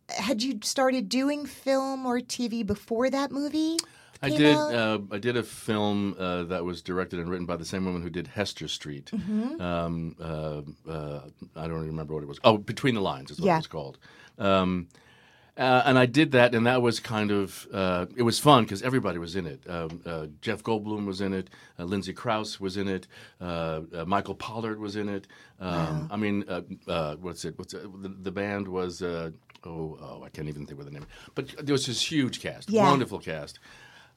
had 0.10 0.42
you 0.42 0.60
started 0.64 1.10
doing 1.10 1.46
film 1.46 2.06
or 2.06 2.20
TV 2.20 2.66
before 2.66 3.10
that 3.10 3.32
movie? 3.32 3.78
I 4.22 4.30
did. 4.30 4.56
Uh, 4.56 5.00
I 5.12 5.18
did 5.18 5.38
a 5.38 5.44
film 5.44 6.16
uh, 6.18 6.44
that 6.44 6.64
was 6.66 6.82
directed 6.82 7.20
and 7.20 7.30
written 7.30 7.46
by 7.46 7.56
the 7.58 7.66
same 7.66 7.86
woman 7.86 8.02
who 8.02 8.10
did 8.10 8.28
Hester 8.28 8.68
Street. 8.68 9.12
Mm-hmm. 9.14 9.62
Um, 9.62 10.16
uh, 10.20 10.62
uh, 10.90 11.22
I 11.56 11.62
don't 11.68 11.78
even 11.78 11.88
remember 11.88 12.14
what 12.14 12.24
it 12.24 12.28
was. 12.28 12.40
Oh, 12.44 12.58
Between 12.58 12.96
the 12.96 13.02
Lines 13.02 13.32
is 13.32 13.40
what 13.40 13.46
Yeah. 13.48 13.56
it 13.56 13.58
was 13.60 13.68
called. 13.68 13.98
Um, 14.40 14.88
uh, 15.58 15.82
and 15.86 15.98
I 15.98 16.06
did 16.06 16.34
that, 16.34 16.54
and 16.54 16.68
that 16.68 16.84
was 16.84 17.00
kind 17.00 17.32
of 17.32 17.68
uh, 17.74 18.06
it 18.16 18.22
was 18.22 18.38
fun 18.40 18.64
because 18.64 18.84
everybody 18.84 19.18
was 19.18 19.36
in 19.36 19.48
it. 19.48 19.62
Um, 19.68 20.02
uh, 20.06 20.28
Jeff 20.40 20.62
Goldblum 20.62 21.08
was 21.08 21.20
in 21.20 21.34
it. 21.34 21.50
Uh, 21.80 21.86
Lindsay 21.86 22.14
Crouse 22.14 22.60
was 22.60 22.78
in 22.78 22.88
it. 22.88 23.08
Uh, 23.42 23.82
uh, 23.96 24.06
Michael 24.06 24.36
Pollard 24.36 24.80
was 24.80 24.96
in 24.96 25.10
it. 25.10 25.26
Um, 25.60 26.10
I 26.12 26.16
mean, 26.18 26.46
uh, 26.48 26.62
uh, 26.88 27.16
what's 27.16 27.44
it? 27.44 27.58
What's 27.58 27.74
it? 27.74 27.82
The, 28.04 28.10
the 28.10 28.32
band 28.32 28.68
was. 28.68 29.02
Uh, 29.02 29.32
oh, 29.66 29.98
oh, 30.00 30.24
I 30.24 30.30
can't 30.30 30.48
even 30.48 30.68
think 30.68 30.80
of 30.80 30.86
the 30.86 30.92
name. 30.92 31.08
But 31.34 31.66
there 31.66 31.74
was 31.74 31.88
this 31.88 32.04
huge 32.12 32.40
cast, 32.40 32.70
Yeah. 32.70 32.84
wonderful 32.88 33.18
cast 33.18 33.58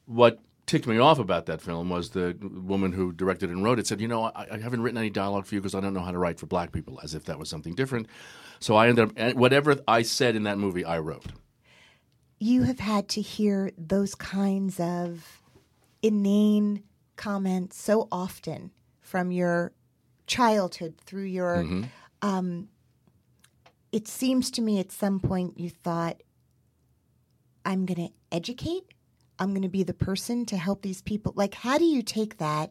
what 0.06 0.40
ticked 0.66 0.86
me 0.86 0.98
off 0.98 1.18
about 1.18 1.46
that 1.46 1.60
film 1.60 1.88
was 1.90 2.10
the 2.10 2.36
woman 2.40 2.92
who 2.92 3.12
directed 3.12 3.50
and 3.50 3.64
wrote 3.64 3.78
it 3.78 3.86
said, 3.86 4.00
"You 4.00 4.08
know, 4.08 4.24
I, 4.24 4.46
I 4.52 4.58
haven't 4.58 4.82
written 4.82 4.98
any 4.98 5.10
dialogue 5.10 5.46
for 5.46 5.54
you 5.54 5.60
because 5.60 5.74
I 5.74 5.80
don't 5.80 5.94
know 5.94 6.00
how 6.00 6.12
to 6.12 6.18
write 6.18 6.38
for 6.38 6.46
black 6.46 6.72
people," 6.72 7.00
as 7.02 7.14
if 7.14 7.24
that 7.24 7.38
was 7.38 7.48
something 7.48 7.74
different. 7.74 8.06
So 8.60 8.76
I 8.76 8.88
ended 8.88 9.18
up 9.18 9.34
whatever 9.36 9.76
I 9.88 10.02
said 10.02 10.36
in 10.36 10.44
that 10.44 10.58
movie, 10.58 10.84
I 10.84 10.98
wrote. 10.98 11.26
you 12.38 12.62
have 12.62 12.78
had 12.80 13.08
to 13.10 13.20
hear 13.20 13.70
those 13.76 14.14
kinds 14.14 14.80
of 14.80 15.42
inane 16.02 16.82
comments 17.16 17.76
so 17.78 18.08
often 18.10 18.70
from 19.02 19.30
your 19.30 19.72
childhood 20.26 20.94
through 21.04 21.24
your 21.24 21.56
um, 22.22 22.68
it 23.92 24.06
seems 24.08 24.50
to 24.52 24.62
me 24.62 24.78
at 24.78 24.90
some 24.92 25.20
point 25.20 25.58
you 25.58 25.68
thought 25.68 26.22
i'm 27.66 27.84
going 27.84 28.08
to 28.08 28.12
educate 28.32 28.84
i'm 29.40 29.50
going 29.50 29.62
to 29.62 29.68
be 29.68 29.82
the 29.82 29.94
person 29.94 30.46
to 30.46 30.56
help 30.56 30.82
these 30.82 31.02
people 31.02 31.32
like 31.36 31.54
how 31.54 31.76
do 31.78 31.84
you 31.84 32.02
take 32.02 32.38
that 32.38 32.70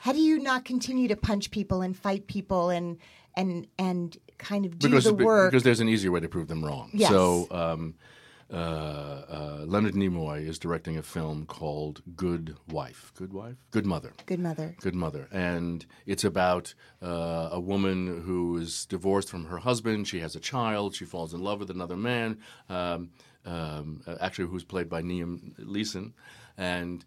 how 0.00 0.12
do 0.12 0.20
you 0.20 0.38
not 0.38 0.64
continue 0.64 1.08
to 1.08 1.16
punch 1.16 1.50
people 1.50 1.82
and 1.82 1.96
fight 1.96 2.26
people 2.26 2.70
and 2.70 2.98
and 3.36 3.66
and 3.78 4.16
kind 4.38 4.64
of 4.64 4.78
do 4.78 4.88
because 4.88 5.04
the 5.04 5.14
work 5.14 5.50
because 5.50 5.62
there's 5.62 5.80
an 5.80 5.88
easier 5.88 6.10
way 6.10 6.20
to 6.20 6.28
prove 6.28 6.48
them 6.48 6.64
wrong. 6.64 6.90
Yes. 6.92 7.10
So 7.10 7.46
um, 7.50 7.94
uh, 8.52 8.56
uh, 8.56 9.64
Leonard 9.66 9.94
Nimoy 9.94 10.46
is 10.46 10.58
directing 10.58 10.96
a 10.96 11.02
film 11.02 11.46
called 11.46 12.02
Good 12.14 12.56
Wife, 12.68 13.12
Good 13.16 13.32
Wife, 13.32 13.56
Good 13.72 13.84
Mother. 13.84 14.12
good 14.24 14.38
mother 14.38 14.76
Good 14.80 14.94
Mother. 14.94 15.28
And 15.32 15.84
it's 16.06 16.22
about 16.24 16.74
uh, 17.02 17.48
a 17.50 17.60
woman 17.60 18.22
who 18.22 18.56
is 18.56 18.86
divorced 18.86 19.28
from 19.28 19.46
her 19.46 19.58
husband. 19.58 20.06
She 20.06 20.20
has 20.20 20.36
a 20.36 20.40
child. 20.40 20.94
She 20.94 21.04
falls 21.04 21.34
in 21.34 21.40
love 21.40 21.58
with 21.58 21.70
another 21.70 21.96
man, 21.96 22.38
um, 22.68 23.10
um, 23.46 24.02
uh, 24.06 24.16
actually, 24.20 24.48
who's 24.48 24.64
played 24.64 24.88
by 24.88 25.00
Liam 25.02 25.54
Neeson. 25.60 26.12
And 26.58 27.04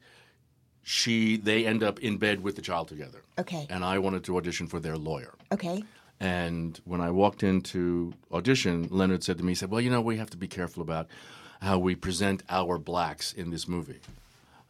she, 0.83 1.37
they 1.37 1.65
end 1.65 1.83
up 1.83 1.99
in 1.99 2.17
bed 2.17 2.41
with 2.41 2.55
the 2.55 2.61
child 2.61 2.87
together. 2.87 3.21
Okay. 3.37 3.67
And 3.69 3.83
I 3.83 3.99
wanted 3.99 4.23
to 4.25 4.37
audition 4.37 4.67
for 4.67 4.79
their 4.79 4.97
lawyer. 4.97 5.33
okay 5.51 5.83
And 6.19 6.79
when 6.85 7.01
I 7.01 7.11
walked 7.11 7.43
into 7.43 8.13
audition, 8.31 8.87
Leonard 8.89 9.23
said 9.23 9.37
to 9.37 9.43
me, 9.43 9.51
he 9.51 9.55
said, 9.55 9.69
Well, 9.71 9.81
you 9.81 9.89
know, 9.89 10.01
we 10.01 10.17
have 10.17 10.29
to 10.31 10.37
be 10.37 10.47
careful 10.47 10.81
about 10.81 11.07
how 11.61 11.77
we 11.77 11.95
present 11.95 12.41
our 12.49 12.77
blacks 12.77 13.33
in 13.33 13.49
this 13.51 13.67
movie. 13.67 13.99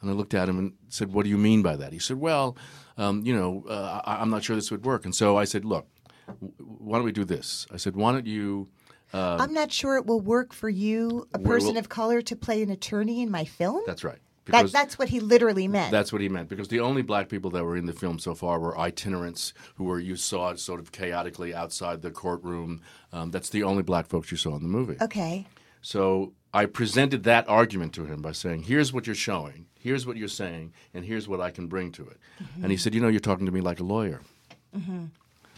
And 0.01 0.09
I 0.09 0.13
looked 0.13 0.33
at 0.33 0.49
him 0.49 0.57
and 0.57 0.73
said, 0.89 1.13
What 1.13 1.23
do 1.23 1.29
you 1.29 1.37
mean 1.37 1.61
by 1.61 1.75
that? 1.75 1.93
He 1.93 1.99
said, 1.99 2.17
Well, 2.17 2.57
um, 2.97 3.21
you 3.25 3.33
know, 3.35 3.63
uh, 3.69 4.01
I- 4.05 4.21
I'm 4.21 4.29
not 4.29 4.43
sure 4.43 4.55
this 4.55 4.71
would 4.71 4.85
work. 4.85 5.05
And 5.05 5.13
so 5.15 5.37
I 5.37 5.45
said, 5.45 5.63
Look, 5.65 5.87
w- 6.27 6.53
why 6.57 6.97
don't 6.97 7.05
we 7.05 7.11
do 7.11 7.25
this? 7.25 7.67
I 7.71 7.77
said, 7.77 7.95
Why 7.95 8.11
don't 8.11 8.25
you. 8.27 8.67
I'm 9.13 9.53
not 9.53 9.71
sure 9.71 9.95
it 9.97 10.05
will 10.05 10.21
work 10.21 10.53
for 10.53 10.69
you, 10.69 11.27
a 11.33 11.39
person 11.39 11.73
will- 11.73 11.79
of 11.79 11.89
color, 11.89 12.21
to 12.21 12.35
play 12.35 12.61
an 12.61 12.69
attorney 12.69 13.21
in 13.21 13.31
my 13.31 13.45
film. 13.45 13.81
That's 13.85 14.03
right. 14.03 14.19
that, 14.47 14.71
that's 14.71 14.97
what 14.97 15.09
he 15.09 15.19
literally 15.19 15.67
meant. 15.67 15.91
That's 15.91 16.11
what 16.11 16.21
he 16.21 16.29
meant 16.29 16.49
because 16.49 16.67
the 16.69 16.79
only 16.79 17.01
black 17.03 17.29
people 17.29 17.51
that 17.51 17.63
were 17.63 17.77
in 17.77 17.85
the 17.85 17.93
film 17.93 18.17
so 18.19 18.33
far 18.33 18.59
were 18.59 18.77
itinerants 18.77 19.53
who 19.75 19.83
were 19.83 19.99
you 19.99 20.15
saw 20.15 20.55
sort 20.55 20.79
of 20.79 20.91
chaotically 20.91 21.53
outside 21.53 22.01
the 22.01 22.11
courtroom. 22.11 22.81
Um, 23.13 23.29
that's 23.31 23.49
the 23.49 23.63
only 23.63 23.83
black 23.83 24.07
folks 24.07 24.31
you 24.31 24.37
saw 24.37 24.55
in 24.55 24.63
the 24.63 24.69
movie. 24.69 24.97
okay. 25.01 25.45
So 25.81 26.33
I 26.53 26.65
presented 26.65 27.23
that 27.23 27.47
argument 27.47 27.93
to 27.93 28.05
him 28.05 28.21
by 28.21 28.31
saying, 28.33 28.63
"Here's 28.63 28.91
what 28.91 29.05
you're 29.05 29.15
showing, 29.15 29.67
here's 29.79 30.05
what 30.05 30.17
you're 30.17 30.27
saying, 30.27 30.73
and 30.93 31.05
here's 31.05 31.27
what 31.27 31.39
I 31.39 31.51
can 31.51 31.67
bring 31.67 31.91
to 31.93 32.07
it." 32.07 32.17
Mm-hmm. 32.43 32.63
And 32.63 32.71
he 32.71 32.77
said, 32.77 32.93
"You 32.95 33.01
know, 33.01 33.07
you're 33.07 33.19
talking 33.19 33.45
to 33.45 33.51
me 33.51 33.61
like 33.61 33.79
a 33.79 33.83
lawyer." 33.83 34.21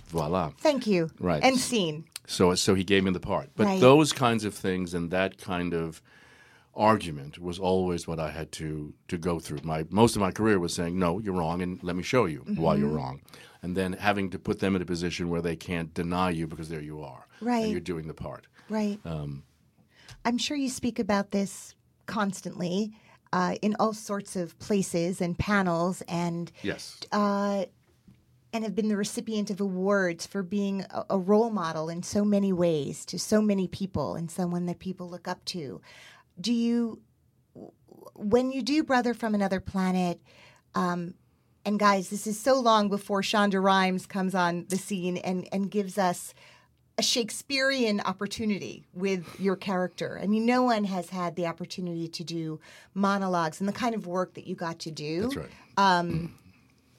Voila. 0.07 0.51
Thank 0.59 0.87
you. 0.87 1.09
Right. 1.19 1.41
And 1.43 1.57
scene. 1.57 2.03
So 2.27 2.53
so 2.55 2.75
he 2.75 2.83
gave 2.83 3.03
me 3.03 3.11
the 3.11 3.19
part. 3.19 3.49
But 3.55 3.67
Right. 3.67 3.79
those 3.79 4.13
kinds 4.13 4.45
of 4.45 4.53
things 4.53 4.93
and 4.93 5.11
that 5.11 5.37
kind 5.37 5.73
of 5.73 6.01
argument 6.73 7.37
was 7.39 7.59
always 7.59 8.07
what 8.07 8.19
I 8.19 8.31
had 8.31 8.51
to 8.53 8.93
to 9.09 9.17
go 9.17 9.39
through. 9.39 9.59
My 9.63 9.85
most 9.89 10.15
of 10.15 10.21
my 10.21 10.31
career 10.31 10.59
was 10.59 10.73
saying, 10.73 10.97
"No, 10.97 11.19
you're 11.19 11.33
wrong, 11.33 11.61
and 11.61 11.81
let 11.83 11.95
me 11.95 12.03
show 12.03 12.25
you 12.25 12.45
why 12.55 12.73
Mm-hmm. 12.75 12.81
you're 12.81 12.89
wrong." 12.95 13.21
And 13.61 13.75
then 13.75 13.93
having 13.93 14.29
to 14.31 14.39
put 14.39 14.59
them 14.59 14.75
in 14.75 14.81
a 14.81 14.85
position 14.85 15.29
where 15.29 15.41
they 15.41 15.55
can't 15.55 15.93
deny 15.93 16.29
you 16.31 16.47
because 16.47 16.69
there 16.69 16.81
you 16.81 17.01
are, 17.01 17.27
Right. 17.41 17.63
And 17.63 17.71
you're 17.71 17.79
doing 17.81 18.07
the 18.07 18.13
part. 18.13 18.47
Right. 18.69 18.99
Um, 19.05 19.43
I'm 20.25 20.37
sure 20.37 20.57
you 20.57 20.69
speak 20.69 20.97
about 20.99 21.31
this 21.31 21.75
constantly 22.05 22.91
uh, 23.33 23.55
in 23.61 23.75
all 23.79 23.93
sorts 23.93 24.35
of 24.35 24.57
places 24.59 25.21
and 25.21 25.37
panels 25.37 26.01
and 26.07 26.51
Yes. 26.63 26.99
uh, 27.11 27.65
and 28.53 28.63
have 28.63 28.75
been 28.75 28.89
the 28.89 28.97
recipient 28.97 29.49
of 29.49 29.61
awards 29.61 30.25
for 30.25 30.43
being 30.43 30.85
a, 30.89 31.05
a 31.11 31.17
role 31.17 31.49
model 31.49 31.89
in 31.89 32.03
so 32.03 32.25
many 32.25 32.51
ways 32.51 33.05
to 33.05 33.17
so 33.17 33.41
many 33.41 33.67
people 33.67 34.15
and 34.15 34.29
someone 34.29 34.65
that 34.65 34.79
people 34.79 35.09
look 35.09 35.27
up 35.27 35.43
to. 35.45 35.81
Do 36.39 36.53
you, 36.53 37.01
when 38.15 38.51
you 38.51 38.61
do 38.61 38.83
Brother 38.83 39.13
from 39.13 39.35
Another 39.35 39.59
Planet, 39.59 40.19
um, 40.75 41.13
and 41.65 41.79
guys, 41.79 42.09
this 42.09 42.25
is 42.25 42.39
so 42.39 42.59
long 42.59 42.89
before 42.89 43.21
Shonda 43.21 43.61
Rhimes 43.61 44.05
comes 44.05 44.33
on 44.33 44.65
the 44.69 44.77
scene 44.77 45.17
and, 45.17 45.47
and 45.51 45.69
gives 45.69 45.97
us 45.97 46.33
a 46.97 47.03
Shakespearean 47.03 48.01
opportunity 48.01 48.85
with 48.93 49.39
your 49.39 49.55
character. 49.55 50.19
I 50.21 50.27
mean, 50.27 50.45
no 50.45 50.63
one 50.63 50.83
has 50.85 51.09
had 51.09 51.35
the 51.35 51.47
opportunity 51.47 52.07
to 52.07 52.23
do 52.23 52.59
monologues 52.93 53.59
and 53.59 53.69
the 53.69 53.73
kind 53.73 53.95
of 53.95 54.07
work 54.07 54.33
that 54.33 54.45
you 54.45 54.55
got 54.55 54.79
to 54.79 54.91
do 54.91 55.21
That's 55.21 55.35
right. 55.37 55.49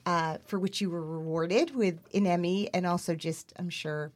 Uh, 0.06 0.38
for 0.46 0.58
which 0.58 0.80
you 0.80 0.90
were 0.90 1.04
rewarded 1.04 1.74
with 1.74 1.98
an 2.14 2.26
Emmy 2.26 2.68
and 2.72 2.86
also 2.86 3.14
just, 3.14 3.52
I'm 3.56 3.70
sure, 3.70 4.12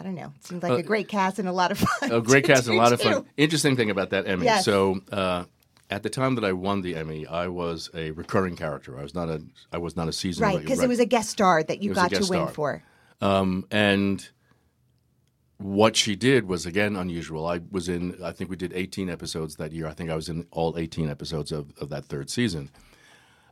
I 0.00 0.04
don't 0.04 0.14
know. 0.14 0.32
It 0.36 0.44
seems 0.44 0.62
like 0.62 0.78
a 0.78 0.82
great 0.82 1.08
cast 1.08 1.38
and 1.38 1.48
a 1.48 1.52
lot 1.52 1.70
of 1.72 1.78
fun. 1.78 2.12
A 2.12 2.20
great 2.20 2.44
cast 2.46 2.66
and 2.68 2.76
a 2.76 2.80
lot 2.80 2.92
of 2.92 3.00
fun. 3.00 3.24
Interesting 3.36 3.76
thing 3.76 3.90
about 3.90 4.10
that 4.10 4.26
Emmy. 4.26 4.44
Yes. 4.44 4.64
So 4.64 5.00
uh, 5.10 5.44
at 5.90 6.02
the 6.02 6.10
time 6.10 6.34
that 6.34 6.44
I 6.44 6.52
won 6.52 6.82
the 6.82 6.96
Emmy, 6.96 7.26
I 7.26 7.48
was 7.48 7.90
a 7.94 8.10
recurring 8.10 8.56
character. 8.56 8.98
I 8.98 9.02
was 9.02 9.14
not 9.14 9.28
a 9.28 9.42
I 9.72 9.78
was 9.78 9.96
not 9.96 10.08
a 10.08 10.12
season 10.12 10.42
Right, 10.44 10.60
because 10.60 10.82
it 10.82 10.88
was 10.88 11.00
a 11.00 11.06
guest 11.06 11.30
star 11.30 11.62
that 11.62 11.82
you 11.82 11.92
It 11.92 11.94
got 11.94 12.10
to 12.10 12.18
win 12.18 12.24
star. 12.24 12.48
for. 12.48 12.82
Um, 13.20 13.66
and 13.70 14.28
what 15.58 15.96
she 15.96 16.16
did 16.16 16.46
was 16.46 16.66
again 16.66 16.96
unusual. 16.96 17.46
I 17.46 17.60
was 17.70 17.88
in. 17.88 18.22
I 18.22 18.32
think 18.32 18.50
we 18.50 18.56
did 18.56 18.72
18 18.74 19.08
episodes 19.08 19.56
that 19.56 19.72
year. 19.72 19.86
I 19.86 19.92
think 19.94 20.10
I 20.10 20.16
was 20.16 20.28
in 20.28 20.46
all 20.50 20.76
18 20.76 21.08
episodes 21.08 21.52
of, 21.52 21.72
of 21.80 21.88
that 21.90 22.04
third 22.04 22.28
season. 22.28 22.70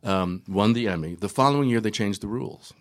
Um, 0.05 0.42
won 0.46 0.72
the 0.74 0.86
Emmy. 0.88 1.14
The 1.14 1.28
following 1.28 1.68
year, 1.68 1.80
they 1.80 1.90
changed 1.90 2.20
the 2.20 2.26
rules. 2.28 2.72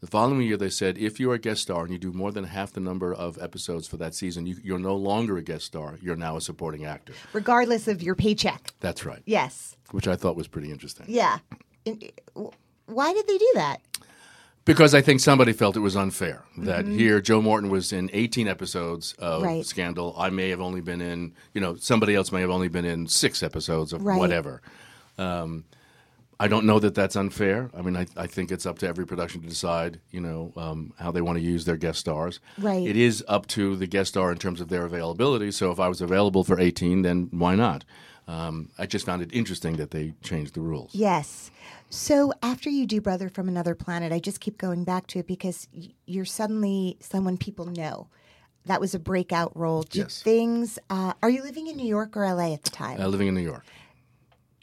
The 0.00 0.06
following 0.06 0.42
year, 0.42 0.56
they 0.56 0.70
said 0.70 0.96
if 0.96 1.20
you're 1.20 1.34
a 1.34 1.38
guest 1.38 1.62
star 1.62 1.82
and 1.82 1.92
you 1.92 1.98
do 1.98 2.12
more 2.12 2.32
than 2.32 2.44
half 2.44 2.72
the 2.72 2.80
number 2.80 3.12
of 3.12 3.38
episodes 3.42 3.86
for 3.86 3.96
that 3.98 4.14
season, 4.14 4.46
you, 4.46 4.56
you're 4.62 4.78
no 4.78 4.96
longer 4.96 5.36
a 5.36 5.42
guest 5.42 5.66
star. 5.66 5.98
You're 6.00 6.16
now 6.16 6.36
a 6.36 6.40
supporting 6.40 6.84
actor. 6.86 7.12
Regardless 7.34 7.86
of 7.88 8.02
your 8.02 8.14
paycheck. 8.14 8.72
That's 8.80 9.04
right. 9.04 9.22
Yes. 9.26 9.76
Which 9.90 10.08
I 10.08 10.16
thought 10.16 10.36
was 10.36 10.48
pretty 10.48 10.70
interesting. 10.70 11.04
Yeah. 11.08 11.38
Uh, 11.86 11.94
Why 12.86 13.12
did 13.12 13.26
they 13.26 13.36
do 13.36 13.50
that? 13.56 13.78
Because 14.64 14.94
I 14.94 15.00
think 15.00 15.20
somebody 15.20 15.52
felt 15.52 15.76
it 15.76 15.80
was 15.80 15.96
unfair 15.96 16.44
that 16.58 16.86
here 16.86 17.20
Joe 17.20 17.42
Morton 17.42 17.70
was 17.70 17.92
in 17.92 18.08
18 18.12 18.46
episodes 18.46 19.14
of 19.18 19.42
Mm-hmm. 19.42 19.44
Right. 19.44 19.66
Scandal. 19.66 20.14
I 20.16 20.30
may 20.30 20.48
have 20.50 20.60
only 20.60 20.80
been 20.80 21.00
in, 21.00 21.34
you 21.54 21.60
know, 21.60 21.74
somebody 21.76 22.14
else 22.14 22.30
may 22.30 22.40
have 22.42 22.50
only 22.50 22.68
been 22.68 22.84
in 22.84 23.06
six 23.08 23.42
episodes 23.42 23.92
of 23.92 24.02
Right. 24.04 24.18
whatever. 24.18 24.62
Um, 25.18 25.64
I 26.40 26.48
don't 26.48 26.64
know 26.64 26.78
that 26.78 26.94
that's 26.94 27.16
unfair. 27.16 27.70
I 27.76 27.82
mean, 27.82 27.96
I, 27.96 28.06
I 28.16 28.26
think 28.26 28.50
it's 28.50 28.64
up 28.64 28.78
to 28.78 28.88
every 28.88 29.06
production 29.06 29.42
to 29.42 29.46
decide, 29.46 30.00
you 30.10 30.22
know, 30.22 30.54
um, 30.56 30.94
how 30.98 31.10
they 31.10 31.20
want 31.20 31.36
to 31.36 31.44
use 31.44 31.66
their 31.66 31.76
guest 31.76 32.00
stars. 32.00 32.40
Right. 32.56 32.86
It 32.86 32.96
is 32.96 33.22
up 33.28 33.46
to 33.48 33.76
the 33.76 33.86
guest 33.86 34.10
star 34.10 34.32
in 34.32 34.38
terms 34.38 34.62
of 34.62 34.68
their 34.68 34.86
availability. 34.86 35.50
So 35.50 35.70
if 35.70 35.78
I 35.78 35.88
was 35.88 36.00
available 36.00 36.42
for 36.42 36.58
18, 36.58 37.02
then 37.02 37.28
why 37.30 37.56
not? 37.56 37.84
Um, 38.26 38.70
I 38.78 38.86
just 38.86 39.04
found 39.04 39.20
it 39.20 39.30
interesting 39.34 39.76
that 39.76 39.90
they 39.90 40.14
changed 40.22 40.54
the 40.54 40.62
rules. 40.62 40.94
Yes. 40.94 41.50
So 41.90 42.32
after 42.42 42.70
you 42.70 42.86
do 42.86 43.02
Brother 43.02 43.28
from 43.28 43.46
Another 43.46 43.74
Planet, 43.74 44.10
I 44.10 44.18
just 44.18 44.40
keep 44.40 44.56
going 44.56 44.84
back 44.84 45.08
to 45.08 45.18
it 45.18 45.26
because 45.26 45.68
you're 46.06 46.24
suddenly 46.24 46.96
someone 47.00 47.36
people 47.36 47.66
know. 47.66 48.08
That 48.66 48.80
was 48.80 48.94
a 48.94 48.98
breakout 48.98 49.54
role. 49.56 49.84
Yes. 49.92 50.22
things, 50.22 50.78
uh, 50.88 51.14
are 51.22 51.30
you 51.30 51.42
living 51.42 51.66
in 51.66 51.76
New 51.76 51.88
York 51.88 52.16
or 52.16 52.24
LA 52.24 52.54
at 52.54 52.62
the 52.62 52.70
time? 52.70 53.00
Uh, 53.00 53.08
living 53.08 53.26
in 53.26 53.34
New 53.34 53.40
York. 53.40 53.64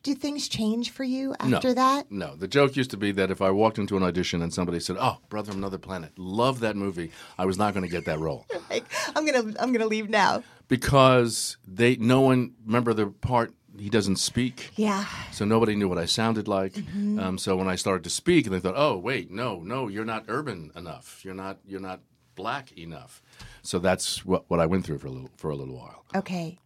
Did 0.07 0.19
things 0.21 0.47
change 0.47 0.91
for 0.91 1.03
you 1.03 1.35
No. 1.43 1.57
after 1.57 1.73
that? 1.73 2.09
No, 2.09 2.33
the 2.37 2.47
joke 2.47 2.77
used 2.77 2.91
to 2.91 2.97
be 2.97 3.11
that 3.11 3.29
if 3.29 3.41
I 3.41 3.51
walked 3.51 3.77
into 3.77 3.97
an 3.97 4.03
audition 4.03 4.41
and 4.41 4.53
somebody 4.53 4.79
said, 4.79 4.95
"Oh, 4.97 5.17
Brother 5.27 5.51
from 5.51 5.59
Another 5.59 5.77
Planet, 5.77 6.13
love 6.17 6.61
that 6.61 6.77
movie," 6.77 7.11
I 7.37 7.45
was 7.45 7.57
not 7.57 7.73
going 7.73 7.83
to 7.85 7.91
get 7.91 8.05
that 8.05 8.17
role 8.17 8.45
Like, 8.69 8.85
I'm 9.17 9.25
gonna, 9.25 9.53
I'm 9.59 9.73
gonna 9.73 9.85
leave 9.85 10.09
now. 10.09 10.43
because 10.69 11.57
they, 11.67 11.97
no 11.97 12.21
one, 12.21 12.53
remember 12.65 12.93
the 12.93 13.07
part 13.07 13.53
he 13.77 13.89
doesn't 13.89 14.15
speak, 14.15 14.71
Yeah. 14.77 15.03
so 15.33 15.43
nobody 15.43 15.75
knew 15.75 15.89
what 15.89 15.97
I 15.97 16.05
sounded 16.05 16.47
like. 16.47 16.71
Mm-hmm. 16.75 17.19
Um, 17.19 17.37
so 17.37 17.57
when 17.57 17.67
I 17.67 17.75
started 17.75 18.05
to 18.05 18.09
speak, 18.09 18.45
and 18.45 18.55
they 18.55 18.61
thought, 18.61 18.75
"Oh, 18.77 18.97
wait, 18.97 19.29
no, 19.29 19.59
no, 19.59 19.89
you're 19.89 20.05
not 20.05 20.23
urban 20.29 20.71
enough. 20.73 21.19
You're 21.25 21.33
not, 21.35 21.57
you're 21.67 21.81
not 21.81 21.99
black 22.35 22.71
enough." 22.77 23.21
So 23.61 23.77
that's 23.77 24.25
what, 24.25 24.45
what 24.49 24.61
I 24.61 24.67
went 24.67 24.85
through 24.85 24.99
for 24.99 25.07
a 25.07 25.11
little 25.11 25.31
for 25.35 25.49
a 25.49 25.55
little 25.57 25.75
while. 25.75 26.05
Okay. 26.15 26.59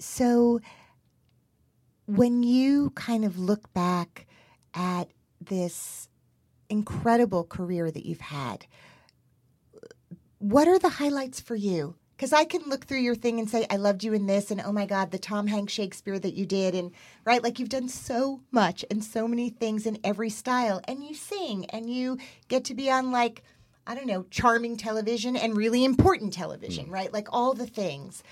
So 0.00 0.60
when 2.06 2.42
you 2.42 2.90
kind 2.90 3.24
of 3.24 3.38
look 3.38 3.72
back 3.72 4.26
at 4.74 5.08
this 5.40 6.08
incredible 6.68 7.44
career 7.44 7.90
that 7.90 8.06
you've 8.06 8.20
had, 8.20 8.66
what 10.38 10.68
are 10.68 10.78
the 10.78 10.90
highlights 10.90 11.40
for 11.40 11.54
you? 11.54 11.96
Because 12.16 12.32
I 12.32 12.44
can 12.44 12.62
look 12.66 12.84
through 12.84 13.00
your 13.00 13.14
thing 13.14 13.40
and 13.40 13.50
say, 13.50 13.66
I 13.68 13.76
loved 13.76 14.04
you 14.04 14.12
in 14.12 14.26
this, 14.26 14.50
and 14.50 14.60
oh 14.60 14.72
my 14.72 14.86
God, 14.86 15.10
the 15.10 15.18
Tom 15.18 15.46
Hanks 15.48 15.72
Shakespeare 15.72 16.18
that 16.18 16.34
you 16.34 16.46
did, 16.46 16.74
and 16.74 16.92
right, 17.24 17.42
like 17.42 17.58
you've 17.58 17.68
done 17.68 17.88
so 17.88 18.40
much 18.52 18.84
and 18.90 19.02
so 19.02 19.26
many 19.26 19.50
things 19.50 19.84
in 19.84 19.98
every 20.04 20.30
style, 20.30 20.80
and 20.84 21.02
you 21.02 21.14
sing, 21.14 21.64
and 21.70 21.90
you 21.90 22.18
get 22.48 22.64
to 22.66 22.74
be 22.74 22.90
on 22.90 23.10
like, 23.10 23.42
I 23.86 23.94
don't 23.94 24.06
know, 24.06 24.26
charming 24.30 24.76
television 24.76 25.36
and 25.36 25.56
really 25.56 25.84
important 25.84 26.32
television, 26.32 26.86
hmm. 26.86 26.92
right? 26.92 27.12
Like 27.12 27.28
all 27.32 27.54
the 27.54 27.66
things. 27.66 28.22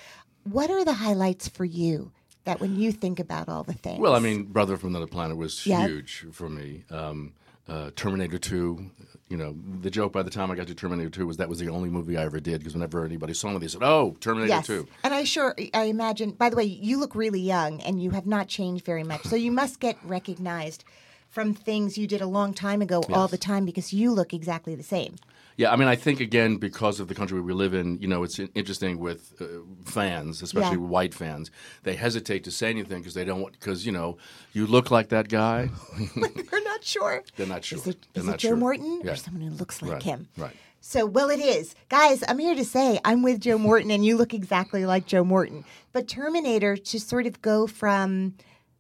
What 0.45 0.71
are 0.71 0.85
the 0.85 0.95
highlights 0.95 1.49
for 1.49 1.65
you 1.65 2.13
that 2.45 2.61
when 2.61 2.77
you 2.77 2.93
think 2.93 3.21
about 3.21 3.49
all 3.49 3.63
the 3.63 3.73
things? 3.73 4.01
Well, 4.01 4.15
I 4.15 4.19
mean, 4.19 4.45
Brother 4.45 4.77
from 4.77 4.91
Another 4.91 5.07
Planet 5.07 5.37
was 5.37 5.67
Yeah. 5.67 5.87
huge 5.87 6.27
for 6.33 6.49
me. 6.49 6.85
Um, 6.91 7.33
uh, 7.69 7.91
Terminator 7.95 8.39
2, 8.39 8.91
you 9.29 9.37
know, 9.37 9.55
the 9.81 9.91
joke 9.91 10.13
by 10.13 10.23
the 10.23 10.31
time 10.31 10.51
I 10.51 10.57
got 10.57 10.67
to 10.67 10.75
Terminator 10.75 11.11
2 11.11 11.27
was 11.27 11.37
that 11.37 11.49
was 11.49 11.61
the 11.61 11.69
only 11.69 11.89
movie 11.89 12.17
I 12.17 12.25
ever 12.25 12.41
did 12.41 12.59
because 12.59 12.75
whenever 12.75 13.05
anybody 13.05 13.35
saw 13.35 13.51
me, 13.51 13.59
they 13.59 13.69
said, 13.69 13.83
oh, 13.85 14.17
Terminator 14.21 14.49
yes. 14.49 14.67
2. 14.67 14.87
And 15.05 15.15
I 15.15 15.25
sure, 15.25 15.55
I 15.73 15.85
imagine, 15.85 16.33
by 16.33 16.51
the 16.51 16.57
way, 16.57 16.65
you 16.65 16.99
look 16.99 17.15
really 17.15 17.41
young 17.41 17.81
and 17.83 18.03
you 18.03 18.11
have 18.11 18.27
not 18.27 18.49
changed 18.49 18.85
very 18.85 19.05
much. 19.05 19.23
So 19.25 19.37
you 19.37 19.53
must 19.53 19.79
get 19.79 19.97
recognized 20.05 20.85
from 21.33 21.55
things 21.55 21.97
you 21.99 22.07
did 22.07 22.21
a 22.21 22.27
long 22.27 22.53
time 22.55 22.81
ago 22.83 23.03
all 23.11 23.27
the 23.27 23.39
time 23.39 23.65
because 23.65 23.93
you 23.93 24.13
look 24.13 24.33
exactly 24.35 24.75
the 24.77 24.83
same. 24.83 25.17
Yeah, 25.57 25.71
I 25.73 25.77
mean, 25.77 25.89
I 25.89 25.97
think, 25.97 26.21
again, 26.21 26.57
because 26.57 27.01
of 27.01 27.09
the 27.09 27.15
country 27.15 27.41
we 27.41 27.53
live 27.53 27.75
in, 27.75 27.99
you 28.01 28.09
know, 28.09 28.23
it's 28.23 28.39
interesting 28.55 28.99
with 28.99 29.35
uh, 29.41 29.45
fans, 29.85 30.41
especially 30.43 30.77
Yeah. 30.79 30.87
white 30.97 31.15
fans. 31.15 31.51
They 31.83 31.95
hesitate 31.95 32.45
to 32.45 32.51
say 32.51 32.71
anything 32.71 32.99
because 32.99 33.15
they 33.15 33.25
don't 33.25 33.41
want, 33.43 33.53
because, 33.59 33.85
you 33.85 33.93
know, 33.93 34.17
you 34.53 34.67
look 34.67 34.91
like 34.91 35.09
that 35.09 35.29
guy. 35.29 35.71
They're 36.51 36.65
not 36.65 36.85
sure. 36.85 37.23
They're 37.37 37.47
not 37.47 37.65
sure. 37.65 37.79
Is 37.79 37.87
it, 37.87 38.07
They're 38.15 38.31
it 38.35 38.39
Joe 38.39 38.49
sure. 38.51 38.57
Morton 38.57 39.03
or 39.07 39.17
someone 39.17 39.43
who 39.43 39.55
looks 39.55 39.83
like 39.83 39.93
Right, 39.93 40.03
him? 40.03 40.29
right. 40.39 40.57
So, 40.81 41.07
well, 41.07 41.31
it 41.31 41.41
is. 41.41 41.75
Guys, 41.89 42.25
I'm 42.29 42.39
here 42.39 42.55
to 42.55 42.65
say 42.65 42.99
I'm 43.05 43.23
with 43.23 43.41
Joe 43.41 43.57
Morton 43.59 43.91
and 43.91 44.05
you 44.05 44.17
look 44.17 44.35
exactly 44.35 44.85
like 44.85 45.07
Joe 45.07 45.23
Morton. 45.25 45.65
But 45.93 46.09
Terminator 46.09 46.77
to 46.77 46.99
sort 47.01 47.27
of 47.27 47.41
go 47.41 47.67
from 47.67 48.35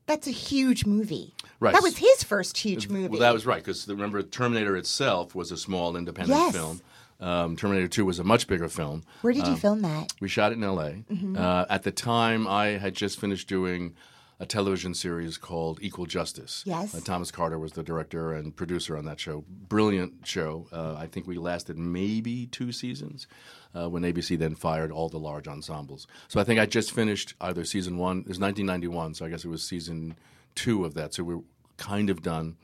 that's 0.06 0.26
a 0.26 0.32
huge 0.32 0.84
movie. 0.84 1.32
Right. 1.62 1.74
That 1.74 1.82
was 1.82 1.96
his 1.96 2.24
first 2.24 2.58
huge 2.58 2.88
movie. 2.88 3.06
Well, 3.06 3.20
that 3.20 3.32
was 3.32 3.46
right 3.46 3.62
because 3.62 3.86
remember, 3.86 4.20
Terminator 4.22 4.76
itself 4.76 5.32
was 5.32 5.52
a 5.52 5.56
small 5.56 5.96
independent 5.96 6.36
Yes. 6.36 6.52
film. 6.52 6.80
Um, 7.20 7.54
Terminator 7.56 7.86
2 7.86 8.04
was 8.04 8.18
a 8.18 8.24
much 8.24 8.48
bigger 8.48 8.68
film. 8.68 9.04
Where 9.20 9.32
did 9.32 9.46
you 9.46 9.54
film 9.54 9.82
that? 9.82 10.12
We 10.20 10.26
shot 10.26 10.50
it 10.50 10.56
in 10.56 10.64
L.A. 10.64 11.04
Mm-hmm. 11.08 11.36
Uh, 11.38 11.66
at 11.70 11.84
the 11.84 11.92
time, 11.92 12.48
I 12.48 12.78
had 12.78 12.94
just 12.94 13.20
finished 13.20 13.46
doing 13.46 13.94
a 14.40 14.44
television 14.44 14.92
series 14.92 15.38
called 15.38 15.78
Equal 15.80 16.06
Justice. 16.06 16.64
Yes. 16.66 16.96
Uh, 16.96 17.00
Thomas 17.00 17.30
Carter 17.30 17.60
was 17.60 17.74
the 17.74 17.84
director 17.84 18.32
and 18.32 18.56
producer 18.56 18.96
on 18.96 19.04
that 19.04 19.20
show. 19.20 19.44
Brilliant 19.68 20.26
show. 20.26 20.66
Uh, 20.72 20.96
I 20.98 21.06
think 21.06 21.28
we 21.28 21.38
lasted 21.38 21.78
maybe 21.78 22.46
two 22.46 22.72
seasons 22.72 23.28
uh, 23.72 23.88
when 23.88 24.02
ABC 24.02 24.36
then 24.36 24.56
fired 24.56 24.90
all 24.90 25.08
the 25.08 25.18
large 25.20 25.46
ensembles. 25.46 26.08
So 26.26 26.40
I 26.40 26.44
think 26.44 26.58
I 26.58 26.66
just 26.66 26.90
finished 26.90 27.34
either 27.40 27.64
season 27.64 27.98
one. 27.98 28.18
It 28.22 28.26
was 28.28 28.40
1991, 28.40 29.14
so 29.14 29.24
I 29.24 29.28
guess 29.28 29.44
it 29.44 29.48
was 29.48 29.62
season 29.62 30.16
two 30.54 30.84
of 30.84 30.94
that. 30.94 31.14
So 31.14 31.24
we 31.24 31.34
are 31.34 31.42
kind 31.76 32.10
of 32.10 32.22
done 32.22 32.56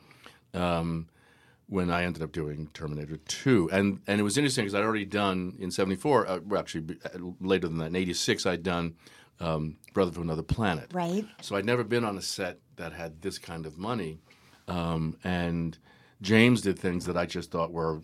when 1.68 1.91
I 1.91 2.05
ended 2.05 2.22
up 2.22 2.32
doing 2.32 2.68
Terminator 2.72 3.16
2. 3.16 3.70
And 3.72 4.01
and 4.07 4.20
it 4.20 4.24
was 4.24 4.39
interesting 4.39 4.64
because 4.64 4.74
I'd 4.74 4.84
already 4.84 5.05
done 5.05 5.55
in 5.59 5.70
74, 5.70 6.26
uh, 6.26 6.39
well, 6.45 6.61
actually 6.61 6.99
uh, 7.05 7.18
later 7.41 7.68
than 7.68 7.78
that, 7.78 7.86
in 7.86 7.97
86, 7.97 8.47
I'd 8.47 8.62
done 8.62 8.95
um, 9.41 9.76
Brother 9.93 10.12
from 10.12 10.24
Another 10.24 10.43
Planet. 10.43 10.91
Right. 10.93 11.26
So 11.43 11.57
I'd 11.57 11.66
never 11.66 11.84
been 11.84 12.05
on 12.05 12.16
a 12.16 12.22
set 12.22 12.59
that 12.76 12.93
had 12.93 13.22
this 13.22 13.39
kind 13.39 13.66
of 13.66 13.78
money. 13.78 14.18
Um, 14.66 15.16
and 15.24 15.78
James 16.22 16.62
did 16.62 16.78
things 16.78 17.07
that 17.07 17.16
I 17.16 17.26
just 17.26 17.51
thought 17.51 17.70
were 17.72 18.03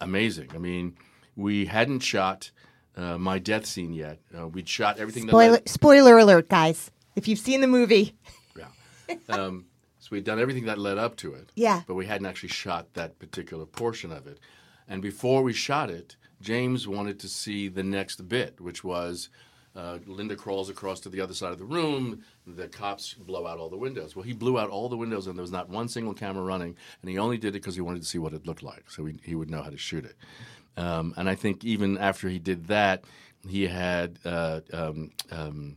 amazing. 0.00 0.50
I 0.54 0.58
mean, 0.58 0.96
we 1.34 1.66
hadn't 1.66 2.00
shot 2.00 2.50
uh, 2.96 3.18
my 3.18 3.38
death 3.38 3.66
scene 3.66 3.92
yet. 3.92 4.18
Uh, 4.38 4.48
we'd 4.48 4.68
shot 4.68 4.98
everything 4.98 5.26
that 5.26 5.32
Spoiler, 5.32 5.60
spoiler 5.66 6.18
alert, 6.18 6.48
guys. 6.48 6.90
If 7.14 7.28
you've 7.28 7.38
seen 7.38 7.60
the 7.62 7.66
movie. 7.66 8.14
Um, 9.28 9.66
so 9.98 10.08
we'd 10.12 10.24
done 10.24 10.40
everything 10.40 10.66
that 10.66 10.78
led 10.78 10.98
up 10.98 11.16
to 11.16 11.34
it. 11.34 11.50
Yeah. 11.54 11.82
But 11.86 11.94
we 11.94 12.06
hadn't 12.06 12.26
actually 12.26 12.50
shot 12.50 12.94
that 12.94 13.18
particular 13.18 13.66
portion 13.66 14.12
of 14.12 14.26
it. 14.26 14.38
And 14.88 15.02
before 15.02 15.42
we 15.42 15.52
shot 15.52 15.90
it, 15.90 16.16
James 16.40 16.86
wanted 16.86 17.18
to 17.20 17.28
see 17.28 17.68
the 17.68 17.82
next 17.82 18.28
bit, 18.28 18.60
which 18.60 18.84
was 18.84 19.30
uh, 19.74 19.98
Linda 20.06 20.36
crawls 20.36 20.70
across 20.70 21.00
to 21.00 21.08
the 21.08 21.20
other 21.20 21.34
side 21.34 21.52
of 21.52 21.58
the 21.58 21.64
room. 21.64 22.22
The 22.46 22.68
cops 22.68 23.14
blow 23.14 23.46
out 23.46 23.58
all 23.58 23.68
the 23.68 23.76
windows. 23.76 24.14
Well, 24.14 24.22
he 24.22 24.32
blew 24.32 24.58
out 24.58 24.70
all 24.70 24.88
the 24.88 24.96
windows, 24.96 25.26
and 25.26 25.36
there 25.36 25.42
was 25.42 25.50
not 25.50 25.68
one 25.68 25.88
single 25.88 26.14
camera 26.14 26.42
running. 26.42 26.76
And 27.02 27.10
he 27.10 27.18
only 27.18 27.36
did 27.36 27.48
it 27.48 27.60
because 27.60 27.74
he 27.74 27.80
wanted 27.80 28.02
to 28.02 28.08
see 28.08 28.18
what 28.18 28.32
it 28.32 28.46
looked 28.46 28.62
like, 28.62 28.90
so 28.90 29.04
he, 29.04 29.18
he 29.22 29.34
would 29.34 29.50
know 29.50 29.62
how 29.62 29.70
to 29.70 29.78
shoot 29.78 30.04
it. 30.04 30.16
Um, 30.76 31.14
and 31.16 31.28
I 31.28 31.34
think 31.34 31.64
even 31.64 31.98
after 31.98 32.28
he 32.28 32.38
did 32.38 32.66
that, 32.68 33.04
he 33.48 33.66
had 33.66 34.18
uh, 34.24 34.60
um, 34.72 35.10
um, 35.30 35.76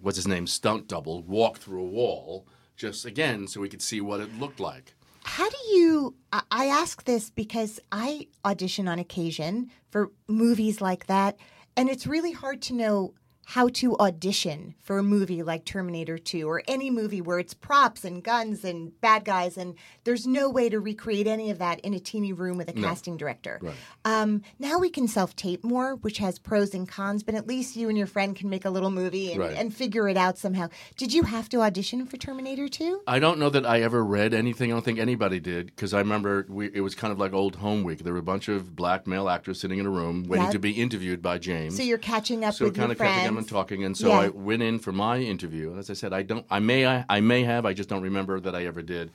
what's 0.00 0.16
his 0.16 0.28
name, 0.28 0.46
stunt 0.46 0.88
double, 0.88 1.22
walk 1.22 1.58
through 1.58 1.82
a 1.82 1.86
wall, 1.86 2.46
just 2.76 3.04
again, 3.04 3.46
so 3.46 3.60
we 3.60 3.68
could 3.68 3.82
see 3.82 4.00
what 4.00 4.20
it 4.20 4.38
looked 4.38 4.60
like. 4.60 4.94
how 5.24 5.48
do 5.48 5.56
you? 5.72 6.14
I, 6.32 6.42
I 6.50 6.66
ask 6.66 7.04
this 7.04 7.30
because 7.30 7.80
I 7.90 8.26
audition 8.44 8.88
on 8.88 8.98
occasion 8.98 9.70
for 9.90 10.10
movies 10.28 10.80
like 10.80 11.06
that, 11.06 11.36
and 11.76 11.88
it's 11.88 12.06
really 12.06 12.32
hard 12.32 12.60
to 12.62 12.74
know 12.74 13.14
how 13.46 13.68
to 13.68 13.96
audition 13.98 14.74
for 14.82 14.98
a 14.98 15.02
movie 15.02 15.42
like 15.42 15.64
Terminator 15.64 16.18
2 16.18 16.48
or 16.48 16.62
any 16.66 16.90
movie 16.90 17.20
where 17.20 17.38
it's 17.38 17.54
props 17.54 18.04
and 18.04 18.22
guns 18.22 18.64
and 18.64 18.98
bad 19.00 19.24
guys, 19.24 19.56
and 19.56 19.74
there's 20.04 20.26
no 20.26 20.48
way 20.48 20.68
to 20.68 20.80
recreate 20.80 21.26
any 21.26 21.50
of 21.50 21.58
that 21.58 21.80
in 21.80 21.94
a 21.94 21.98
teeny 22.00 22.32
room 22.32 22.56
with 22.56 22.68
a 22.68 22.72
casting 22.72 23.16
director. 23.16 23.58
Right. 23.62 23.74
Um, 24.04 24.42
now 24.58 24.78
we 24.78 24.90
can 24.90 25.08
self 25.08 25.36
tape 25.36 25.62
more, 25.64 25.96
which 25.96 26.18
has 26.18 26.38
pros 26.38 26.74
and 26.74 26.88
cons, 26.88 27.22
but 27.22 27.34
at 27.34 27.46
least 27.46 27.76
you 27.76 27.88
and 27.88 27.98
your 27.98 28.06
friend 28.06 28.34
can 28.34 28.48
make 28.48 28.64
a 28.64 28.70
little 28.70 28.90
movie 28.90 29.32
and, 29.32 29.40
Right. 29.40 29.56
and 29.56 29.74
figure 29.74 30.08
it 30.08 30.16
out 30.16 30.38
somehow. 30.38 30.68
Did 30.96 31.12
you 31.12 31.24
have 31.24 31.48
to 31.50 31.60
audition 31.60 32.06
for 32.06 32.16
Terminator 32.16 32.68
2? 32.68 33.02
I 33.06 33.18
don't 33.18 33.38
know 33.38 33.50
that 33.50 33.66
I 33.66 33.82
ever 33.82 34.04
read 34.04 34.34
anything. 34.34 34.70
I 34.72 34.74
don't 34.76 34.84
think 34.84 34.98
anybody 34.98 35.40
did 35.40 35.66
because 35.66 35.92
I 35.94 35.98
remember 35.98 36.46
we, 36.48 36.70
it 36.72 36.80
was 36.80 36.94
kind 36.94 37.12
of 37.12 37.18
like 37.18 37.32
old 37.32 37.56
home 37.56 37.82
week. 37.84 38.00
There 38.04 38.12
were 38.12 38.18
a 38.18 38.22
bunch 38.22 38.48
of 38.48 38.74
black 38.74 39.06
male 39.06 39.28
actors 39.28 39.60
sitting 39.60 39.78
in 39.78 39.86
a 39.86 39.90
room 39.90 40.24
waiting 40.24 40.46
Yeah. 40.46 40.52
to 40.52 40.58
be 40.58 40.72
interviewed 40.72 41.20
by 41.22 41.38
James. 41.38 41.76
So 41.76 41.82
you're 41.82 41.98
catching 41.98 42.44
up 42.44 42.54
so 42.54 42.66
with 42.66 42.76
your 42.76 42.84
of 42.90 42.98
catching 42.98 43.06
friends. 43.12 43.24
them 43.24 43.33
and 43.36 43.48
talking, 43.48 43.84
and 43.84 43.96
so 43.96 44.08
Yeah. 44.08 44.18
I 44.18 44.28
went 44.28 44.62
in 44.62 44.78
for 44.78 44.92
my 44.92 45.18
interview. 45.18 45.70
And 45.70 45.78
as 45.78 45.90
I 45.90 45.94
said, 45.94 46.12
I 46.12 46.22
don't, 46.22 46.46
I 46.50 46.58
may, 46.58 46.86
I, 46.86 47.04
I 47.08 47.20
may 47.20 47.44
have, 47.44 47.64
I 47.66 47.72
just 47.72 47.88
don't 47.88 48.02
remember 48.02 48.40
that 48.40 48.54
I 48.54 48.64
ever 48.66 48.82
did. 48.82 49.10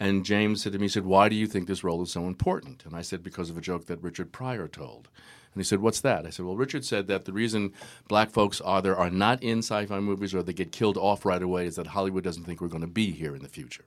And 0.00 0.24
James 0.24 0.62
said 0.62 0.72
to 0.72 0.78
me, 0.78 0.84
he 0.84 0.88
said, 0.88 1.04
"Why 1.04 1.28
do 1.28 1.34
you 1.34 1.48
think 1.48 1.66
this 1.66 1.82
role 1.82 2.02
is 2.02 2.12
so 2.12 2.26
important?" 2.26 2.84
And 2.84 2.94
I 2.94 3.02
said, 3.02 3.22
"Because 3.22 3.50
of 3.50 3.58
a 3.58 3.60
joke 3.60 3.86
that 3.86 4.00
Richard 4.00 4.30
Pryor 4.30 4.68
told." 4.68 5.08
And 5.52 5.60
he 5.60 5.64
said, 5.64 5.80
"What's 5.80 6.00
that?" 6.02 6.24
I 6.24 6.30
said, 6.30 6.46
"Well, 6.46 6.56
Richard 6.56 6.84
said 6.84 7.08
that 7.08 7.24
the 7.24 7.32
reason 7.32 7.72
black 8.06 8.30
folks 8.30 8.60
either 8.64 8.96
are 8.96 9.10
not 9.10 9.42
in 9.42 9.58
sci-fi 9.58 9.98
movies 9.98 10.34
or 10.34 10.44
they 10.44 10.52
get 10.52 10.70
killed 10.70 10.96
off 10.96 11.24
right 11.24 11.42
away 11.42 11.66
is 11.66 11.74
that 11.76 11.88
Hollywood 11.88 12.22
doesn't 12.22 12.44
think 12.44 12.60
we're 12.60 12.68
going 12.68 12.82
to 12.82 12.86
be 12.86 13.10
here 13.10 13.34
in 13.34 13.42
the 13.42 13.48
future." 13.48 13.84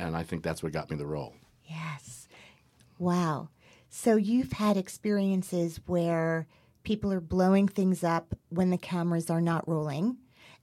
And 0.00 0.16
I 0.16 0.24
think 0.24 0.42
that's 0.42 0.64
what 0.64 0.72
got 0.72 0.90
me 0.90 0.96
the 0.96 1.06
role. 1.06 1.34
Yes. 1.64 2.26
Wow. 2.98 3.50
So 3.88 4.16
you've 4.16 4.52
had 4.52 4.76
experiences 4.76 5.80
where 5.86 6.48
people 6.82 7.12
are 7.12 7.20
blowing 7.20 7.68
things 7.68 8.02
up 8.04 8.34
when 8.48 8.70
the 8.70 8.78
cameras 8.78 9.30
are 9.30 9.40
not 9.40 9.68
rolling. 9.68 10.16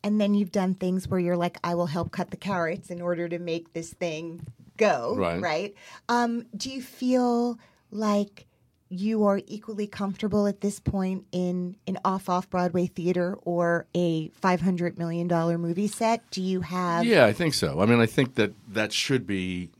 And 0.03 0.21
then 0.21 0.33
you've 0.33 0.51
done 0.51 0.75
things 0.75 1.07
where 1.07 1.19
you're 1.19 1.37
like, 1.37 1.57
I 1.63 1.75
will 1.75 1.87
help 1.87 2.11
cut 2.11 2.31
the 2.31 2.37
carrots 2.37 2.89
in 2.89 3.01
order 3.01 3.27
to 3.27 3.39
make 3.39 3.73
this 3.73 3.91
thing 3.93 4.45
go. 4.77 5.15
Right. 5.15 5.73
Um, 6.09 6.45
do 6.55 6.69
you 6.69 6.81
feel 6.81 7.57
like 7.91 8.45
you 8.89 9.25
are 9.25 9.41
equally 9.47 9.87
comfortable 9.87 10.47
at 10.47 10.61
this 10.61 10.79
point 10.79 11.25
in 11.31 11.75
an 11.87 11.97
off 12.05 12.29
off 12.29 12.49
Broadway 12.49 12.85
theater 12.85 13.37
or 13.43 13.87
a 13.95 14.29
$500 14.29 14.97
million 14.97 15.27
movie 15.59 15.87
set? 15.87 16.29
Do 16.29 16.41
you 16.41 16.61
have. 16.61 17.05
Yeah, 17.05 17.25
I 17.25 17.33
think 17.33 17.53
so. 17.53 17.81
I 17.81 17.85
mean, 17.85 17.99
I 17.99 18.05
think 18.05 18.35
that 18.35 18.53
that 18.71 18.93
should 18.93 19.25
be 19.25 19.71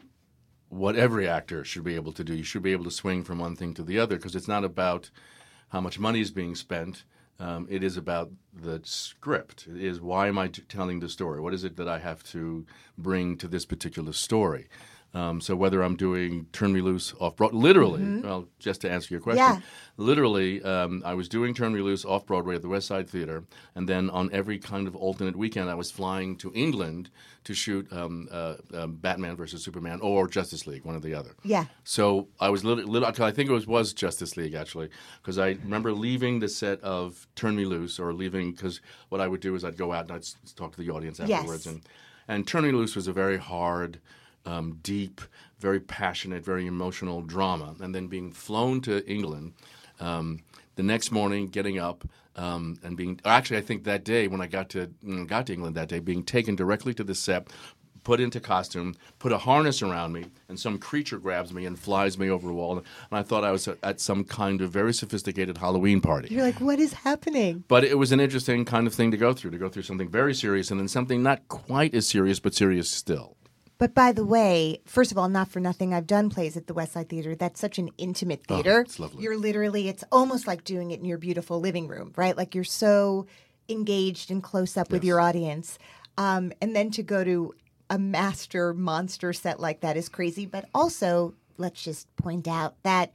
what 0.70 0.96
every 0.96 1.28
actor 1.28 1.64
should 1.64 1.84
be 1.84 1.96
able 1.96 2.12
to 2.14 2.24
do. 2.24 2.34
You 2.34 2.44
should 2.44 2.64
be 2.64 2.72
able 2.72 2.86
to 2.86 2.92
swing 2.92 3.24
from 3.24 3.40
one 3.40 3.56
thing 3.56 3.74
to 3.76 3.84
the 3.84 4.00
other 4.00 4.16
because 4.18 4.36
it's 4.36 4.48
not 4.48 4.64
about 4.64 5.10
how 5.76 5.82
much 5.82 6.00
money 6.00 6.22
is 6.22 6.32
being 6.32 6.56
spent. 6.56 7.04
Um, 7.38 7.68
it 7.70 7.84
is 7.84 7.98
about 7.98 8.32
the 8.54 8.80
script. 8.86 9.68
It 9.68 9.84
is 9.84 10.00
why 10.00 10.30
am 10.30 10.38
I 10.38 10.48
t- 10.48 10.62
telling 10.70 11.02
the 11.02 11.10
story? 11.10 11.42
What 11.42 11.54
is 11.54 11.66
it 11.66 11.76
that 11.76 11.90
I 11.90 12.00
have 12.00 12.24
to 12.32 12.66
bring 12.98 13.36
to 13.40 13.48
this 13.50 13.66
particular 13.66 14.14
story? 14.14 14.70
Um, 15.16 15.39
so 15.39 15.55
whether 15.55 15.82
I'm 15.82 15.95
doing 15.95 16.45
Turn 16.51 16.74
Me 16.74 16.82
Loose 16.82 17.13
off 17.22 17.38
Broadway, 17.38 17.57
literally, 17.59 18.20
well, 18.22 18.47
just 18.59 18.82
to 18.82 18.91
answer 18.91 19.13
your 19.13 19.22
question, 19.22 19.45
Yeah. 19.45 19.61
literally, 19.95 20.61
um, 20.63 21.01
I 21.05 21.13
was 21.13 21.30
doing 21.30 21.53
Turn 21.53 21.74
Me 21.74 21.80
Loose 21.80 22.03
off 22.03 22.26
Broadway 22.26 22.55
at 22.55 22.61
the 22.61 22.68
West 22.68 22.88
Side 22.88 23.09
Theater, 23.09 23.45
and 23.76 23.88
then 23.88 24.09
on 24.09 24.30
every 24.34 24.59
kind 24.59 24.88
of 24.89 24.95
alternate 24.95 25.38
weekend, 25.38 25.70
I 25.70 25.74
was 25.76 25.89
flying 25.89 26.36
to 26.38 26.51
England 26.53 27.09
to 27.45 27.53
shoot 27.53 27.88
um, 27.93 28.28
uh, 28.30 28.55
um, 28.74 28.95
Batman 28.95 29.38
versus 29.38 29.63
Superman 29.63 29.99
or 30.01 30.28
Justice 30.28 30.68
League, 30.68 30.84
one 30.84 30.95
or 30.95 30.99
the 30.99 31.13
other. 31.13 31.32
Yeah. 31.43 31.66
So 31.86 32.28
I 32.41 32.49
was 32.49 32.66
little, 32.66 32.84
little 32.84 33.07
I 33.07 33.32
think 33.32 33.49
it 33.49 33.53
was 33.53 33.66
was 33.68 33.93
Justice 33.93 34.36
League 34.36 34.53
actually, 34.53 34.89
because 35.22 35.38
I 35.39 35.51
remember 35.63 35.93
leaving 35.93 36.39
the 36.39 36.49
set 36.49 36.82
of 36.82 37.26
Turn 37.36 37.55
Me 37.55 37.63
Loose 37.63 37.99
or 37.99 38.11
leaving 38.13 38.51
because 38.51 38.82
what 39.09 39.22
I 39.22 39.28
would 39.28 39.39
do 39.39 39.55
is 39.55 39.63
I'd 39.63 39.78
go 39.78 39.93
out 39.93 40.03
and 40.05 40.11
I'd 40.11 40.18
s- 40.24 40.36
talk 40.57 40.76
to 40.76 40.82
the 40.82 40.89
audience 40.91 41.20
Yes. 41.20 41.39
afterwards, 41.39 41.68
and 41.68 41.82
and 42.28 42.45
Turn 42.45 42.63
Me 42.63 42.72
Loose 42.74 42.95
was 42.95 43.07
a 43.07 43.13
very 43.13 43.38
hard, 43.38 43.99
um, 44.46 44.80
deep, 44.82 45.22
very 45.60 45.80
passionate, 45.80 46.43
very 46.43 46.68
emotional 46.68 47.22
drama, 47.22 47.76
and 47.80 47.93
then 47.93 48.08
being 48.08 48.32
flown 48.32 48.82
to 48.82 49.06
England. 49.10 49.54
Um, 50.00 50.41
the 50.76 50.84
next 50.84 51.12
morning, 51.12 51.48
getting 51.48 51.80
up 51.80 52.06
um, 52.36 52.78
and 52.84 52.98
being 52.98 53.20
actually, 53.24 53.58
I 53.58 53.62
think 53.62 53.86
that 53.86 54.04
day 54.04 54.28
when 54.28 54.41
I 54.41 54.48
got 54.48 54.70
to 54.72 54.89
I 55.10 55.24
got 55.24 55.48
to 55.48 55.54
England 55.54 55.76
that 55.76 55.89
day, 55.89 56.00
being 56.00 56.24
taken 56.24 56.56
directly 56.56 56.93
to 56.96 57.04
the 57.04 57.16
set, 57.16 57.48
put 58.04 58.20
into 58.20 58.39
costume, 58.39 58.96
put 59.20 59.32
a 59.32 59.38
harness 59.38 59.82
around 59.82 60.14
me, 60.14 60.26
and 60.48 60.60
some 60.60 60.78
creature 60.78 61.18
grabs 61.18 61.52
me 61.52 61.66
and 61.66 61.78
flies 61.78 62.18
me 62.18 62.30
over 62.30 62.50
a 62.50 62.54
wall. 62.54 62.78
And 62.78 62.86
I 63.12 63.24
thought 63.24 63.43
I 63.43 63.52
was 63.52 63.68
at 63.84 64.00
some 64.00 64.24
kind 64.24 64.62
of 64.62 64.70
very 64.70 64.93
sophisticated 64.93 65.58
Halloween 65.58 66.02
party. 66.02 66.34
You're 66.34 66.43
like, 66.43 66.62
what 66.62 66.80
is 66.80 66.93
happening? 66.93 67.64
But 67.68 67.84
it 67.84 67.98
was 67.98 68.12
an 68.12 68.20
interesting 68.20 68.64
kind 68.64 68.88
of 68.88 68.93
thing 68.93 69.12
to 69.12 69.18
go 69.18 69.34
through, 69.34 69.52
to 69.52 69.58
go 69.58 69.70
through 69.70 69.84
something 69.84 70.10
very 70.10 70.34
serious 70.34 70.72
and 70.72 70.80
then 70.80 70.88
something 70.88 71.24
not 71.24 71.48
quite 71.48 71.93
as 71.93 72.08
serious, 72.08 72.39
but 72.39 72.54
serious 72.54 72.89
still. 72.89 73.36
But 73.78 73.94
by 73.94 74.12
the 74.12 74.26
way, 74.26 74.82
first 74.86 75.12
of 75.12 75.18
all, 75.18 75.28
not 75.28 75.50
for 75.50 75.60
nothing, 75.60 75.94
I've 75.94 76.08
done 76.08 76.30
plays 76.30 76.56
at 76.56 76.68
the 76.68 76.74
West 76.74 76.94
Side 76.94 77.10
Theater. 77.10 77.36
That's 77.36 77.60
such 77.60 77.78
an 77.78 77.90
intimate 77.98 78.46
theater. 78.48 78.78
Oh, 78.78 78.82
it's 78.82 79.00
lovely. 79.00 79.24
You're 79.24 79.38
literally, 79.38 79.90
it's 79.90 80.04
almost 80.12 80.48
like 80.48 80.64
doing 80.64 80.92
it 80.92 81.00
in 81.00 81.06
your 81.06 81.18
beautiful 81.18 81.60
living 81.60 81.88
room, 81.88 82.14
right? 82.16 82.38
Like 82.38 82.56
you're 82.56 82.64
so 82.64 83.28
engaged 83.68 84.32
and 84.32 84.42
close 84.42 84.78
up 84.78 84.92
with 84.92 85.04
your 85.04 85.20
audience. 85.20 85.78
Um, 86.18 86.54
and 86.62 86.76
then 86.76 86.92
to 86.92 87.04
go 87.04 87.24
to 87.24 87.54
a 87.90 88.00
master 88.00 88.74
monster 88.74 89.34
set 89.34 89.60
like 89.60 89.82
that 89.82 89.98
is 89.98 90.08
crazy. 90.10 90.46
But 90.46 90.70
also, 90.74 91.34
let's 91.58 91.84
just 91.84 92.14
point 92.16 92.48
out 92.48 92.76
that 92.84 93.12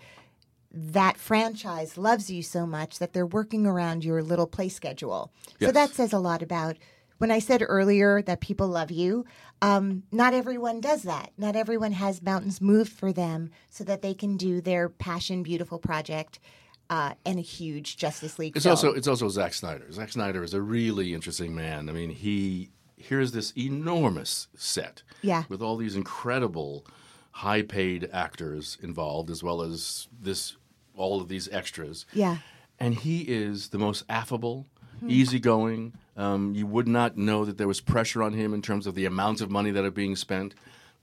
that 0.72 1.16
franchise 1.16 1.98
loves 1.98 2.30
you 2.30 2.42
so 2.42 2.66
much 2.66 2.98
that 2.98 3.12
they're 3.12 3.26
working 3.26 3.66
around 3.66 4.04
your 4.04 4.22
little 4.22 4.46
play 4.46 4.68
schedule. 4.68 5.32
So 5.60 5.72
that 5.72 5.94
says 5.94 6.12
a 6.12 6.18
lot 6.18 6.42
about 6.42 6.76
when 7.18 7.30
I 7.30 7.40
said 7.40 7.62
earlier 7.66 8.22
that 8.22 8.40
people 8.40 8.68
love 8.68 8.90
you. 8.90 9.24
Um, 9.62 10.04
not 10.10 10.32
everyone 10.34 10.80
does 10.80 11.02
that. 11.02 11.32
Not 11.36 11.54
everyone 11.56 11.92
has 11.92 12.22
mountains 12.22 12.60
moved 12.60 12.92
for 12.92 13.12
them 13.12 13.50
so 13.68 13.84
that 13.84 14.00
they 14.02 14.14
can 14.14 14.36
do 14.36 14.60
their 14.60 14.88
passion, 14.88 15.42
beautiful 15.42 15.78
project 15.78 16.38
uh, 16.88 17.12
and 17.26 17.38
a 17.38 17.42
huge 17.42 17.96
Justice 17.96 18.38
League. 18.38 18.56
It's 18.56 18.64
film. 18.64 18.72
also 18.72 18.92
it's 18.92 19.06
also 19.08 19.28
Zack 19.28 19.52
Snyder. 19.54 19.90
Zack 19.92 20.10
Snyder 20.10 20.42
is 20.42 20.54
a 20.54 20.62
really 20.62 21.12
interesting 21.14 21.54
man. 21.54 21.88
I 21.88 21.92
mean, 21.92 22.10
he 22.10 22.70
here's 22.96 23.32
this 23.32 23.52
enormous 23.56 24.48
set, 24.56 25.02
Yeah. 25.22 25.44
with 25.48 25.62
all 25.62 25.76
these 25.78 25.96
incredible, 25.96 26.84
high-paid 27.30 28.10
actors 28.12 28.76
involved, 28.82 29.30
as 29.30 29.42
well 29.42 29.62
as 29.62 30.08
this 30.20 30.56
all 30.96 31.20
of 31.20 31.28
these 31.28 31.48
extras. 31.50 32.04
yeah. 32.12 32.38
and 32.78 32.94
he 32.94 33.22
is 33.22 33.68
the 33.70 33.78
most 33.78 34.04
affable, 34.08 34.66
Hmm. 35.00 35.10
easygoing. 35.10 35.92
Um, 36.16 36.54
you 36.54 36.66
would 36.66 36.86
not 36.88 37.16
know 37.16 37.44
that 37.44 37.56
there 37.58 37.68
was 37.68 37.80
pressure 37.80 38.22
on 38.22 38.32
him 38.34 38.52
in 38.54 38.62
terms 38.62 38.86
of 38.86 38.94
the 38.94 39.06
amounts 39.06 39.40
of 39.40 39.50
money 39.50 39.70
that 39.70 39.84
are 39.84 39.90
being 39.90 40.16
spent. 40.16 40.54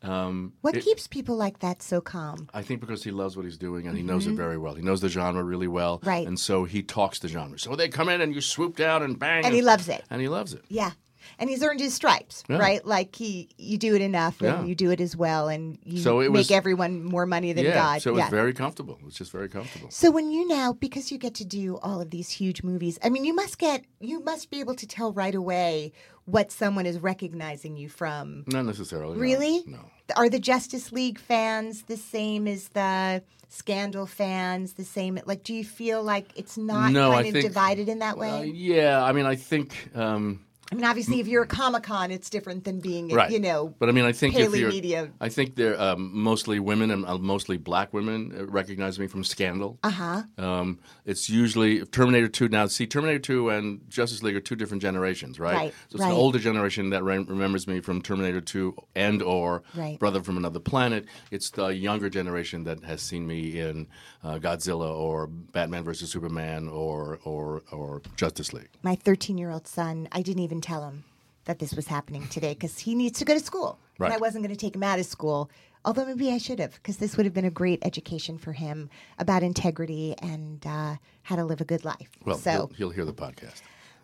Um, 0.03 0.53
What 0.61 0.75
it- 0.75 0.83
keeps 0.83 1.07
people 1.07 1.35
like 1.35 1.59
that 1.59 1.81
so 1.81 2.01
calm? 2.01 2.47
I 2.53 2.61
think 2.61 2.81
because 2.81 3.03
he 3.03 3.09
loves 3.09 3.35
what 3.35 3.45
he's 3.45 3.57
doing 3.57 3.87
and 3.87 3.97
he 3.97 4.03
knows 4.03 4.27
it 4.27 4.33
very 4.33 4.57
well. 4.57 4.75
He 4.75 4.83
knows 4.83 5.01
the 5.01 5.09
genre 5.09 5.43
really 5.43 5.67
well, 5.67 5.97
Mm-hmm. 5.99 6.07
Right. 6.09 6.27
And 6.27 6.39
so 6.39 6.65
he 6.65 6.83
talks 6.83 7.17
the 7.17 7.27
genre. 7.27 7.57
So 7.57 7.75
they 7.75 7.89
come 7.89 8.07
in 8.09 8.21
and 8.21 8.33
you 8.35 8.41
swoop 8.41 8.75
down 8.77 9.01
and 9.01 9.17
bang, 9.17 9.43
And 9.43 9.55
he 9.55 9.63
loves 9.63 9.89
it. 9.89 10.03
and 10.11 10.21
he 10.21 10.27
loves 10.27 10.53
it. 10.53 10.63
Yeah. 10.69 10.91
And 11.39 11.49
he's 11.49 11.63
earned 11.63 11.79
his 11.79 11.93
stripes, 11.93 12.43
Yeah. 12.49 12.57
right? 12.57 12.85
Like 12.85 13.15
he, 13.15 13.49
you 13.57 13.77
do 13.77 13.95
it 13.95 14.01
enough, 14.01 14.41
and 14.41 14.49
Yeah. 14.61 14.65
you 14.65 14.75
do 14.75 14.91
it 14.91 14.99
as 15.01 15.15
well, 15.15 15.47
and 15.47 15.77
you 15.83 15.99
So 16.01 16.19
it 16.19 16.29
make 16.31 16.37
was- 16.39 16.51
everyone 16.51 17.03
more 17.03 17.25
money 17.25 17.53
than 17.53 17.65
yeah, 17.65 17.73
God. 17.73 18.01
so 18.01 18.11
it 18.13 18.17
yeah. 18.17 18.23
was 18.25 18.31
very 18.31 18.53
comfortable. 18.53 18.97
It 18.99 19.05
was 19.05 19.15
just 19.15 19.31
very 19.31 19.49
comfortable. 19.49 19.89
So 19.91 20.11
when 20.11 20.31
you 20.31 20.47
now, 20.47 20.73
because 20.73 21.11
you 21.11 21.17
get 21.17 21.33
to 21.35 21.45
do 21.45 21.77
all 21.83 22.01
of 22.01 22.09
these 22.09 22.29
huge 22.29 22.63
movies, 22.63 22.97
I 23.03 23.09
mean, 23.09 23.25
you 23.25 23.33
must 23.35 23.57
get, 23.57 23.85
you 23.99 24.23
must 24.23 24.49
be 24.49 24.59
able 24.59 24.75
to 24.75 24.87
tell 24.87 25.13
right 25.13 25.35
away 25.35 25.91
what 26.25 26.51
someone 26.51 26.85
is 26.85 26.99
recognizing 26.99 27.77
you 27.77 27.87
from. 27.89 28.43
Not 28.47 28.65
necessarily. 28.65 29.17
Really? 29.17 29.63
No. 29.65 29.79
Are 30.15 30.29
the 30.29 30.39
Justice 30.39 30.91
League 30.91 31.19
fans 31.19 31.83
the 31.83 31.97
same 31.97 32.47
as 32.47 32.69
the 32.69 33.23
Scandal 33.49 34.05
fans? 34.05 34.73
The 34.73 34.83
same? 34.83 35.19
Like, 35.25 35.43
do 35.43 35.53
you 35.53 35.63
feel 35.63 36.03
like 36.03 36.27
it's 36.35 36.57
not 36.57 36.91
No, 36.91 37.11
I 37.11 37.15
kind 37.23 37.27
of 37.27 37.33
think- 37.33 37.45
divided 37.45 37.87
in 37.89 37.99
that 37.99 38.15
Uh, 38.15 38.19
way? 38.19 38.51
yeah, 38.53 39.01
I 39.03 39.13
mean, 39.13 39.25
I 39.25 39.35
think. 39.35 39.89
Um, 39.95 40.41
I 40.71 40.75
mean, 40.75 40.83
obviously, 40.83 41.19
if 41.21 41.27
you're 41.27 41.43
a 41.43 41.47
Comic 41.47 41.83
Con, 41.83 42.11
it's 42.11 42.29
different 42.29 42.65
than 42.65 42.79
being, 42.81 43.09
right. 43.09 43.31
you 43.31 43.39
know, 43.39 43.73
but 43.79 43.87
I 43.87 43.93
mean, 43.93 44.03
I 44.03 44.11
think 44.11 44.35
if 44.35 44.53
you're, 44.53 44.69
Media. 44.69 45.09
I 45.21 45.29
think 45.29 45.55
they're 45.55 45.79
um, 45.79 46.11
mostly 46.13 46.59
women 46.59 46.91
and 46.91 47.05
uh, 47.05 47.17
mostly 47.17 47.55
black 47.57 47.93
women 47.93 48.33
uh, 48.37 48.45
recognize 48.47 48.99
me 48.99 49.07
from 49.07 49.23
Scandal. 49.23 49.79
uh 49.83 49.89
huh. 49.89 50.23
Um, 50.37 50.79
it's 51.05 51.29
usually 51.29 51.85
Terminator 51.85 52.27
2. 52.27 52.49
Now, 52.49 52.67
see, 52.67 52.85
Terminator 52.85 53.19
2 53.19 53.49
and 53.49 53.89
Justice 53.89 54.21
League 54.23 54.35
are 54.35 54.41
two 54.41 54.55
different 54.57 54.81
generations, 54.81 55.39
right? 55.39 55.55
Right, 55.55 55.73
So 55.89 55.95
it's 55.95 56.01
right. 56.01 56.09
the 56.09 56.15
older 56.15 56.39
generation 56.39 56.89
that 56.89 57.01
re- 57.03 57.17
remembers 57.19 57.65
me 57.67 57.79
from 57.79 58.01
Terminator 58.01 58.41
2 58.41 58.75
and 58.95 59.21
or 59.21 59.63
Right. 59.73 59.97
Brother 59.99 60.21
from 60.21 60.35
Another 60.37 60.59
Planet. 60.59 61.05
It's 61.31 61.49
the 61.51 61.67
younger 61.67 62.09
generation 62.09 62.65
that 62.65 62.83
has 62.83 63.01
seen 63.01 63.25
me 63.25 63.59
in 63.59 63.87
uh, 64.23 64.37
Godzilla 64.39 64.93
or 64.93 65.27
Batman 65.27 65.83
versus 65.83 66.11
Superman 66.11 66.67
or, 66.67 67.19
or, 67.23 67.63
or 67.71 68.01
Justice 68.17 68.51
League. 68.51 68.69
My 68.83 68.95
13 68.95 69.37
year 69.37 69.49
old 69.51 69.65
son, 69.67 70.09
I 70.11 70.21
didn't 70.21 70.43
even 70.43 70.56
tell 70.61 70.83
him 70.87 71.03
that 71.45 71.59
this 71.59 71.73
was 71.73 71.87
happening 71.87 72.27
today 72.27 72.53
because 72.53 72.79
he 72.79 72.95
needs 72.95 73.19
to 73.19 73.25
go 73.25 73.33
to 73.33 73.39
school. 73.39 73.79
And 73.99 74.13
I 74.13 74.17
wasn't 74.17 74.43
going 74.43 74.55
to 74.55 74.59
take 74.59 74.75
him 74.75 74.83
out 74.83 74.99
of 74.99 75.05
school. 75.05 75.49
Although 75.85 76.05
maybe 76.05 76.31
I 76.31 76.37
should 76.37 76.59
have, 76.59 76.73
because 76.73 76.97
this 76.97 77.15
would 77.15 77.25
have 77.25 77.33
been 77.33 77.45
a 77.45 77.49
great 77.51 77.79
education 77.83 78.37
for 78.37 78.51
him 78.51 78.89
about 79.17 79.41
integrity 79.41 80.15
and 80.21 80.65
uh, 80.67 80.97
how 81.23 81.35
to 81.37 81.45
live 81.45 81.61
a 81.61 81.65
good 81.65 81.85
life. 81.85 82.09
Well, 82.25 82.37
so 82.37 82.51
he'll, 82.51 82.67
he'll 82.67 82.89
hear 82.89 83.05
the 83.05 83.13
podcast. 83.13 83.61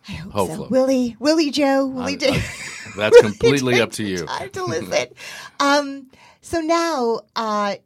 I 0.08 0.12
hope 0.12 0.50
so. 0.50 0.68
Willie, 0.68 1.16
Willie 1.18 1.50
Joe, 1.50 1.86
Willie 1.86 2.16
Joe. 2.16 2.36
That's 2.96 3.20
completely 3.20 3.80
up 3.80 3.92
to 3.92 4.04
you. 4.04 4.24
Time 4.24 4.50
to 4.50 4.64
listen. 4.66 5.08
um, 5.60 6.10
so 6.40 6.60
now, 6.60 7.20
uh, 7.36 7.76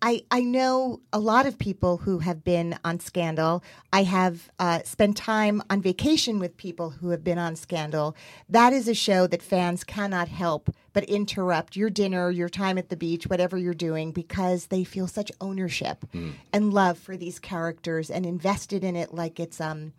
I 0.00 0.22
I 0.30 0.40
know 0.42 1.00
a 1.12 1.18
lot 1.18 1.46
of 1.46 1.58
people 1.58 1.96
who 1.98 2.20
have 2.20 2.44
been 2.44 2.78
on 2.84 3.00
Scandal. 3.00 3.64
I 3.92 4.04
have 4.04 4.48
uh, 4.60 4.80
spent 4.84 5.16
time 5.16 5.60
on 5.70 5.82
vacation 5.82 6.38
with 6.38 6.56
people 6.56 6.90
who 6.90 7.10
have 7.10 7.24
been 7.24 7.38
on 7.38 7.56
Scandal. 7.56 8.14
That 8.48 8.72
is 8.72 8.86
a 8.86 8.94
show 8.94 9.26
that 9.26 9.42
fans 9.42 9.82
cannot 9.84 10.28
help 10.28 10.70
but 10.92 11.04
interrupt 11.04 11.74
your 11.76 11.90
dinner, 11.90 12.30
your 12.30 12.48
time 12.48 12.78
at 12.78 12.88
the 12.90 12.96
beach, 12.96 13.26
whatever 13.26 13.56
you're 13.58 13.74
doing, 13.74 14.12
because 14.12 14.66
they 14.66 14.84
feel 14.84 15.06
such 15.08 15.32
ownership 15.40 16.04
Hmm. 16.12 16.30
and 16.52 16.72
love 16.72 16.96
for 16.98 17.16
these 17.16 17.38
characters 17.40 18.08
and 18.10 18.24
invested 18.24 18.84
in 18.84 18.94
it 18.96 19.12
like 19.12 19.40
it's 19.40 19.60
um 19.60 19.92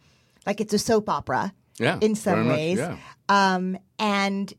like 0.46 0.62
it's 0.62 0.74
a 0.74 0.80
soap 0.80 1.10
opera 1.10 1.54
Yeah, 1.78 1.98
in 2.02 2.16
some 2.16 2.36
very 2.36 2.46
much, 2.46 2.56
ways. 2.58 2.78
yeah. 2.80 2.98
Um, 3.28 3.78
and 4.00 4.54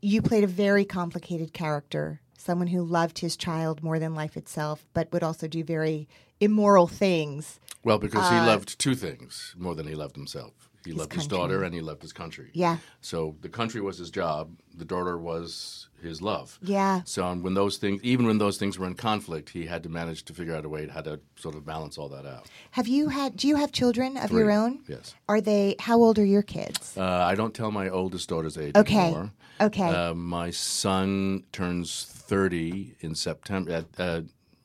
you 0.00 0.22
played 0.22 0.44
a 0.44 0.48
very 0.48 0.84
complicated 0.84 1.52
character, 1.52 2.20
someone 2.44 2.68
who 2.68 2.82
loved 2.82 3.18
his 3.20 3.36
child 3.36 3.82
more 3.82 3.98
than 3.98 4.14
life 4.14 4.36
itself, 4.36 4.86
but 4.92 5.10
would 5.12 5.22
also 5.22 5.48
do 5.48 5.64
very 5.64 6.06
immoral 6.40 6.86
things. 6.86 7.58
Well, 7.82 7.98
because 7.98 8.28
he 8.28 8.36
Uh, 8.36 8.46
loved 8.46 8.78
two 8.78 8.94
things 8.94 9.54
more 9.56 9.74
than 9.74 9.86
he 9.86 9.94
loved 9.94 10.16
himself. 10.16 10.70
He 10.84 10.92
loved 10.92 11.12
his 11.12 11.26
daughter 11.26 11.62
and 11.62 11.74
he 11.74 11.80
loved 11.80 12.02
his 12.02 12.12
country. 12.12 12.50
Yeah. 12.52 12.78
So 13.00 13.36
the 13.40 13.48
country 13.48 13.80
was 13.80 13.98
his 13.98 14.10
job. 14.10 14.50
The 14.76 14.84
daughter 14.84 15.16
was 15.18 15.88
his 16.02 16.20
love. 16.20 16.58
Yeah. 16.62 17.00
So 17.04 17.32
when 17.34 17.54
those 17.54 17.78
things, 17.78 18.02
even 18.02 18.26
when 18.26 18.38
those 18.38 18.58
things 18.58 18.78
were 18.78 18.86
in 18.86 18.94
conflict, 18.94 19.48
he 19.50 19.64
had 19.66 19.82
to 19.84 19.88
manage 19.88 20.24
to 20.26 20.34
figure 20.34 20.54
out 20.54 20.64
a 20.64 20.68
way 20.68 20.86
how 20.88 21.00
to 21.00 21.20
sort 21.36 21.54
of 21.54 21.64
balance 21.64 21.96
all 21.96 22.08
that 22.10 22.26
out. 22.26 22.46
Have 22.72 22.86
you 22.88 23.08
had? 23.08 23.36
Do 23.36 23.48
you 23.48 23.56
have 23.56 23.72
children 23.72 24.16
of 24.18 24.30
your 24.30 24.50
own? 24.50 24.80
Yes. 24.86 25.14
Are 25.28 25.40
they? 25.40 25.76
How 25.78 25.96
old 25.98 26.18
are 26.18 26.24
your 26.24 26.42
kids? 26.42 26.96
Uh, 26.98 27.02
I 27.02 27.34
don't 27.34 27.54
tell 27.54 27.70
my 27.70 27.88
oldest 27.88 28.28
daughter's 28.28 28.58
age 28.58 28.76
Okay. 28.76 28.98
anymore. 28.98 29.30
Okay. 29.60 29.88
Uh, 29.88 30.14
my 30.14 30.50
son 30.50 31.44
turns 31.52 32.04
30 32.10 32.96
in 33.00 33.14
September. 33.14 33.70
At, 33.70 33.86
uh, 33.98 34.22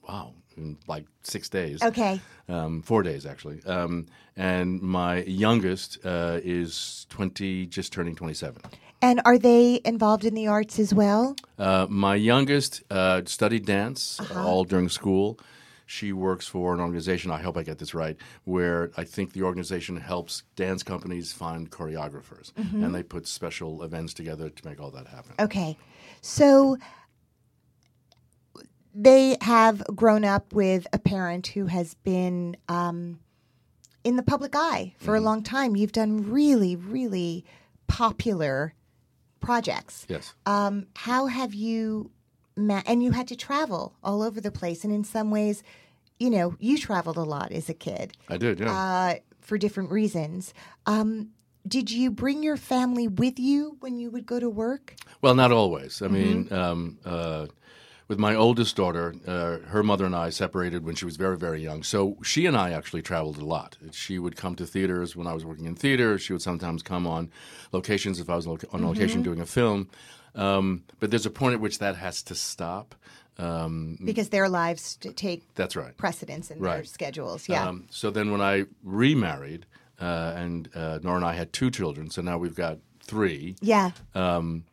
wow, 0.07 0.33
in 0.59 0.77
like 0.87 1.05
six 1.23 1.49
days. 1.49 1.81
okay. 1.83 2.19
um, 2.47 2.81
four 2.81 3.03
days 3.03 3.25
actually. 3.25 3.63
Um, 3.65 4.05
and 4.35 4.81
my 4.81 5.23
youngest 5.23 5.97
uh, 6.05 6.39
is 6.43 7.05
20, 7.09 7.65
just 7.67 7.91
turning 7.91 8.15
27. 8.15 8.61
And 9.01 9.21
are 9.25 9.37
they 9.37 9.79
involved 9.85 10.25
in 10.25 10.33
the 10.35 10.47
arts 10.47 10.77
as 10.79 10.93
well? 10.93 11.35
Uh, 11.57 11.87
my 11.89 12.15
youngest 12.15 12.83
uh, 12.91 13.21
studied 13.25 13.65
dance 13.65 14.19
Uh-huh. 14.19 14.45
all 14.47 14.63
during 14.65 14.89
school. 14.89 15.39
She 15.85 16.13
works 16.13 16.45
for 16.45 16.73
an 16.75 16.79
organization, 16.81 17.31
I 17.31 17.41
hope 17.41 17.57
I 17.57 17.63
get 17.63 17.79
this 17.79 17.95
right, 17.95 18.15
where 18.43 18.91
I 18.95 19.03
think 19.05 19.33
the 19.33 19.41
organization 19.41 19.97
helps 19.97 20.43
dance 20.55 20.83
companies 20.83 21.33
find 21.33 21.71
choreographers. 21.71 22.53
Mm-hmm. 22.53 22.83
And 22.83 22.93
they 22.93 23.01
put 23.01 23.25
special 23.25 23.81
events 23.83 24.13
together 24.13 24.49
to 24.51 24.67
make 24.67 24.79
all 24.79 24.91
that 24.91 25.07
happen. 25.07 25.33
Okay. 25.39 25.77
So 26.21 26.77
they 28.93 29.37
have 29.41 29.83
grown 29.95 30.25
up 30.25 30.53
with 30.53 30.87
a 30.93 30.99
parent 30.99 31.47
who 31.47 31.67
has 31.67 31.93
been 31.93 32.57
um, 32.67 33.19
in 34.03 34.15
the 34.15 34.23
public 34.23 34.53
eye 34.55 34.93
for 34.97 35.15
a 35.15 35.21
long 35.21 35.43
time. 35.43 35.75
You've 35.75 35.91
done 35.91 36.29
really, 36.29 36.75
really 36.75 37.45
popular 37.87 38.73
projects. 39.39 40.05
Yes. 40.09 40.33
Um, 40.45 40.87
how 40.95 41.27
have 41.27 41.53
you, 41.53 42.11
ma- 42.55 42.83
and 42.85 43.03
you 43.03 43.11
had 43.11 43.27
to 43.29 43.35
travel 43.35 43.95
all 44.03 44.21
over 44.21 44.41
the 44.41 44.51
place. 44.51 44.83
And 44.83 44.93
in 44.93 45.03
some 45.03 45.31
ways, 45.31 45.63
you 46.19 46.29
know, 46.29 46.55
you 46.59 46.77
traveled 46.77 47.17
a 47.17 47.23
lot 47.23 47.51
as 47.51 47.69
a 47.69 47.73
kid 47.73 48.17
I 48.27 48.37
did, 48.37 48.59
yeah. 48.59 48.71
uh, 48.71 49.15
for 49.39 49.57
different 49.57 49.91
reasons. 49.91 50.53
Um, 50.85 51.29
did 51.67 51.91
you 51.91 52.09
bring 52.11 52.41
your 52.43 52.57
family 52.57 53.07
with 53.07 53.39
you 53.39 53.77
when 53.79 53.97
you 53.99 54.09
would 54.11 54.25
go 54.25 54.39
to 54.39 54.49
work? 54.49 54.95
Well, 55.21 55.35
not 55.35 55.51
always. 55.51 56.01
I 56.01 56.05
Mm-hmm. 56.07 56.13
mean, 56.15 56.53
um, 56.53 56.97
uh, 57.05 57.47
with 58.09 58.19
my 58.19 58.35
oldest 58.35 58.75
daughter, 58.75 59.13
uh, 59.25 59.59
her 59.69 59.83
mother 59.83 60.05
and 60.05 60.15
I 60.15 60.29
separated 60.31 60.83
when 60.83 60.95
she 60.95 61.05
was 61.05 61.15
very, 61.15 61.37
very 61.37 61.61
young. 61.63 61.83
So 61.83 62.17
she 62.23 62.45
and 62.47 62.57
I 62.57 62.71
actually 62.71 63.01
traveled 63.03 63.37
a 63.37 63.45
lot. 63.45 63.77
She 63.91 64.19
would 64.19 64.35
come 64.35 64.55
to 64.55 64.65
theaters 64.65 65.15
when 65.15 65.27
I 65.27 65.33
was 65.33 65.45
working 65.45 65.65
in 65.65 65.75
theater. 65.75 66.17
She 66.17 66.33
would 66.33 66.41
sometimes 66.41 66.83
come 66.83 67.07
on 67.07 67.29
locations 67.71 68.19
if 68.19 68.29
I 68.29 68.35
was 68.35 68.45
on 68.47 68.57
Mm-hmm. 68.57 68.85
location 68.85 69.21
doing 69.21 69.39
a 69.39 69.45
film. 69.45 69.87
Um, 70.35 70.83
but 70.99 71.09
there's 71.11 71.25
a 71.25 71.29
point 71.31 71.53
at 71.53 71.61
which 71.61 71.79
that 71.79 71.95
has 71.95 72.21
to 72.23 72.35
stop. 72.35 72.95
Um, 73.37 73.97
Because 74.03 74.29
their 74.29 74.49
lives 74.49 74.97
take 74.97 75.43
that's 75.55 75.75
right. 75.75 75.95
precedence 75.95 76.51
in 76.51 76.61
their 76.61 76.83
schedules. 76.83 77.47
Yeah. 77.47 77.67
Um, 77.69 77.87
so 77.89 78.11
then 78.11 78.31
when 78.31 78.41
I 78.41 78.65
remarried, 78.83 79.65
uh, 80.01 80.33
and 80.35 80.67
uh, 80.75 80.99
Nora 81.03 81.17
and 81.17 81.25
I 81.25 81.33
had 81.35 81.53
two 81.53 81.71
children, 81.71 82.09
so 82.09 82.21
now 82.21 82.37
we've 82.37 82.55
got 82.55 82.79
three. 83.03 83.55
yeah. 83.61 83.91
um, 84.15 84.63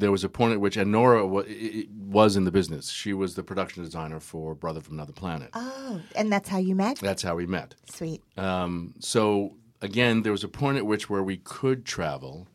there 0.00 0.12
was 0.12 0.24
a 0.24 0.28
point 0.28 0.52
at 0.52 0.60
which, 0.60 0.76
and 0.76 0.90
Nora 0.92 1.26
wa- 1.26 1.42
i- 1.42 1.44
i- 1.50 1.86
was 1.90 2.36
in 2.36 2.44
the 2.44 2.50
business. 2.52 2.90
She 2.90 3.12
was 3.12 3.34
the 3.34 3.42
production 3.42 3.82
designer 3.84 4.20
for 4.20 4.54
Brother 4.54 4.80
from 4.80 4.94
Another 4.94 5.12
Planet. 5.12 5.50
Oh, 5.54 6.00
and 6.14 6.32
that's 6.32 6.48
how 6.48 6.58
you 6.58 6.74
met? 6.74 6.98
That's 6.98 7.22
how 7.22 7.36
we 7.36 7.46
met. 7.46 7.74
Sweet. 7.90 8.22
Um, 8.36 8.94
so 9.00 9.54
again, 9.82 10.22
there 10.22 10.32
was 10.32 10.44
a 10.44 10.48
point 10.48 10.76
at 10.78 10.86
which 10.86 11.10
where 11.10 11.22
we 11.22 11.36
could 11.38 11.84
travel, 11.84 12.48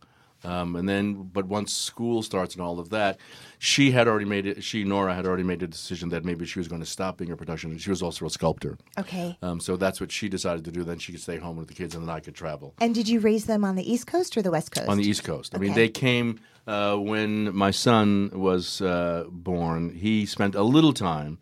um, 0.44 0.76
and 0.76 0.89
then, 0.89 1.30
but 1.32 1.46
once 1.46 1.72
school 1.72 2.24
starts 2.24 2.56
and 2.56 2.64
all 2.64 2.80
of 2.80 2.89
that, 2.89 3.20
she 3.60 3.92
had 3.92 4.08
already 4.08 4.26
made 4.26 4.48
it. 4.48 4.64
She 4.64 4.84
Nora 4.84 5.14
had 5.14 5.28
already 5.28 5.44
made 5.44 5.62
a 5.62 5.68
decision 5.68 6.10
that 6.10 6.26
maybe 6.26 6.48
she 6.48 6.58
was 6.58 6.68
going 6.68 6.82
to 6.82 6.88
stop 6.88 7.18
being 7.18 7.32
a 7.32 7.38
production. 7.38 7.78
She 7.78 7.92
was 7.92 8.02
also 8.02 8.26
a 8.26 8.30
sculptor, 8.32 8.80
Okay. 8.98 9.38
um, 9.44 9.60
so 9.60 9.78
that's 9.78 10.02
what 10.02 10.12
she 10.12 10.30
decided 10.30 10.66
to 10.66 10.72
do. 10.72 10.84
Then 10.84 10.98
she 10.98 11.12
could 11.12 11.22
stay 11.22 11.38
home 11.38 11.58
with 11.58 11.68
the 11.68 11.76
kids, 11.76 11.94
and 11.94 12.08
then 12.08 12.10
I 12.16 12.22
could 12.22 12.34
travel. 12.34 12.74
And 12.82 12.96
did 12.96 13.08
you 13.08 13.20
raise 13.20 13.46
them 13.46 13.64
on 13.64 13.76
the 13.76 13.89
East 13.92 14.08
Coast 14.08 14.36
or 14.36 14.42
the 14.42 14.50
West 14.50 14.72
Coast? 14.72 14.89
on 14.89 14.98
the 14.98 15.08
East 15.08 15.24
Coast. 15.24 15.54
I 15.54 15.60
mean, 15.60 15.76
they 15.76 15.89
came 15.89 16.39
uh, 16.68 16.95
when 16.97 17.55
my 17.55 17.72
son 17.72 18.30
was 18.34 18.82
uh, 18.82 19.26
born. 19.30 19.93
He 19.95 20.26
spent 20.26 20.55
a 20.55 20.64
little 20.64 20.93
time 20.93 21.39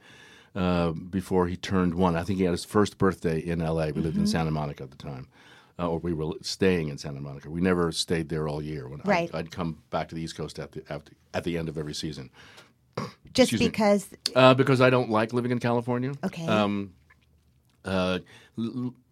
uh, 0.56 0.92
before 0.92 1.48
he 1.48 1.56
turned 1.56 1.96
one. 1.96 2.16
I 2.16 2.24
think 2.24 2.40
he 2.40 2.46
had 2.46 2.52
his 2.52 2.66
first 2.66 2.98
birthday 2.98 3.40
in 3.40 3.62
L.A. 3.62 3.92
We 3.92 4.02
lived 4.02 4.16
Mm-hmm. 4.16 4.22
in 4.22 4.28
Santa 4.28 4.52
Monica 4.52 4.84
at 4.84 4.92
the 4.92 4.98
time. 4.98 5.28
Uh, 5.78 5.88
or 5.90 6.00
we 6.00 6.12
were 6.12 6.34
staying 6.42 6.90
in 6.90 6.98
Santa 6.98 7.22
Monica. 7.22 7.50
We 7.50 7.62
never 7.62 7.92
stayed 7.94 8.28
there 8.28 8.50
all 8.50 8.62
year. 8.62 8.88
When 8.90 9.00
Right. 9.06 9.30
I'd, 9.34 9.40
I'd 9.48 9.52
come 9.52 9.82
back 9.92 10.10
to 10.10 10.16
the 10.16 10.22
East 10.22 10.36
Coast 10.36 10.60
at 10.60 10.74
the, 10.74 10.84
after, 10.92 11.14
at 11.34 11.46
the 11.46 11.58
end 11.58 11.70
of 11.70 11.78
every 11.78 11.94
season. 11.94 12.30
Just 13.34 13.54
excuse 13.54 13.60
because. 13.62 14.10
Uh, 14.36 14.54
because 14.56 14.82
I 14.82 14.90
don't 14.90 15.10
like 15.10 15.32
living 15.32 15.52
in 15.52 15.60
California. 15.60 16.12
Okay. 16.26 16.46
Um, 16.46 16.94
uh, 17.86 18.20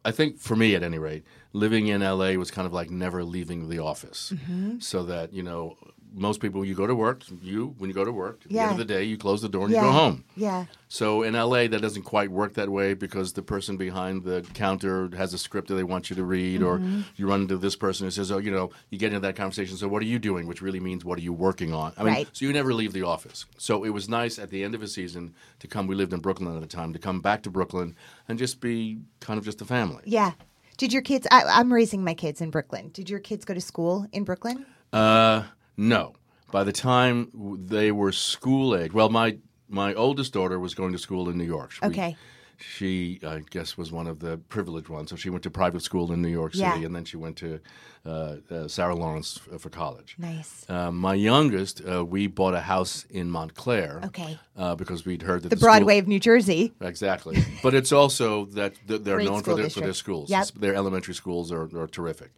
I 0.04 0.12
think 0.12 0.40
for 0.40 0.56
me, 0.58 0.76
at 0.76 0.84
any 0.84 1.00
rate, 1.00 1.24
living 1.54 1.88
in 1.88 2.02
LA 2.02 2.32
was 2.34 2.52
kind 2.52 2.66
of 2.66 2.74
like 2.74 2.90
never 2.90 3.24
leaving 3.24 3.70
the 3.70 3.80
office. 3.80 4.34
Mm-hmm. 4.36 4.80
So 4.80 5.04
that 5.04 5.32
you 5.34 5.44
know, 5.44 5.78
most 6.18 6.42
people, 6.42 6.66
you 6.66 6.74
go 6.74 6.88
to 6.88 6.96
work. 6.96 7.24
You, 7.42 7.76
when 7.78 7.90
you 7.90 7.94
go 7.94 8.04
to 8.04 8.12
work, 8.12 8.42
at 8.44 8.52
the 8.52 8.60
end 8.60 8.72
of 8.72 8.78
the 8.78 8.86
day, 8.86 9.04
you 9.04 9.18
close 9.18 9.42
the 9.42 9.50
door 9.50 9.66
and 9.66 9.74
yeah. 9.74 9.82
you 9.82 9.88
go 9.88 9.92
home. 9.92 10.24
Yeah. 10.36 10.66
So 10.90 11.22
in 11.24 11.34
LA, 11.34 11.68
that 11.68 11.80
doesn't 11.82 12.04
quite 12.04 12.32
work 12.32 12.54
that 12.56 12.70
way 12.70 12.94
because 12.94 13.34
the 13.34 13.42
person 13.42 13.78
behind 13.78 14.24
the 14.24 14.44
counter 14.54 15.10
has 15.16 15.34
a 15.34 15.38
script 15.38 15.68
that 15.68 15.76
they 15.76 15.84
want 15.84 16.10
you 16.10 16.16
to 16.16 16.24
read, 16.24 16.62
or 16.64 16.80
Mm-hmm. 16.80 17.02
you 17.16 17.28
run 17.28 17.42
into 17.42 17.58
this 17.58 17.76
person 17.76 18.08
who 18.08 18.12
says, 18.12 18.32
"Oh, 18.32 18.38
you 18.38 18.52
know," 18.52 18.72
you 18.90 18.98
get 18.98 19.08
into 19.08 19.20
that 19.22 19.36
conversation. 19.36 19.78
So 19.78 19.88
what 19.88 20.02
are 20.02 20.06
you 20.06 20.20
doing? 20.20 20.48
Which 20.48 20.62
really 20.62 20.80
means, 20.80 21.06
what 21.06 21.18
are 21.20 21.22
you 21.22 21.34
working 21.34 21.74
on? 21.74 21.94
I 21.98 22.04
mean, 22.04 22.14
Right. 22.14 22.28
so 22.34 22.46
you 22.46 22.54
never 22.54 22.74
leave 22.74 22.94
the 22.94 23.04
office. 23.04 23.46
So 23.58 23.84
it 23.84 23.90
was 23.90 24.08
nice 24.10 24.40
at 24.40 24.50
the 24.50 24.64
end 24.64 24.76
of 24.76 24.82
a 24.82 24.88
season 24.88 25.34
to 25.60 25.68
come. 25.68 25.88
We 25.88 25.96
lived 25.96 26.14
in 26.14 26.20
Brooklyn 26.20 26.56
at 26.56 26.62
the 26.62 26.68
time 26.68 26.94
to 26.94 27.00
come 27.00 27.20
back 27.22 27.44
to 27.44 27.50
Brooklyn 27.50 27.96
and 28.28 28.40
just 28.40 28.60
be 28.62 29.00
kind 29.20 29.38
of 29.38 29.46
just 29.46 29.62
a 29.62 29.66
family. 29.66 30.04
Yeah. 30.06 30.32
Did 30.78 30.94
your 30.94 31.02
kids? 31.02 31.28
I, 31.32 31.44
I'm 31.44 31.74
raising 31.74 32.04
my 32.04 32.14
kids 32.14 32.40
in 32.40 32.52
Brooklyn. 32.52 32.90
Did 32.94 33.10
your 33.10 33.20
kids 33.20 33.44
go 33.46 33.54
to 33.56 33.62
school 33.62 34.06
in 34.12 34.24
Brooklyn? 34.24 34.66
Uh, 34.94 35.44
no. 35.78 36.14
By 36.52 36.64
the 36.64 36.72
time 36.72 37.30
they 37.68 37.92
were 37.92 38.12
school 38.14 38.76
age, 38.76 38.94
well, 38.94 39.10
my 39.10 39.38
my 39.70 39.94
oldest 39.94 40.32
daughter 40.34 40.58
was 40.60 40.74
going 40.74 40.94
to 40.94 40.98
school 40.98 41.28
in 41.30 41.38
New 41.38 41.44
York. 41.44 41.74
We- 41.82 41.88
Okay. 41.90 42.16
she, 42.60 43.20
I 43.24 43.42
guess, 43.52 43.78
was 43.78 43.92
one 43.92 44.08
of 44.08 44.20
the 44.20 44.38
privileged 44.50 44.90
ones. 44.90 45.10
So 45.10 45.16
she 45.16 45.30
went 45.30 45.44
to 45.44 45.52
private 45.52 45.82
school 45.84 46.12
in 46.14 46.22
New 46.22 46.30
York 46.30 46.54
City, 46.54 46.80
Yeah. 46.80 46.86
and 46.88 46.96
then 46.96 47.06
she 47.06 47.18
went 47.18 47.36
to 47.38 47.60
uh, 48.06 48.38
uh, 48.50 48.68
Sarah 48.70 48.96
Lawrence 48.96 49.40
f- 49.52 49.60
for 49.60 49.70
college. 49.70 50.16
Nice. 50.18 50.66
Uh, 50.70 50.90
my 50.92 51.14
youngest, 51.14 51.82
uh, 51.86 52.06
we 52.06 52.28
bought 52.28 52.54
a 52.54 52.62
house 52.62 53.06
in 53.10 53.30
Montclair. 53.30 54.00
Okay. 54.06 54.40
Uh, 54.56 54.74
because 54.76 55.06
we'd 55.06 55.22
heard 55.24 55.44
that 55.44 55.50
The 55.50 55.56
the, 55.58 55.60
school- 55.60 55.68
Broadway 55.70 55.98
of 56.00 56.08
New 56.08 56.20
Jersey. 56.20 56.74
Exactly, 56.80 57.44
but 57.62 57.74
it's 57.74 57.92
also 57.92 58.46
that 58.46 58.74
th- 58.88 59.02
they're 59.04 59.18
Great 59.18 59.28
known 59.30 59.44
for 59.44 59.56
their, 59.56 59.70
for 59.70 59.82
their 59.82 59.94
schools. 59.94 60.30
Yep. 60.30 60.48
Their 60.56 60.74
elementary 60.76 61.14
schools 61.14 61.52
are, 61.52 61.64
are 61.78 61.88
terrific. 61.88 62.32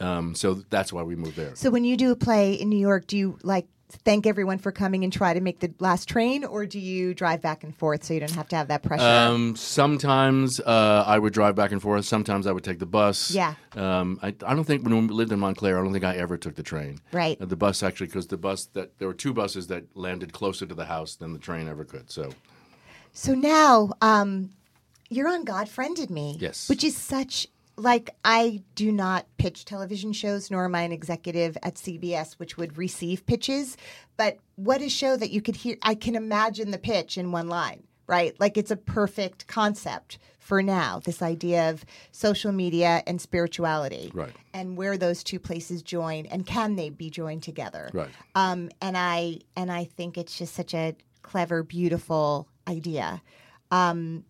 Um, 0.00 0.34
so 0.34 0.54
that's 0.70 0.92
why 0.92 1.02
we 1.02 1.16
moved 1.16 1.36
there. 1.36 1.54
So 1.54 1.70
when 1.70 1.84
you 1.84 1.96
do 1.96 2.10
a 2.10 2.16
play 2.16 2.54
in 2.54 2.68
New 2.68 2.78
York, 2.78 3.06
do 3.06 3.16
you 3.16 3.38
like 3.42 3.66
thank 4.04 4.24
everyone 4.24 4.56
for 4.58 4.70
coming 4.70 5.02
and 5.02 5.12
try 5.12 5.34
to 5.34 5.40
make 5.40 5.58
the 5.58 5.74
last 5.80 6.08
train, 6.08 6.44
or 6.44 6.64
do 6.64 6.78
you 6.78 7.12
drive 7.12 7.42
back 7.42 7.64
and 7.64 7.76
forth 7.76 8.04
so 8.04 8.14
you 8.14 8.20
don't 8.20 8.30
have 8.30 8.48
to 8.48 8.56
have 8.56 8.68
that 8.68 8.82
pressure? 8.84 9.02
Um, 9.04 9.56
sometimes 9.56 10.60
uh, 10.60 11.04
I 11.06 11.18
would 11.18 11.32
drive 11.32 11.56
back 11.56 11.72
and 11.72 11.82
forth. 11.82 12.04
Sometimes 12.04 12.46
I 12.46 12.52
would 12.52 12.62
take 12.62 12.78
the 12.78 12.86
bus. 12.86 13.32
Yeah. 13.32 13.54
Um, 13.74 14.18
I, 14.22 14.28
I 14.28 14.54
don't 14.54 14.64
think 14.64 14.84
when 14.84 15.08
we 15.08 15.12
lived 15.12 15.32
in 15.32 15.40
Montclair, 15.40 15.76
I 15.78 15.82
don't 15.82 15.92
think 15.92 16.04
I 16.04 16.16
ever 16.16 16.36
took 16.38 16.54
the 16.54 16.62
train. 16.62 17.00
Right. 17.12 17.36
Uh, 17.40 17.46
the 17.46 17.56
bus 17.56 17.82
actually, 17.82 18.06
because 18.06 18.28
the 18.28 18.36
bus 18.36 18.66
that 18.74 18.96
there 18.98 19.08
were 19.08 19.14
two 19.14 19.32
buses 19.32 19.66
that 19.66 19.84
landed 19.96 20.32
closer 20.32 20.66
to 20.66 20.74
the 20.74 20.84
house 20.86 21.16
than 21.16 21.32
the 21.32 21.40
train 21.40 21.66
ever 21.68 21.84
could. 21.84 22.10
So 22.12 22.30
So 23.12 23.34
now 23.34 23.90
um, 24.00 24.50
you're 25.08 25.28
on 25.28 25.42
God 25.44 25.68
Friended 25.68 26.10
Me. 26.10 26.36
Yes. 26.38 26.68
Which 26.68 26.84
is 26.84 26.96
such 26.96 27.48
like 27.80 28.10
I 28.24 28.62
do 28.74 28.92
not 28.92 29.26
pitch 29.38 29.64
television 29.64 30.12
shows, 30.12 30.50
nor 30.50 30.64
am 30.64 30.74
I 30.74 30.82
an 30.82 30.92
executive 30.92 31.56
at 31.62 31.74
CBS, 31.76 32.34
which 32.34 32.56
would 32.56 32.76
receive 32.78 33.26
pitches. 33.26 33.76
But 34.16 34.38
what 34.56 34.82
a 34.82 34.88
show 34.88 35.16
that 35.16 35.30
you 35.30 35.40
could 35.42 35.56
hear! 35.56 35.76
I 35.82 35.94
can 35.94 36.14
imagine 36.14 36.70
the 36.70 36.78
pitch 36.78 37.16
in 37.18 37.32
one 37.32 37.48
line, 37.48 37.84
right? 38.06 38.38
Like 38.38 38.56
it's 38.56 38.70
a 38.70 38.76
perfect 38.76 39.46
concept 39.46 40.18
for 40.38 40.62
now. 40.62 41.00
This 41.04 41.22
idea 41.22 41.70
of 41.70 41.84
social 42.12 42.50
media 42.52 43.02
and 43.06 43.20
spirituality, 43.20 44.10
Right. 44.14 44.32
And 44.52 44.76
where 44.76 44.98
those 44.98 45.22
two 45.22 45.38
places 45.38 45.82
join, 45.82 46.26
and 46.26 46.44
can 46.46 46.76
they 46.76 46.90
be 46.90 47.08
joined 47.10 47.42
together, 47.42 47.90
Right. 47.92 48.10
um, 48.34 48.68
and 48.80 48.96
I 48.96 49.38
and 49.56 49.70
I 49.70 49.84
think 49.84 50.18
it's 50.18 50.36
just 50.36 50.54
such 50.54 50.74
a 50.74 50.94
clever, 51.22 51.62
beautiful 51.62 52.48
idea. 52.68 53.22
Um, 53.70 54.24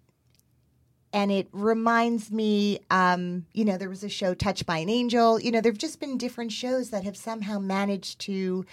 and 1.13 1.33
it 1.33 1.49
reminds 1.53 2.31
me, 2.31 2.81
um, 2.91 3.47
you 3.53 3.65
know, 3.65 3.77
there 3.77 3.89
was 3.89 4.05
a 4.05 4.09
show 4.09 4.35
Touched 4.35 4.67
by 4.67 4.79
an 4.79 4.89
Angel. 4.89 5.41
You 5.41 5.51
know, 5.51 5.61
there've 5.61 5.77
just 5.77 6.01
been 6.01 6.19
different 6.19 6.53
shows 6.53 6.91
that 6.91 7.05
have 7.05 7.17
somehow 7.17 7.59
managed 7.59 8.21
to 8.21 8.65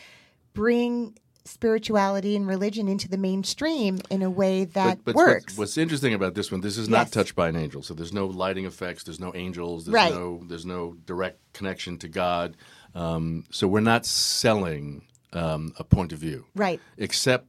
bring 0.53 1.17
spirituality 1.45 2.35
and 2.35 2.45
religion 2.47 2.87
into 2.87 3.07
the 3.07 3.17
mainstream 3.17 3.99
in 4.09 4.21
a 4.21 4.29
way 4.29 4.65
that 4.65 4.97
but, 4.97 5.13
but 5.13 5.15
works. 5.15 5.43
What's, 5.45 5.57
what's 5.57 5.77
interesting 5.77 6.13
about 6.13 6.35
this 6.35 6.51
one, 6.51 6.61
this 6.61 6.77
is 6.77 6.89
not 6.89 7.07
Yes. 7.07 7.11
touched 7.11 7.35
by 7.35 7.47
an 7.47 7.55
angel. 7.55 7.81
So 7.81 7.93
there's 7.93 8.13
no 8.13 8.27
lighting 8.27 8.65
effects, 8.65 9.03
there's 9.03 9.19
no 9.19 9.33
angels, 9.33 9.85
there's 9.85 9.93
Right. 9.93 10.13
no 10.13 10.43
there's 10.45 10.65
no 10.65 10.95
direct 11.05 11.39
connection 11.53 11.97
to 11.99 12.07
God. 12.07 12.57
Um, 12.93 13.45
so 13.49 13.67
we're 13.67 13.79
not 13.79 14.05
selling 14.05 15.03
um, 15.33 15.73
a 15.77 15.83
point 15.83 16.11
of 16.11 16.19
view, 16.19 16.45
right. 16.55 16.79
except 16.97 17.47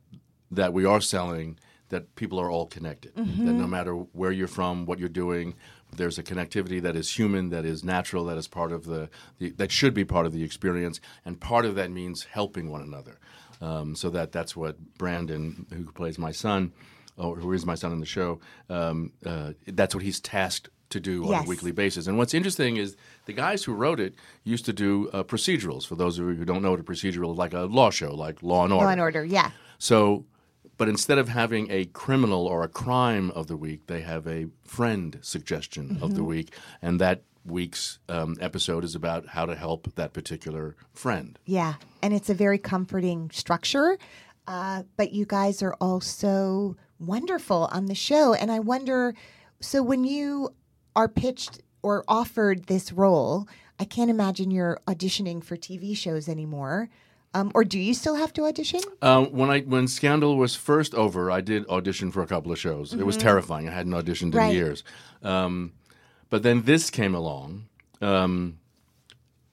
that 0.51 0.73
we 0.73 0.85
are 0.85 1.01
selling 1.01 1.59
that 1.91 2.15
people 2.17 2.39
are 2.41 2.51
all 2.51 2.67
connected. 2.67 3.15
That 3.17 3.27
Mm-hmm. 3.27 3.59
no 3.59 3.67
matter 3.67 3.93
where 3.93 4.33
you're 4.33 4.49
from, 4.49 4.85
what 4.87 4.99
you're 4.99 5.09
doing, 5.09 5.55
there's 5.97 6.19
a 6.19 6.23
connectivity 6.23 6.83
that 6.83 6.97
is 6.97 7.11
human, 7.19 7.49
that 7.51 7.65
is 7.65 7.83
natural, 7.83 8.25
that 8.27 8.37
is 8.37 8.47
part 8.47 8.73
of 8.73 8.85
the, 8.85 9.09
the 9.39 9.51
that 9.53 9.71
should 9.73 9.95
be 9.95 10.05
part 10.05 10.27
of 10.27 10.33
the 10.33 10.43
experience, 10.45 11.01
and 11.25 11.41
part 11.41 11.65
of 11.65 11.75
that 11.77 11.91
means 11.91 12.25
helping 12.25 12.71
one 12.71 12.83
another. 12.83 13.19
Um, 13.61 13.95
so 13.97 14.11
that 14.11 14.31
that's 14.33 14.55
what 14.55 14.77
Brandon, 14.99 15.67
who 15.73 15.91
plays 15.93 16.19
my 16.19 16.31
son, 16.33 16.73
or 17.17 17.37
who 17.37 17.53
is 17.53 17.65
my 17.67 17.75
son 17.75 17.91
in 17.93 18.01
the 18.01 18.07
show, 18.07 18.39
um, 18.69 19.13
uh, 19.27 19.53
that's 19.67 19.95
what 19.95 20.05
he's 20.05 20.21
tasked 20.21 20.69
to 20.91 21.01
do 21.01 21.25
on 21.25 21.31
Yes. 21.31 21.47
a 21.47 21.49
weekly 21.49 21.73
basis. 21.73 22.07
And 22.07 22.17
what's 22.17 22.33
interesting 22.35 22.77
is 22.77 22.97
the 23.27 23.33
guys 23.33 23.65
who 23.65 23.73
wrote 23.75 23.99
it 24.01 24.15
used 24.45 24.65
to 24.67 24.73
do 24.73 25.11
uh, 25.13 25.23
procedurals. 25.25 25.87
For 25.87 25.97
those 25.97 26.19
of 26.19 26.27
you 26.27 26.35
who 26.35 26.45
don't 26.45 26.63
know 26.63 26.71
what 26.71 26.81
a 26.81 26.85
procedural 26.85 27.33
is, 27.33 27.39
like 27.39 27.53
a 27.53 27.63
law 27.63 27.91
show, 27.91 28.15
like 28.15 28.43
Law 28.43 28.65
and 28.65 28.73
Order. 28.73 28.87
Law 28.87 28.93
and 28.93 29.01
Order. 29.01 29.25
Yeah. 29.25 29.51
So, 29.79 30.25
but 30.79 30.89
instead 30.89 31.19
of 31.19 31.29
having 31.29 31.71
a 31.71 31.85
criminal 31.87 32.47
or 32.47 32.63
a 32.63 32.69
crime 32.69 33.31
of 33.33 33.49
the 33.49 33.57
week, 33.57 33.87
they 33.87 34.01
have 34.01 34.27
a 34.27 34.47
friend 34.65 35.19
suggestion 35.21 35.99
of 36.01 36.15
the 36.15 36.25
week, 36.25 36.55
and 36.81 37.01
that 37.01 37.23
week's 37.45 37.99
um, 38.09 38.37
episode 38.41 38.85
is 38.85 38.95
about 38.95 39.27
how 39.27 39.45
to 39.45 39.55
help 39.55 39.95
that 39.97 40.13
particular 40.13 40.77
friend. 40.93 41.39
Yeah, 41.45 41.75
and 42.03 42.15
it's 42.15 42.31
a 42.31 42.35
very 42.35 42.59
comforting 42.59 43.31
structure. 43.33 43.99
Uh, 44.47 44.85
but 44.97 45.13
you 45.13 45.27
guys 45.27 45.63
are 45.63 45.75
also 45.75 46.77
wonderful 46.99 47.69
on 47.71 47.87
the 47.87 47.95
show, 47.95 48.33
and 48.33 48.51
I 48.51 48.61
wonder. 48.61 49.15
So 49.61 49.83
when 49.83 50.05
you 50.05 50.55
are 50.97 51.09
pitched 51.09 51.61
or 51.83 52.05
offered 52.09 52.67
this 52.67 52.93
role, 52.93 53.49
I 53.79 53.85
can't 53.85 54.11
imagine 54.11 54.51
you're 54.51 54.81
auditioning 54.87 55.43
for 55.45 55.57
TV 55.57 55.97
shows 55.97 56.29
anymore. 56.29 56.89
Um, 57.35 57.53
or 57.55 57.63
do 57.65 57.79
you 57.79 57.93
still 57.95 58.15
have 58.17 58.33
to 58.35 58.45
audition? 58.47 58.81
Um, 59.03 59.27
when 59.27 59.51
I 59.51 59.61
when 59.61 59.87
Scandal 59.87 60.37
was 60.37 60.55
first 60.57 60.95
over, 60.95 61.31
I 61.31 61.41
did 61.41 61.67
audition 61.69 62.11
for 62.11 62.23
a 62.23 62.27
couple 62.27 62.51
of 62.53 62.59
shows. 62.59 62.95
It 62.95 63.05
was 63.05 63.17
terrifying. 63.17 63.69
I 63.69 63.73
hadn't 63.73 63.93
auditioned 63.93 64.35
Right. 64.35 64.47
in 64.49 64.53
years. 64.55 64.83
Um, 65.23 65.73
but 66.31 66.43
then 66.43 66.63
this 66.63 66.91
came 66.91 67.15
along, 67.15 67.67
um, 68.01 68.59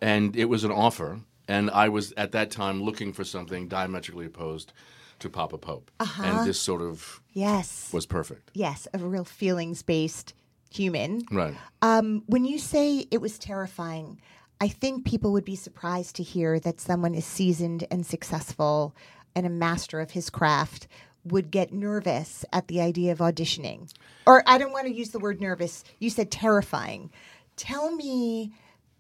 and 0.02 0.36
it 0.36 0.46
was 0.46 0.64
an 0.64 0.72
offer. 0.72 1.20
And 1.48 1.70
I 1.70 1.90
was 1.90 2.12
at 2.18 2.32
that 2.32 2.50
time 2.50 2.82
looking 2.82 3.14
for 3.14 3.24
something 3.24 3.68
diametrically 3.68 4.26
opposed 4.26 4.74
to 5.20 5.30
Papa 5.30 5.58
Pope, 5.60 5.92
and 6.20 6.46
this 6.48 6.60
sort 6.60 6.82
of 6.82 7.22
Yes. 7.34 7.92
was 7.94 8.06
perfect. 8.06 8.50
Yes, 8.54 8.88
a 8.94 8.98
real 8.98 9.24
feelings 9.26 9.84
based 9.84 10.34
human. 10.72 11.24
Right. 11.32 11.54
Um, 11.82 12.24
when 12.26 12.46
you 12.46 12.58
say 12.58 13.06
it 13.12 13.22
was 13.22 13.38
terrifying, 13.38 14.20
I 14.62 14.68
think 14.68 15.06
people 15.06 15.32
would 15.34 15.46
be 15.46 15.56
surprised 15.56 16.16
to 16.16 16.24
hear 16.24 16.60
that 16.60 16.80
someone 16.80 17.14
as 17.16 17.26
seasoned 17.26 17.86
and 17.92 18.06
successful 18.06 18.96
and 19.36 19.46
a 19.46 19.50
master 19.50 20.00
of 20.00 20.12
his 20.12 20.30
craft 20.30 20.88
would 21.26 21.52
get 21.52 21.74
nervous 21.74 22.46
at 22.54 22.68
the 22.68 22.80
idea 22.80 23.12
of 23.12 23.18
auditioning. 23.18 23.92
Or 24.26 24.44
I 24.48 24.58
don't 24.58 24.72
want 24.72 24.88
to 24.88 24.94
use 24.94 25.10
the 25.10 25.20
word 25.20 25.42
nervous. 25.42 25.84
You 26.00 26.10
said 26.10 26.32
terrifying. 26.32 27.12
Tell 27.56 27.94
me 27.96 28.54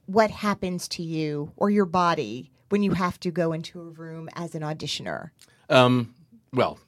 what 0.08 0.32
happens 0.32 0.88
to 0.90 1.04
you 1.04 1.52
or 1.56 1.70
your 1.70 1.86
body 1.86 2.52
when 2.70 2.84
you 2.84 2.92
have 2.92 3.20
to 3.22 3.32
go 3.32 3.54
into 3.54 3.80
a 3.80 3.86
room 3.86 4.30
as 4.36 4.56
an 4.56 4.62
auditioner. 4.62 5.30
Um, 5.70 6.16
well, 6.52 6.80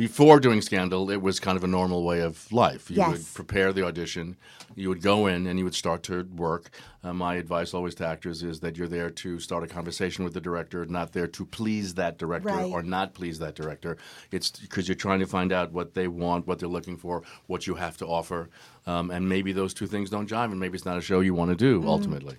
before 0.00 0.40
doing 0.40 0.62
Scandal, 0.62 1.10
it 1.10 1.20
was 1.20 1.38
kind 1.38 1.58
of 1.58 1.64
a 1.64 1.66
normal 1.66 2.04
way 2.04 2.20
of 2.20 2.50
life. 2.50 2.90
You 2.90 3.06
would 3.06 3.26
prepare 3.34 3.70
the 3.70 3.84
audition, 3.84 4.34
you 4.74 4.88
would 4.88 5.02
go 5.02 5.26
in, 5.26 5.46
and 5.46 5.58
you 5.58 5.64
would 5.66 5.74
start 5.74 6.02
to 6.04 6.22
work. 6.36 6.70
Uh, 7.04 7.12
my 7.12 7.34
advice 7.34 7.74
always 7.74 7.94
to 7.96 8.06
actors 8.06 8.42
is 8.42 8.60
that 8.60 8.78
you're 8.78 8.88
there 8.88 9.10
to 9.10 9.38
start 9.38 9.62
a 9.62 9.66
conversation 9.66 10.24
with 10.24 10.32
the 10.32 10.40
director, 10.40 10.86
not 10.86 11.12
there 11.12 11.26
to 11.26 11.44
please 11.44 11.92
that 11.96 12.16
director 12.16 12.48
Right. 12.48 12.72
or 12.72 12.82
not 12.82 13.12
please 13.12 13.38
that 13.40 13.54
director. 13.54 13.98
It's 14.32 14.48
because 14.50 14.88
you're 14.88 14.94
trying 14.94 15.20
to 15.20 15.26
find 15.26 15.52
out 15.52 15.70
what 15.70 15.92
they 15.92 16.08
want, 16.08 16.46
what 16.46 16.60
they're 16.60 16.68
looking 16.78 16.96
for, 16.96 17.22
what 17.46 17.66
you 17.66 17.74
have 17.74 17.98
to 17.98 18.06
offer, 18.06 18.48
um, 18.86 19.10
and 19.10 19.28
maybe 19.28 19.52
those 19.52 19.74
two 19.74 19.86
things 19.86 20.08
don't 20.08 20.30
jive, 20.30 20.50
and 20.50 20.58
maybe 20.58 20.76
it's 20.76 20.86
not 20.86 20.96
a 20.96 21.02
show 21.02 21.20
you 21.20 21.34
want 21.34 21.50
to 21.50 21.56
do 21.56 21.86
ultimately. 21.86 22.36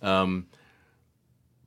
Um, 0.00 0.46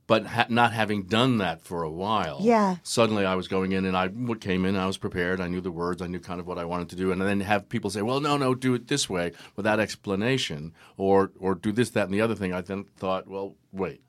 but 0.08 0.26
ha- 0.26 0.46
not 0.48 0.72
having 0.72 1.02
done 1.04 1.38
that 1.38 1.62
for 1.62 1.82
a 1.84 1.90
while, 1.90 2.38
Yeah. 2.40 2.76
suddenly 2.82 3.24
I 3.24 3.36
was 3.36 3.46
going 3.46 3.70
in 3.72 3.84
and 3.84 3.96
I 3.96 4.08
came 4.40 4.64
in, 4.64 4.74
I 4.74 4.86
was 4.86 4.96
prepared, 4.98 5.40
I 5.40 5.46
knew 5.48 5.60
the 5.60 5.70
words, 5.70 6.02
I 6.02 6.06
knew 6.08 6.18
kind 6.18 6.40
of 6.40 6.46
what 6.48 6.58
I 6.58 6.64
wanted 6.64 6.88
to 6.88 6.96
do, 6.96 7.12
and 7.12 7.20
then 7.20 7.38
have 7.40 7.68
people 7.68 7.90
say, 7.90 8.02
"Well, 8.02 8.18
no, 8.18 8.36
no, 8.36 8.54
do 8.56 8.74
it 8.74 8.88
this 8.88 9.08
way," 9.08 9.32
without 9.54 9.78
explanation, 9.78 10.72
or 10.96 11.30
or 11.38 11.54
do 11.54 11.70
this, 11.70 11.90
that, 11.90 12.06
and 12.06 12.14
the 12.14 12.20
other 12.22 12.34
thing. 12.34 12.52
I 12.52 12.62
then 12.62 12.84
thought, 12.96 13.28
well, 13.28 13.54
wait, 13.70 14.00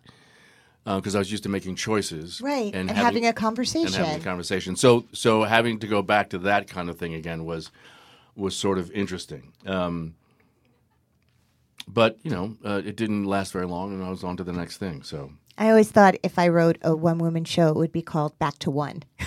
because 0.86 1.16
I 1.16 1.20
was 1.20 1.32
used 1.32 1.44
to 1.44 1.50
making 1.50 1.76
choices, 1.76 2.40
Right, 2.42 2.74
and 2.74 2.90
having 2.90 3.26
a 3.28 3.34
conversation. 3.34 3.88
and 3.94 3.96
having 3.96 4.22
a 4.22 4.24
conversation. 4.24 4.76
So 4.78 5.06
so 5.12 5.44
having 5.44 5.80
to 5.80 5.88
go 5.88 6.02
back 6.02 6.30
to 6.32 6.40
that 6.40 6.68
kind 6.68 6.90
of 6.90 6.98
thing 6.98 7.14
again 7.14 7.44
was 7.46 7.72
was 8.38 8.56
sort 8.56 8.78
of 8.80 8.90
interesting. 8.92 9.52
Um, 9.66 10.16
but 11.88 12.18
you 12.24 12.32
know, 12.32 12.56
uh, 12.64 12.82
it 12.86 12.96
didn't 12.96 13.26
last 13.26 13.52
very 13.52 13.66
long, 13.66 13.94
and 13.94 14.04
I 14.04 14.10
was 14.10 14.24
on 14.24 14.38
to 14.38 14.44
the 14.46 14.54
next 14.54 14.78
thing. 14.78 15.04
So 15.04 15.34
I 15.60 15.70
always 15.70 15.92
thought 15.92 16.16
if 16.24 16.40
I 16.40 16.48
wrote 16.48 16.78
a 16.82 16.96
one 16.96 17.18
woman 17.18 17.44
show, 17.44 17.68
it 17.68 17.76
would 17.76 17.92
be 17.92 18.02
called 18.02 18.40
Back 18.40 18.58
to 18.60 18.72
One. 18.72 19.04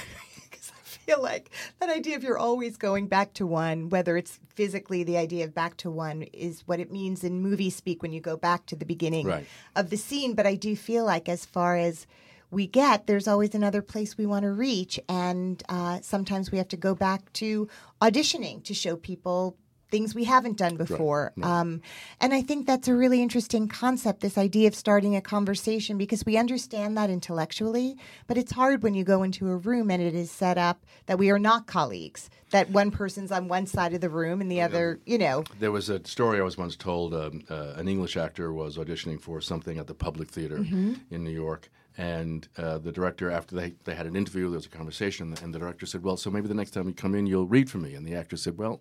Because 0.50 0.70
I 0.70 0.82
feel 0.82 1.22
like 1.22 1.50
that 1.80 1.90
idea 1.90 2.16
of 2.16 2.22
you're 2.22 2.38
always 2.38 2.76
going 2.76 3.06
back 3.06 3.32
to 3.34 3.46
one, 3.46 3.88
whether 3.90 4.16
it's 4.16 4.38
physically 4.54 5.02
the 5.04 5.16
idea 5.18 5.44
of 5.44 5.54
back 5.54 5.76
to 5.78 5.90
one 5.90 6.22
is 6.22 6.62
what 6.66 6.78
it 6.80 6.90
means 6.92 7.22
in 7.24 7.40
movie 7.42 7.70
speak 7.70 8.02
when 8.02 8.12
you 8.12 8.20
go 8.20 8.36
back 8.36 8.66
to 8.66 8.76
the 8.76 8.84
beginning 8.84 9.26
Right. 9.26 9.46
of 9.76 9.90
the 9.90 9.96
scene. 9.96 10.34
But 10.34 10.46
I 10.46 10.54
do 10.54 10.74
feel 10.76 11.04
like 11.04 11.28
as 11.28 11.44
far 11.44 11.76
as 11.76 12.06
we 12.50 12.66
get, 12.66 13.06
there's 13.06 13.26
always 13.28 13.54
another 13.54 13.82
place 13.82 14.16
we 14.16 14.26
want 14.26 14.44
to 14.44 14.52
reach. 14.52 15.00
And 15.08 15.62
uh, 15.68 16.00
sometimes 16.02 16.50
we 16.52 16.58
have 16.58 16.68
to 16.68 16.76
go 16.76 16.94
back 16.94 17.32
to 17.34 17.68
auditioning 18.00 18.62
to 18.64 18.74
show 18.74 18.96
people 18.96 19.56
things 19.93 20.14
we 20.14 20.24
haven't 20.24 20.57
done 20.57 20.76
before. 20.76 21.32
Um, 21.43 21.82
and 22.18 22.32
I 22.32 22.40
think 22.40 22.66
that's 22.66 22.88
a 22.88 22.95
really 22.95 23.20
interesting 23.22 23.68
concept, 23.68 24.20
this 24.22 24.38
idea 24.38 24.66
of 24.66 24.74
starting 24.74 25.14
a 25.14 25.20
conversation, 25.20 25.99
because 25.99 26.24
we 26.26 26.36
understand 26.38 26.97
that 26.97 27.11
intellectually, 27.11 27.97
but 28.26 28.38
it's 28.38 28.53
hard 28.53 28.82
when 28.82 28.95
you 28.95 29.05
go 29.05 29.22
into 29.22 29.49
a 29.49 29.57
room 29.57 29.90
and 29.90 30.03
it 30.03 30.14
is 30.14 30.30
set 30.30 30.57
up 30.57 30.84
that 31.07 31.18
we 31.18 31.30
are 31.30 31.38
not 31.38 31.66
colleagues, 31.66 32.30
that 32.51 32.70
one 32.70 32.90
person's 32.90 33.30
on 33.30 33.49
one 33.49 33.66
side 33.66 33.93
of 33.93 34.01
the 34.01 34.09
room 34.09 34.40
and 34.40 34.51
the 34.51 34.62
other, 34.62 34.99
you 35.05 35.18
know. 35.18 35.45
There 35.61 35.70
was 35.70 35.90
a 35.90 36.05
story 36.07 36.40
I 36.40 36.43
was 36.43 36.57
once 36.57 36.74
told. 36.74 37.12
Um, 37.14 37.43
uh, 37.51 37.74
an 37.76 37.86
English 37.86 38.16
actor 38.16 38.53
was 38.53 38.78
auditioning 38.78 39.20
for 39.20 39.40
something 39.43 39.78
at 39.78 39.86
the 39.86 39.95
Public 39.95 40.28
Theater 40.30 40.59
Mm-hmm. 40.59 40.95
in 41.11 41.24
New 41.24 41.30
York, 41.30 41.68
and 41.99 42.49
uh, 42.57 42.78
the 42.78 42.93
director, 42.93 43.30
after 43.30 43.55
they, 43.55 43.74
they 43.84 43.95
had 43.95 44.07
an 44.07 44.16
interview, 44.16 44.45
there 44.49 44.57
was 44.57 44.66
a 44.66 44.70
conversation, 44.70 45.34
and 45.43 45.53
the 45.53 45.59
director 45.59 45.86
said, 45.86 46.03
"Well, 46.03 46.16
so 46.16 46.30
maybe 46.30 46.49
the 46.49 46.55
next 46.55 46.70
time 46.70 46.86
you 46.88 46.95
come 46.95 47.14
in, 47.14 47.26
you'll 47.26 47.47
read 47.57 47.68
for 47.68 47.78
me." 47.78 47.95
And 47.95 48.07
the 48.07 48.14
actor 48.14 48.36
said, 48.36 48.57
"Well, 48.57 48.80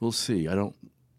we'll 0.00 0.12
see. 0.12 0.48
I 0.48 0.54
don't 0.54 0.74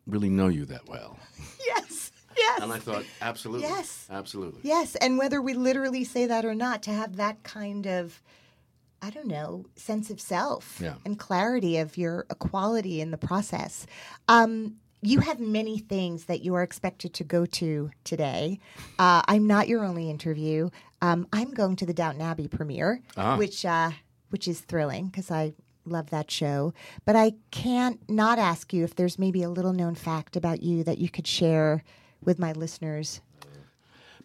really 0.08 0.30
know 0.30 0.48
you 0.48 0.66
that 0.66 0.88
well." 0.88 1.18
Yes, 1.66 2.12
yes. 2.38 2.62
And 2.62 2.72
I 2.72 2.78
thought, 2.80 3.04
absolutely, 3.22 3.68
Yes. 3.68 4.08
absolutely, 4.10 4.62
Yes, 4.64 4.96
and 4.96 5.18
whether 5.18 5.42
we 5.42 5.54
literally 5.54 6.04
say 6.04 6.26
that 6.28 6.46
or 6.46 6.54
not, 6.56 6.84
to 6.84 6.92
have 6.92 7.16
that 7.18 7.44
kind 7.44 7.86
of, 7.88 8.22
I 9.02 9.10
don't 9.10 9.28
know, 9.28 9.66
sense 9.76 10.10
of 10.10 10.20
self 10.22 10.80
Yeah. 10.82 10.96
and 11.06 11.18
clarity 11.20 11.78
of 11.78 11.98
your 11.98 12.26
equality 12.30 13.02
in 13.02 13.12
the 13.12 13.18
process. 13.18 13.86
Um, 14.28 14.76
you 15.02 15.20
have 15.20 15.40
many 15.40 15.78
things 15.80 16.26
that 16.26 16.42
you 16.42 16.56
are 16.56 16.64
expected 16.64 17.14
to 17.16 17.24
go 17.24 17.46
to 17.46 17.92
today. 18.04 18.60
Uh, 18.98 19.22
I'm 19.28 19.46
not 19.48 19.68
your 19.68 19.84
only 19.84 20.10
interview. 20.10 20.70
Um, 21.02 21.28
I'm 21.34 21.52
going 21.52 21.76
to 21.78 21.86
the 21.86 21.94
Downton 21.94 22.22
Abbey 22.22 22.48
premiere, 22.48 23.02
Ah. 23.18 23.38
which 23.38 23.66
uh, 23.66 23.92
which 24.30 24.48
is 24.48 24.62
thrilling 24.62 25.08
because 25.08 25.30
I 25.32 25.54
love 25.86 26.10
that 26.10 26.30
show. 26.32 26.74
But 27.06 27.16
I 27.16 27.34
can't 27.52 28.00
not 28.10 28.40
ask 28.40 28.74
you 28.74 28.84
if 28.84 28.96
there's 28.96 29.20
maybe 29.20 29.44
a 29.44 29.50
little 29.50 29.74
known 29.74 29.96
fact 29.96 30.36
about 30.36 30.62
you 30.62 30.84
that 30.84 30.98
you 30.98 31.10
could 31.10 31.28
share 31.28 31.84
with 32.24 32.40
my 32.40 32.52
listeners. 32.54 33.22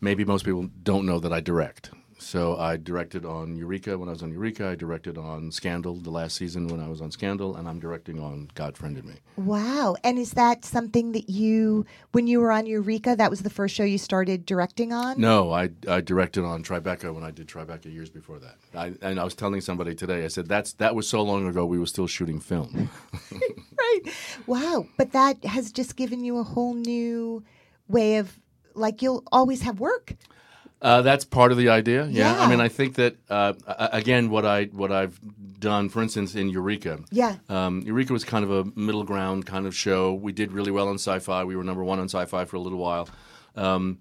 Maybe 0.00 0.24
most 0.24 0.44
people 0.44 0.70
don't 0.82 1.04
know 1.04 1.20
that 1.20 1.32
I 1.32 1.40
direct. 1.40 1.90
So 2.20 2.58
I 2.58 2.76
directed 2.76 3.24
on 3.24 3.56
Eureka 3.56 3.96
when 3.96 4.08
I 4.08 4.12
was 4.12 4.22
on 4.22 4.30
Eureka. 4.30 4.68
I 4.68 4.74
directed 4.74 5.16
on 5.16 5.50
Scandal 5.50 5.96
the 5.96 6.10
last 6.10 6.36
season 6.36 6.68
when 6.68 6.78
I 6.78 6.86
was 6.86 7.00
on 7.00 7.10
Scandal, 7.10 7.56
and 7.56 7.66
I'm 7.66 7.80
directing 7.80 8.20
on 8.20 8.50
God 8.54 8.76
Friended 8.76 9.06
Me. 9.06 9.14
Wow. 9.36 9.96
And 10.04 10.18
is 10.18 10.32
that 10.32 10.64
something 10.64 11.12
that 11.12 11.30
you, 11.30 11.86
when 12.12 12.26
you 12.26 12.40
were 12.40 12.52
on 12.52 12.66
Eureka, 12.66 13.16
that 13.16 13.30
was 13.30 13.40
the 13.40 13.48
first 13.48 13.74
show 13.74 13.84
you 13.84 13.96
started 13.96 14.44
directing 14.44 14.92
on? 14.92 15.18
No, 15.18 15.50
I, 15.50 15.70
I 15.88 16.02
directed 16.02 16.44
on 16.44 16.62
Tribeca 16.62 17.12
when 17.14 17.24
I 17.24 17.30
did 17.30 17.48
Tribeca 17.48 17.90
years 17.92 18.10
before 18.10 18.38
that. 18.38 18.56
I, 18.74 18.92
and 19.00 19.18
I 19.18 19.24
was 19.24 19.34
telling 19.34 19.62
somebody 19.62 19.94
today, 19.94 20.24
I 20.24 20.28
said, 20.28 20.46
that's 20.46 20.74
that 20.74 20.94
was 20.94 21.08
so 21.08 21.22
long 21.22 21.48
ago 21.48 21.64
we 21.64 21.78
were 21.78 21.86
still 21.86 22.06
shooting 22.06 22.38
film. 22.38 22.90
right. 23.32 24.00
Wow. 24.46 24.86
But 24.98 25.12
that 25.12 25.42
has 25.46 25.72
just 25.72 25.96
given 25.96 26.22
you 26.22 26.36
a 26.36 26.42
whole 26.42 26.74
new 26.74 27.42
way 27.88 28.18
of, 28.18 28.38
like, 28.74 29.00
you'll 29.00 29.24
always 29.32 29.62
have 29.62 29.80
work. 29.80 30.16
Uh, 30.82 31.02
that's 31.02 31.24
part 31.24 31.52
of 31.52 31.58
the 31.58 31.68
idea. 31.68 32.06
Yeah. 32.06 32.34
Yeah. 32.34 32.42
I 32.42 32.48
mean, 32.48 32.60
I 32.60 32.68
think 32.68 32.94
that 32.94 33.16
uh, 33.28 33.52
again, 33.92 34.30
what 34.30 34.46
I 34.46 34.64
what 34.66 34.90
I've 34.90 35.20
done, 35.58 35.88
for 35.90 36.02
instance, 36.02 36.34
in 36.34 36.48
Eureka. 36.48 37.00
Yeah. 37.10 37.36
Um, 37.50 37.82
Eureka 37.82 38.12
was 38.14 38.24
kind 38.24 38.44
of 38.44 38.50
a 38.50 38.64
middle 38.78 39.04
ground 39.04 39.44
kind 39.46 39.66
of 39.66 39.74
show. 39.76 40.14
We 40.14 40.32
did 40.32 40.52
really 40.52 40.70
well 40.70 40.88
on 40.88 40.94
Sci-Fi. 40.94 41.44
We 41.44 41.54
were 41.54 41.64
number 41.64 41.84
one 41.84 41.98
on 41.98 42.06
Sci-Fi 42.06 42.46
for 42.46 42.56
a 42.56 42.60
little 42.60 42.78
while. 42.78 43.08
Um, 43.56 43.98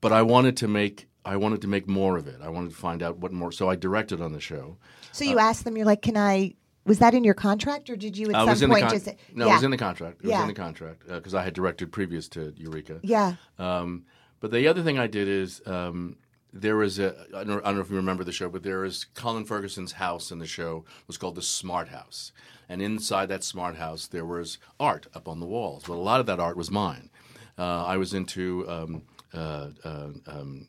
but 0.00 0.12
I 0.12 0.22
wanted 0.22 0.56
to 0.58 0.68
make 0.68 1.08
I 1.24 1.36
wanted 1.36 1.62
to 1.62 1.68
make 1.68 1.88
more 1.88 2.16
of 2.16 2.26
it. 2.26 2.36
I 2.42 2.48
wanted 2.48 2.70
to 2.70 2.76
find 2.76 3.02
out 3.02 3.18
what 3.18 3.32
more. 3.32 3.52
So 3.52 3.68
I 3.70 3.76
directed 3.76 4.20
on 4.20 4.32
the 4.32 4.40
show. 4.40 4.76
So 5.12 5.24
you 5.24 5.38
asked 5.38 5.64
them, 5.64 5.76
you're 5.76 5.84
like, 5.86 6.00
can 6.02 6.16
I, 6.16 6.54
was 6.84 7.00
that 7.00 7.12
in 7.12 7.22
your 7.24 7.34
contract 7.34 7.90
or 7.90 7.96
did 7.96 8.16
you 8.16 8.28
at 8.30 8.34
I 8.36 8.38
some 8.40 8.48
was 8.48 8.62
in 8.62 8.70
point 8.70 8.82
the 8.84 8.88
con- 8.88 8.98
just, 8.98 9.06
no, 9.34 9.46
yeah. 9.46 9.52
it 9.52 9.54
was 9.56 9.62
in 9.64 9.70
the 9.70 9.76
contract. 9.76 10.20
It 10.22 10.28
Yeah. 10.28 10.36
was 10.36 10.42
in 10.42 10.48
the 10.48 10.54
contract 10.54 11.02
because 11.06 11.34
I 11.34 11.42
had 11.42 11.52
directed 11.54 11.92
previous 11.92 12.28
to 12.30 12.52
Eureka. 12.56 13.00
yeah. 13.02 13.34
Um, 13.58 14.04
but 14.40 14.50
the 14.50 14.68
other 14.68 14.82
thing 14.82 14.98
I 14.98 15.06
did 15.06 15.28
is 15.28 15.60
um, 15.66 16.16
there 16.52 16.76
was 16.76 16.98
a 16.98 17.14
I 17.34 17.44
don't, 17.44 17.60
I 17.60 17.66
don't 17.66 17.76
know 17.76 17.80
if 17.80 17.90
you 17.90 17.96
remember 17.96 18.24
the 18.24 18.32
show, 18.32 18.48
but 18.48 18.62
there 18.62 18.80
was 18.80 19.04
Colin 19.14 19.44
Ferguson's 19.44 19.92
house 19.92 20.30
in 20.30 20.38
the 20.38 20.46
show 20.46 20.84
was 21.06 21.18
called 21.18 21.34
the 21.34 21.42
Smart 21.42 21.88
House, 21.88 22.32
and 22.68 22.80
inside 22.80 23.26
that 23.26 23.44
Smart 23.44 23.76
House 23.76 24.06
there 24.06 24.24
was 24.24 24.58
art 24.78 25.06
up 25.14 25.28
on 25.28 25.40
the 25.40 25.46
walls. 25.46 25.84
But 25.86 25.94
a 25.94 26.00
lot 26.00 26.20
of 26.20 26.26
that 26.26 26.40
art 26.40 26.56
was 26.56 26.70
mine. 26.70 27.10
Uh, 27.58 27.84
I 27.84 27.96
was 27.96 28.14
into 28.14 28.68
um, 28.68 29.02
uh, 29.34 29.68
uh, 29.84 30.08
um, 30.26 30.68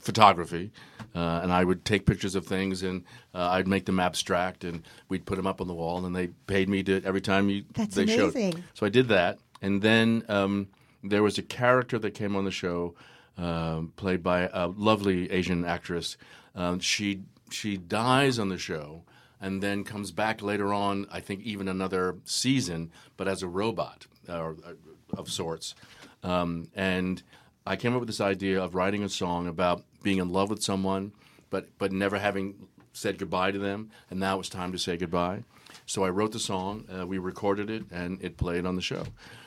photography, 0.00 0.72
uh, 1.14 1.40
and 1.42 1.52
I 1.52 1.64
would 1.64 1.84
take 1.84 2.06
pictures 2.06 2.34
of 2.34 2.46
things 2.46 2.82
and 2.82 3.04
uh, 3.34 3.48
I'd 3.50 3.68
make 3.68 3.86
them 3.86 4.00
abstract, 4.00 4.64
and 4.64 4.82
we'd 5.08 5.24
put 5.24 5.36
them 5.36 5.46
up 5.46 5.60
on 5.60 5.68
the 5.68 5.74
wall, 5.74 6.04
and 6.04 6.14
they 6.14 6.28
paid 6.46 6.68
me 6.68 6.82
to 6.84 7.02
every 7.04 7.20
time 7.20 7.48
you 7.48 7.64
That's 7.74 7.94
they 7.94 8.06
showed. 8.06 8.34
amazing. 8.34 8.64
So 8.74 8.86
I 8.86 8.88
did 8.88 9.08
that, 9.08 9.38
and 9.62 9.80
then 9.80 10.24
um, 10.28 10.68
there 11.08 11.22
was 11.22 11.38
a 11.38 11.42
character 11.42 11.98
that 11.98 12.12
came 12.12 12.36
on 12.36 12.44
the 12.44 12.50
show, 12.50 12.94
um, 13.36 13.92
played 13.96 14.22
by 14.22 14.48
a 14.52 14.68
lovely 14.68 15.30
Asian 15.30 15.64
actress. 15.64 16.16
Um, 16.54 16.80
she 16.80 17.22
she 17.50 17.76
dies 17.76 18.38
on 18.38 18.48
the 18.48 18.58
show, 18.58 19.02
and 19.40 19.62
then 19.62 19.84
comes 19.84 20.10
back 20.10 20.42
later 20.42 20.72
on. 20.72 21.06
I 21.10 21.20
think 21.20 21.42
even 21.42 21.68
another 21.68 22.16
season, 22.24 22.90
but 23.16 23.28
as 23.28 23.42
a 23.42 23.48
robot 23.48 24.06
or 24.28 24.56
uh, 24.64 24.72
of 25.16 25.30
sorts. 25.30 25.74
Um, 26.22 26.68
and 26.74 27.22
I 27.66 27.76
came 27.76 27.94
up 27.94 28.00
with 28.00 28.08
this 28.08 28.20
idea 28.20 28.62
of 28.62 28.74
writing 28.74 29.02
a 29.02 29.08
song 29.08 29.46
about 29.46 29.84
being 30.02 30.18
in 30.18 30.30
love 30.30 30.50
with 30.50 30.62
someone, 30.62 31.12
but 31.50 31.68
but 31.78 31.92
never 31.92 32.18
having 32.18 32.68
said 32.92 33.18
goodbye 33.18 33.50
to 33.52 33.58
them, 33.58 33.90
and 34.10 34.18
now 34.18 34.38
it's 34.38 34.48
time 34.48 34.72
to 34.72 34.78
say 34.78 34.96
goodbye. 34.96 35.44
So 35.84 36.04
I 36.04 36.10
wrote 36.10 36.32
the 36.32 36.38
song, 36.38 36.84
uh, 36.88 37.06
we 37.06 37.18
recorded 37.18 37.70
it, 37.70 37.84
and 37.90 38.22
it 38.22 38.36
played 38.36 38.64
on 38.66 38.76
the 38.76 38.82
show. 38.82 39.04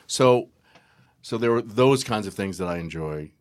So, 0.07 0.49
so 1.21 1.37
there 1.37 1.51
were 1.51 1.61
those 1.61 2.03
kinds 2.03 2.27
of 2.27 2.33
things 2.33 2.57
that 2.57 2.67
I 2.67 2.77
enjoy 2.77 3.31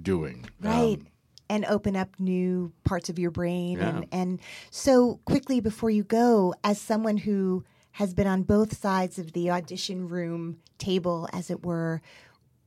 doing. 0.00 0.48
Right. 0.60 0.98
Um, 0.98 1.06
and 1.50 1.64
open 1.64 1.96
up 1.96 2.10
new 2.18 2.72
parts 2.84 3.08
of 3.08 3.18
your 3.18 3.30
brain. 3.30 3.80
And, 3.80 4.06
and 4.12 4.40
so, 4.70 5.18
quickly 5.24 5.60
before 5.60 5.88
you 5.88 6.04
go, 6.04 6.54
as 6.62 6.78
someone 6.78 7.16
who 7.16 7.64
has 7.92 8.12
been 8.12 8.26
on 8.26 8.42
both 8.42 8.76
sides 8.76 9.18
of 9.18 9.32
the 9.32 9.50
audition 9.50 10.08
room 10.08 10.58
table, 10.76 11.26
as 11.32 11.50
it 11.50 11.64
were, 11.64 12.02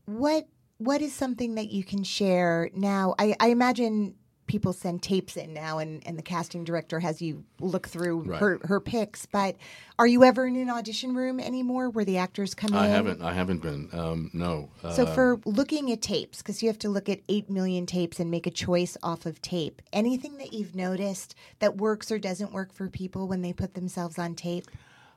what 0.05 0.47
what 0.79 0.99
is 0.99 1.13
something 1.13 1.55
that 1.55 1.69
you 1.69 1.83
can 1.83 2.03
share 2.03 2.71
now? 2.73 3.13
I, 3.19 3.35
I 3.39 3.49
imagine 3.49 4.15
people 4.51 4.73
send 4.73 5.01
tapes 5.01 5.37
in 5.37 5.53
now, 5.53 5.79
and, 5.79 6.05
and 6.05 6.17
the 6.17 6.21
casting 6.21 6.65
director 6.65 6.99
has 6.99 7.21
you 7.21 7.41
look 7.61 7.87
through 7.87 8.23
Right. 8.23 8.39
her, 8.41 8.59
her 8.65 8.81
picks. 8.81 9.25
But 9.25 9.55
are 9.97 10.05
you 10.05 10.25
ever 10.25 10.45
in 10.45 10.57
an 10.57 10.69
audition 10.69 11.15
room 11.15 11.39
anymore 11.39 11.89
where 11.89 12.03
the 12.03 12.17
actors 12.17 12.53
come 12.53 12.73
I 12.73 12.87
in? 12.87 12.91
haven't. 12.91 13.21
I 13.21 13.31
haven't 13.33 13.61
been. 13.61 13.87
Um, 13.93 14.29
no. 14.33 14.69
Uh, 14.83 14.91
So 14.91 15.05
for 15.05 15.39
looking 15.45 15.89
at 15.93 16.01
tapes, 16.01 16.39
because 16.39 16.61
you 16.61 16.67
have 16.67 16.79
to 16.79 16.89
look 16.89 17.07
at 17.07 17.21
eight 17.29 17.49
million 17.49 17.85
tapes 17.85 18.19
and 18.19 18.29
make 18.29 18.45
a 18.45 18.51
choice 18.51 18.97
off 19.01 19.25
of 19.25 19.41
tape. 19.41 19.81
Anything 19.93 20.37
that 20.39 20.51
you've 20.51 20.75
noticed 20.75 21.33
that 21.59 21.77
works 21.77 22.11
or 22.11 22.19
doesn't 22.19 22.51
work 22.51 22.73
for 22.73 22.89
people 22.89 23.29
when 23.29 23.41
they 23.43 23.53
put 23.53 23.73
themselves 23.73 24.19
on 24.19 24.35
tape? 24.35 24.67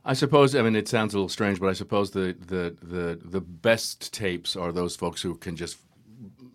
I 0.05 0.13
suppose. 0.13 0.55
I 0.55 0.63
mean, 0.63 0.77
it 0.77 0.87
sounds 0.87 1.13
a 1.13 1.17
little 1.17 1.29
strange, 1.29 1.59
but 1.59 1.69
I 1.71 1.73
suppose 1.73 2.13
the 2.13 2.37
the 2.39 2.77
the 2.81 3.19
the 3.21 3.41
best 3.41 4.13
tapes 4.15 4.55
are 4.55 4.71
those 4.71 4.95
folks 4.95 5.23
who 5.23 5.35
can 5.35 5.57
just 5.57 5.79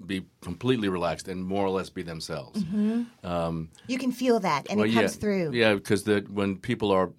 be 0.10 0.26
completely 0.42 0.90
relaxed 0.90 1.30
and 1.30 1.46
more 1.46 1.66
or 1.66 1.70
less 1.70 1.90
be 1.90 2.02
themselves. 2.02 2.62
Mm-hmm. 2.64 3.26
Um, 3.26 3.70
you 3.88 3.98
can 3.98 4.12
feel 4.12 4.42
that, 4.42 4.68
and 4.70 4.80
Well, 4.80 4.90
it 4.90 4.92
yeah, 4.92 5.02
comes 5.02 5.16
through. 5.16 5.52
Yeah, 5.54 5.76
because 5.76 6.04
that 6.04 6.30
when 6.30 6.58
people 6.58 6.92
are, 6.92 7.12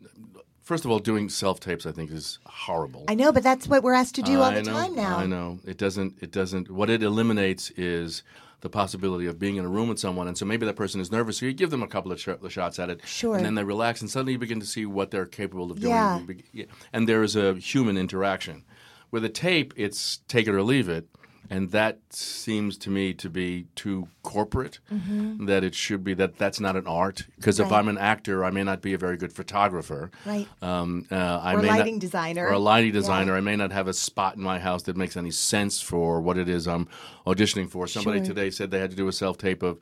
first 0.63 0.85
of 0.85 0.91
all, 0.91 0.99
doing 0.99 1.31
self 1.31 1.61
tapes, 1.61 1.87
I 1.87 1.93
think 1.93 2.11
is 2.11 2.39
horrible. 2.45 3.05
I 3.09 3.15
know, 3.15 3.33
but 3.33 3.43
that's 3.43 3.67
what 3.67 3.83
we're 3.83 3.95
asked 3.95 4.17
to 4.17 4.23
do 4.23 4.41
all 4.43 4.53
the 4.53 4.63
know, 4.63 4.73
time 4.73 4.95
now. 4.95 5.17
I 5.17 5.25
know 5.27 5.61
it 5.65 5.79
doesn't. 5.79 6.19
It 6.21 6.33
doesn't. 6.33 6.71
What 6.71 6.91
it 6.91 7.03
eliminates 7.03 7.71
is 7.71 8.23
the 8.61 8.69
possibility 8.69 9.25
of 9.27 9.39
being 9.39 9.57
in 9.57 9.65
a 9.65 9.69
room 9.69 9.89
with 9.89 9.99
someone, 9.99 10.29
and 10.29 10.37
so 10.37 10.45
maybe 10.45 10.67
that 10.67 10.77
person 10.77 11.01
is 11.01 11.11
nervous. 11.11 11.39
So 11.39 11.47
you 11.47 11.55
give 11.55 11.71
them 11.71 11.83
a 11.83 11.89
couple 11.89 12.13
of 12.13 12.21
sh- 12.21 12.29
shots 12.49 12.79
at 12.79 12.91
it, 12.91 13.01
Sure. 13.07 13.37
and 13.37 13.47
then 13.47 13.55
they 13.55 13.65
relax, 13.65 14.03
and 14.03 14.11
suddenly 14.11 14.33
you 14.33 14.39
begin 14.39 14.61
to 14.61 14.67
see 14.67 14.85
what 14.85 15.11
they're 15.11 15.25
capable 15.25 15.71
of 15.71 15.81
doing. 15.81 15.95
Yeah. 15.95 16.21
Yeah. 16.53 16.65
And 16.93 17.09
there 17.09 17.23
is 17.23 17.37
a 17.37 17.55
human 17.55 17.97
interaction. 17.97 18.65
With 19.13 19.25
a 19.25 19.29
tape, 19.31 19.73
it's 19.77 20.19
take 20.29 20.47
it 20.47 20.55
or 20.55 20.63
leave 20.63 20.89
it. 20.89 21.09
And 21.53 21.73
that 21.73 21.99
seems 22.11 22.79
to 22.79 22.91
me 22.91 23.13
to 23.15 23.29
be 23.29 23.67
too 23.75 24.07
corporate. 24.23 24.79
That 24.89 25.65
it 25.65 25.75
should 25.75 26.05
be 26.05 26.15
that 26.15 26.39
that's 26.39 26.61
not 26.61 26.77
an 26.77 26.87
art. 26.87 27.25
Because 27.37 27.59
if 27.59 27.67
Mm-hmm. 27.67 27.75
I'm 27.75 27.89
an 27.89 27.99
actor, 27.99 28.45
I 28.45 28.51
may 28.51 28.63
not 28.63 28.81
be 28.83 28.93
a 28.95 28.99
very 28.99 29.17
good 29.17 29.33
photographer. 29.33 30.11
Right. 30.25 30.47
Um, 30.63 31.07
uh, 31.11 31.17
I 31.17 31.55
Or 31.55 31.59
may 31.63 31.69
not- 31.69 31.79
lighting 31.79 31.99
designer. 31.99 32.47
Or 32.47 32.53
a 32.53 32.59
lighting 32.59 32.95
Yeah. 32.95 33.01
designer. 33.01 33.37
I 33.37 33.41
may 33.41 33.57
not 33.57 33.73
have 33.73 33.89
a 33.89 33.93
spot 33.93 34.37
in 34.37 34.43
my 34.43 34.61
house 34.61 34.85
that 34.85 34.97
makes 34.97 35.17
any 35.17 35.33
sense 35.33 35.81
for 35.81 36.21
what 36.21 36.39
it 36.39 36.49
is 36.49 36.69
I'm 36.69 36.87
auditioning 37.27 37.69
for. 37.69 37.87
Somebody 37.89 38.19
Sure. 38.21 38.27
today 38.27 38.51
said 38.51 38.71
they 38.71 38.79
had 38.79 38.91
to 38.91 38.97
do 38.97 39.09
a 39.09 39.13
self 39.13 39.37
tape 39.39 39.63
of. 39.65 39.79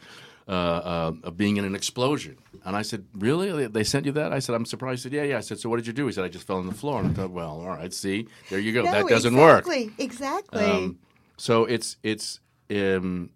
Uh, 0.50 0.50
uh, 0.52 1.12
of 1.24 1.36
being 1.36 1.58
in 1.58 1.64
an 1.66 1.74
explosion, 1.74 2.34
and 2.64 2.74
I 2.74 2.80
said, 2.80 3.04
"Really? 3.12 3.66
They- 3.66 3.84
sent 3.84 4.06
you 4.06 4.12
that?" 4.12 4.32
I 4.32 4.38
said, 4.38 4.54
"I'm 4.54 4.64
surprised." 4.64 5.00
He 5.00 5.10
said, 5.10 5.12
"Yeah, 5.12 5.24
yeah." 5.24 5.36
I 5.36 5.40
said, 5.40 5.58
"So 5.60 5.68
what 5.68 5.76
did 5.76 5.86
you 5.86 5.92
do?" 5.92 6.06
He 6.06 6.12
said, 6.12 6.24
"I 6.24 6.28
just 6.28 6.46
fell 6.46 6.56
on 6.56 6.66
the 6.66 6.72
floor." 6.72 7.00
And 7.02 7.10
I 7.10 7.12
thought, 7.12 7.32
"Well, 7.32 7.60
all 7.60 7.68
right. 7.68 7.92
See, 7.92 8.26
there 8.48 8.58
you 8.58 8.72
go. 8.72 8.80
No, 8.82 8.90
that 8.92 9.08
doesn't 9.08 9.36
work." 9.36 9.66
exactly, 9.66 9.92
Exactly. 9.98 10.64
Um, 10.64 10.98
so 11.38 11.64
it's 11.64 11.96
it's. 12.02 12.40
Um, 12.70 13.30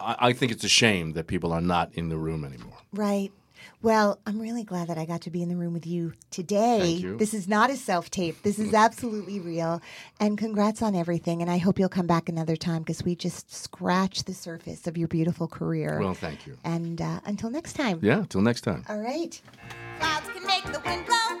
I, 0.00 0.16
I 0.28 0.32
think 0.32 0.52
it's 0.52 0.64
a 0.64 0.68
shame 0.68 1.12
that 1.12 1.26
people 1.26 1.52
are 1.52 1.60
not 1.60 1.92
in 1.94 2.08
the 2.08 2.16
room 2.16 2.44
anymore. 2.44 2.78
Right. 2.92 3.30
Well, 3.82 4.18
I'm 4.26 4.40
really 4.40 4.64
glad 4.64 4.88
that 4.88 4.96
I 4.98 5.04
got 5.04 5.20
to 5.22 5.30
be 5.30 5.42
in 5.42 5.48
the 5.48 5.56
room 5.56 5.72
with 5.74 5.86
you 5.86 6.14
today. 6.30 6.80
Thank 6.80 7.00
you. 7.02 7.16
This 7.18 7.34
is 7.34 7.46
not 7.46 7.68
a 7.70 7.76
self 7.76 8.10
tape. 8.10 8.42
This 8.42 8.58
is 8.58 8.72
absolutely 8.86 9.38
real. 9.38 9.82
And 10.18 10.38
congrats 10.38 10.82
on 10.82 10.94
everything. 10.94 11.42
And 11.42 11.50
I 11.50 11.58
hope 11.58 11.78
you'll 11.78 11.88
come 11.90 12.06
back 12.06 12.28
another 12.28 12.56
time 12.56 12.82
because 12.82 13.04
we 13.04 13.14
just 13.14 13.54
scratched 13.54 14.26
the 14.26 14.34
surface 14.34 14.86
of 14.86 14.96
your 14.96 15.08
beautiful 15.08 15.46
career. 15.46 15.98
Well, 16.00 16.14
thank 16.14 16.46
you. 16.46 16.56
and 16.64 17.00
uh, 17.00 17.20
until 17.26 17.50
next 17.50 17.74
time. 17.74 18.00
Yeah. 18.02 18.20
until 18.20 18.40
next 18.40 18.62
time. 18.62 18.84
All 18.88 18.98
right. 18.98 19.40
Clouds 19.98 20.26
can 20.34 20.46
make 20.46 20.64
the 20.64 20.80
wind 20.84 21.06
blow, 21.06 21.40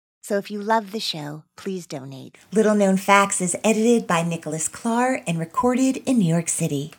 So 0.23 0.37
if 0.37 0.51
you 0.51 0.61
love 0.61 0.91
the 0.91 0.99
show, 0.99 1.43
please 1.57 1.87
donate. 1.87 2.37
Little 2.53 2.75
Known 2.75 2.97
Facts 2.97 3.41
is 3.41 3.57
edited 3.63 4.05
by 4.05 4.21
Nicholas 4.21 4.67
Clark 4.67 5.23
and 5.25 5.39
recorded 5.39 5.97
in 6.05 6.19
New 6.19 6.31
York 6.31 6.47
City. 6.47 6.93